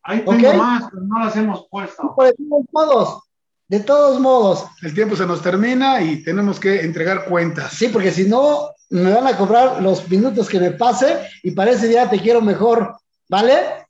Ahí 0.04 0.20
tengo 0.26 0.50
¿Ok? 0.50 0.56
más, 0.58 0.84
pero 0.92 1.04
no 1.04 1.20
las 1.20 1.36
hemos 1.36 1.68
puesto. 1.70 2.14
Pues, 2.16 2.34
de 2.38 2.46
todos 2.50 2.66
modos, 2.74 3.24
de 3.70 3.80
todos 3.80 4.20
modos, 4.20 4.66
El 4.82 4.94
tiempo 4.94 5.16
se 5.16 5.26
nos 5.26 5.42
termina 5.42 6.02
y 6.02 6.24
tenemos 6.24 6.60
que 6.60 6.82
entregar 6.82 7.26
cuentas. 7.26 7.72
sí, 7.74 7.88
porque 7.88 8.12
si 8.12 8.28
no, 8.30 8.70
me 8.94 9.12
van 9.12 9.26
a 9.26 9.36
cobrar 9.36 9.82
los 9.82 10.08
minutos 10.08 10.48
que 10.48 10.60
me 10.60 10.70
pase 10.72 11.28
y 11.42 11.52
para 11.52 11.72
ese 11.72 11.88
día 11.88 12.08
te 12.08 12.20
quiero 12.20 12.42
mejor, 12.42 12.96
¿vale? 13.28 13.88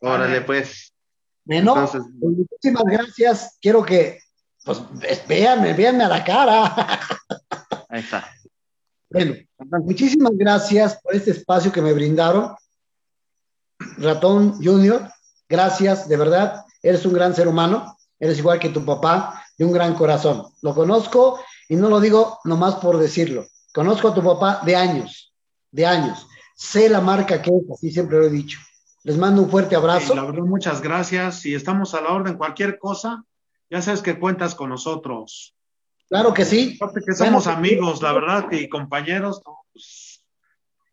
Órale, 0.00 0.40
pues. 0.40 0.90
Bueno, 1.44 1.74
Entonces- 1.74 2.02
pues, 2.18 2.36
muchísimas 2.38 2.84
gracias. 2.84 3.58
Quiero 3.60 3.84
que, 3.84 4.20
pues, 4.64 4.80
véanme, 5.28 5.74
véanme 5.74 6.04
a 6.04 6.08
la 6.08 6.24
cara. 6.24 6.74
Ahí 7.90 8.00
está. 8.00 8.26
Bueno, 9.10 9.34
muchísimas 9.84 10.32
gracias 10.34 10.98
por 11.02 11.14
este 11.14 11.32
espacio 11.32 11.70
que 11.70 11.82
me 11.82 11.92
brindaron. 11.92 12.56
Ratón 13.98 14.54
Junior, 14.64 15.10
gracias, 15.46 16.08
de 16.08 16.16
verdad. 16.16 16.64
Eres 16.82 17.04
un 17.04 17.12
gran 17.12 17.34
ser 17.34 17.48
humano. 17.48 17.98
Eres 18.18 18.38
igual 18.38 18.58
que 18.58 18.70
tu 18.70 18.82
papá, 18.82 19.44
de 19.58 19.66
un 19.66 19.72
gran 19.72 19.94
corazón. 19.94 20.46
Lo 20.62 20.74
conozco 20.74 21.38
y 21.68 21.76
no 21.76 21.90
lo 21.90 22.00
digo 22.00 22.38
nomás 22.44 22.76
por 22.76 22.96
decirlo. 22.98 23.46
Conozco 23.76 24.08
a 24.08 24.14
tu 24.14 24.24
papá 24.24 24.62
de 24.64 24.74
años, 24.74 25.34
de 25.70 25.84
años. 25.84 26.26
Sé 26.54 26.88
la 26.88 27.02
marca 27.02 27.42
que 27.42 27.50
es, 27.50 27.70
así 27.70 27.90
siempre 27.90 28.16
lo 28.16 28.24
he 28.24 28.30
dicho. 28.30 28.58
Les 29.02 29.18
mando 29.18 29.42
un 29.42 29.50
fuerte 29.50 29.76
abrazo. 29.76 30.14
Sí, 30.14 30.16
la 30.16 30.24
verdad, 30.24 30.44
muchas 30.44 30.80
gracias. 30.80 31.44
Y 31.44 31.54
estamos 31.54 31.92
a 31.92 32.00
la 32.00 32.08
orden, 32.08 32.38
cualquier 32.38 32.78
cosa, 32.78 33.22
ya 33.68 33.82
sabes 33.82 34.00
que 34.00 34.18
cuentas 34.18 34.54
con 34.54 34.70
nosotros. 34.70 35.54
Claro 36.08 36.32
que 36.32 36.46
sí. 36.46 36.78
Aparte 36.80 37.02
que 37.06 37.12
somos 37.12 37.44
Bueno, 37.44 37.58
amigos, 37.58 38.00
la 38.00 38.14
verdad, 38.14 38.50
y 38.50 38.66
compañeros, 38.70 39.42
no, 39.44 39.58
pues, 39.70 40.24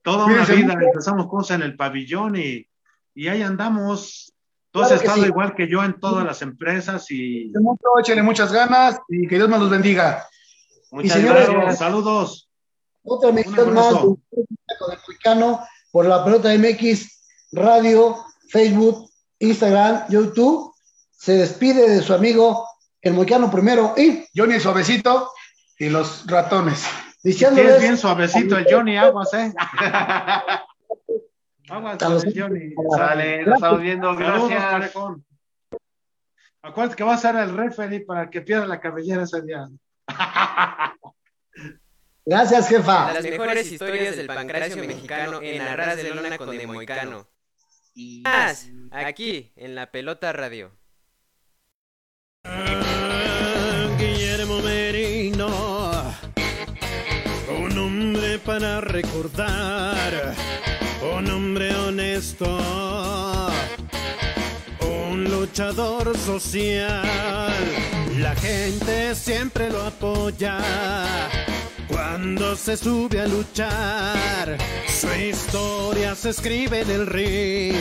toda 0.02 0.26
una 0.26 0.44
vida 0.44 0.74
mucho. 0.74 0.86
empezamos 0.88 1.28
cosas 1.28 1.56
en 1.56 1.62
el 1.64 1.78
pabellón 1.78 2.36
y, 2.36 2.68
y 3.16 3.30
ahí 3.30 3.44
andamos. 3.44 4.34
Tú 4.72 4.82
Claro 4.82 4.92
estado 4.92 5.22
sí. 5.22 5.28
igual 5.28 5.56
que 5.56 5.70
yo 5.70 5.82
en 5.86 5.98
todas 6.02 6.26
las 6.26 6.42
empresas 6.42 7.10
y 7.12 7.50
Mucho, 7.62 7.98
échenle 8.02 8.24
muchas 8.24 8.52
ganas 8.52 9.00
y 9.08 9.26
que 9.26 9.38
Dios 9.38 9.48
nos 9.48 9.62
los 9.62 9.70
bendiga. 9.70 10.28
Muchas 10.92 11.14
señores, 11.14 11.50
gracias. 11.50 11.78
saludos. 11.80 12.50
Otra 13.04 13.30
emisión 13.30 13.70
Un 13.70 13.74
más 13.74 13.94
con 13.94 14.92
el 14.92 14.98
Mexicano 15.08 15.66
por 15.92 16.06
la 16.06 16.24
pelota 16.24 16.50
MX, 16.58 17.50
radio, 17.52 18.18
Facebook, 18.50 19.10
Instagram, 19.40 20.06
YouTube. 20.10 20.74
Se 21.12 21.34
despide 21.34 21.90
de 21.90 22.02
su 22.02 22.14
amigo 22.14 22.68
el 23.02 23.14
Moicano 23.14 23.52
primero 23.52 23.94
y 23.98 24.26
Johnny 24.36 24.60
Suavecito 24.60 25.32
y 25.78 25.90
los 25.90 26.26
ratones. 26.28 26.80
Sí, 26.80 26.90
es 26.90 27.24
diciéndoles 27.24 27.82
bien 27.82 27.98
suavecito 27.98 28.58
el 28.58 28.68
Johnny, 28.70 28.98
aguas, 28.98 29.34
¿eh? 29.34 29.54
aguas 31.70 32.26
el 32.26 32.42
Johnny. 32.42 32.74
Sale, 32.96 33.46
nos 33.46 33.56
estamos 33.56 33.82
viendo. 33.82 34.16
Gracias. 34.16 34.64
parejón. 34.64 35.26
Acuérdate 36.62 36.96
que 36.96 37.04
va 37.04 37.14
a 37.14 37.18
ser 37.18 37.36
el 37.36 37.56
referee 37.56 38.02
para 38.02 38.30
que 38.30 38.42
pierda 38.42 38.66
la 38.66 38.80
cabellera 38.80 39.24
ese 39.24 39.42
día. 39.42 39.68
gracias, 42.26 42.68
jefa. 42.70 43.14
Las 43.14 43.24
mejores 43.24 43.72
historias 43.72 44.16
del 44.16 44.28
pancracio 44.28 44.84
mexicano 44.84 45.42
en 45.42 45.62
Arras 45.62 45.98
de 45.98 46.14
Lona 46.14 46.38
con 46.38 46.58
Demoicano. 46.58 47.28
Y- 47.96 48.22
Más, 48.24 48.68
aquí, 48.92 49.52
en 49.56 49.76
la 49.76 49.92
pelota 49.92 50.34
radio. 50.34 50.72
Guillermo 53.98 54.60
Merino, 54.60 55.48
un 57.62 57.78
hombre 57.78 58.40
para 58.40 58.82
recordar, 58.82 60.34
un 61.16 61.30
hombre 61.30 61.74
honesto, 61.76 62.58
un 64.82 65.24
luchador 65.26 66.18
social. 66.18 67.04
La 68.18 68.36
gente 68.36 69.16
siempre 69.16 69.70
lo 69.70 69.84
apoya 69.84 70.60
cuando 71.94 72.56
se 72.56 72.76
sube 72.76 73.22
a 73.22 73.28
luchar. 73.28 74.58
Su 74.88 75.08
historia 75.14 76.16
se 76.16 76.32
escribe 76.32 76.82
en 76.82 76.90
el 76.90 77.08
ring 77.08 77.76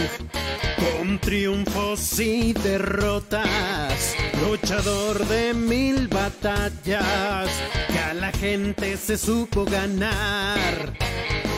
con 0.76 1.18
triunfos 1.18 2.20
y 2.20 2.52
derrotas, 2.52 4.14
luchador 4.46 5.26
de 5.26 5.54
mil 5.54 6.08
batallas, 6.08 7.48
que 7.88 7.98
a 7.98 8.14
la 8.14 8.30
gente 8.32 8.96
se 8.96 9.16
supo 9.16 9.64
ganar. 9.64 10.92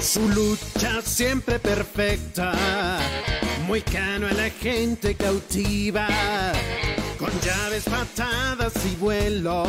Su 0.01 0.29
lucha 0.29 1.01
siempre 1.03 1.59
perfecta, 1.59 2.53
muy 3.67 3.83
cano 3.83 4.27
a 4.27 4.33
la 4.33 4.51
gente 4.51 5.15
cautiva. 5.15 6.07
Con 7.25 7.41
llaves, 7.41 7.85
patadas 7.85 8.75
y 8.85 8.97
vuelos, 8.97 9.67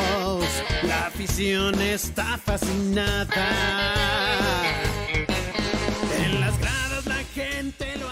la 0.83 1.07
afición 1.07 1.81
está 1.81 2.37
fascinada. 2.37 3.47
En 6.17 6.41
las 6.41 6.59
gradas 6.59 7.05
la 7.05 7.23
gente 7.33 7.95
lo 7.95 8.09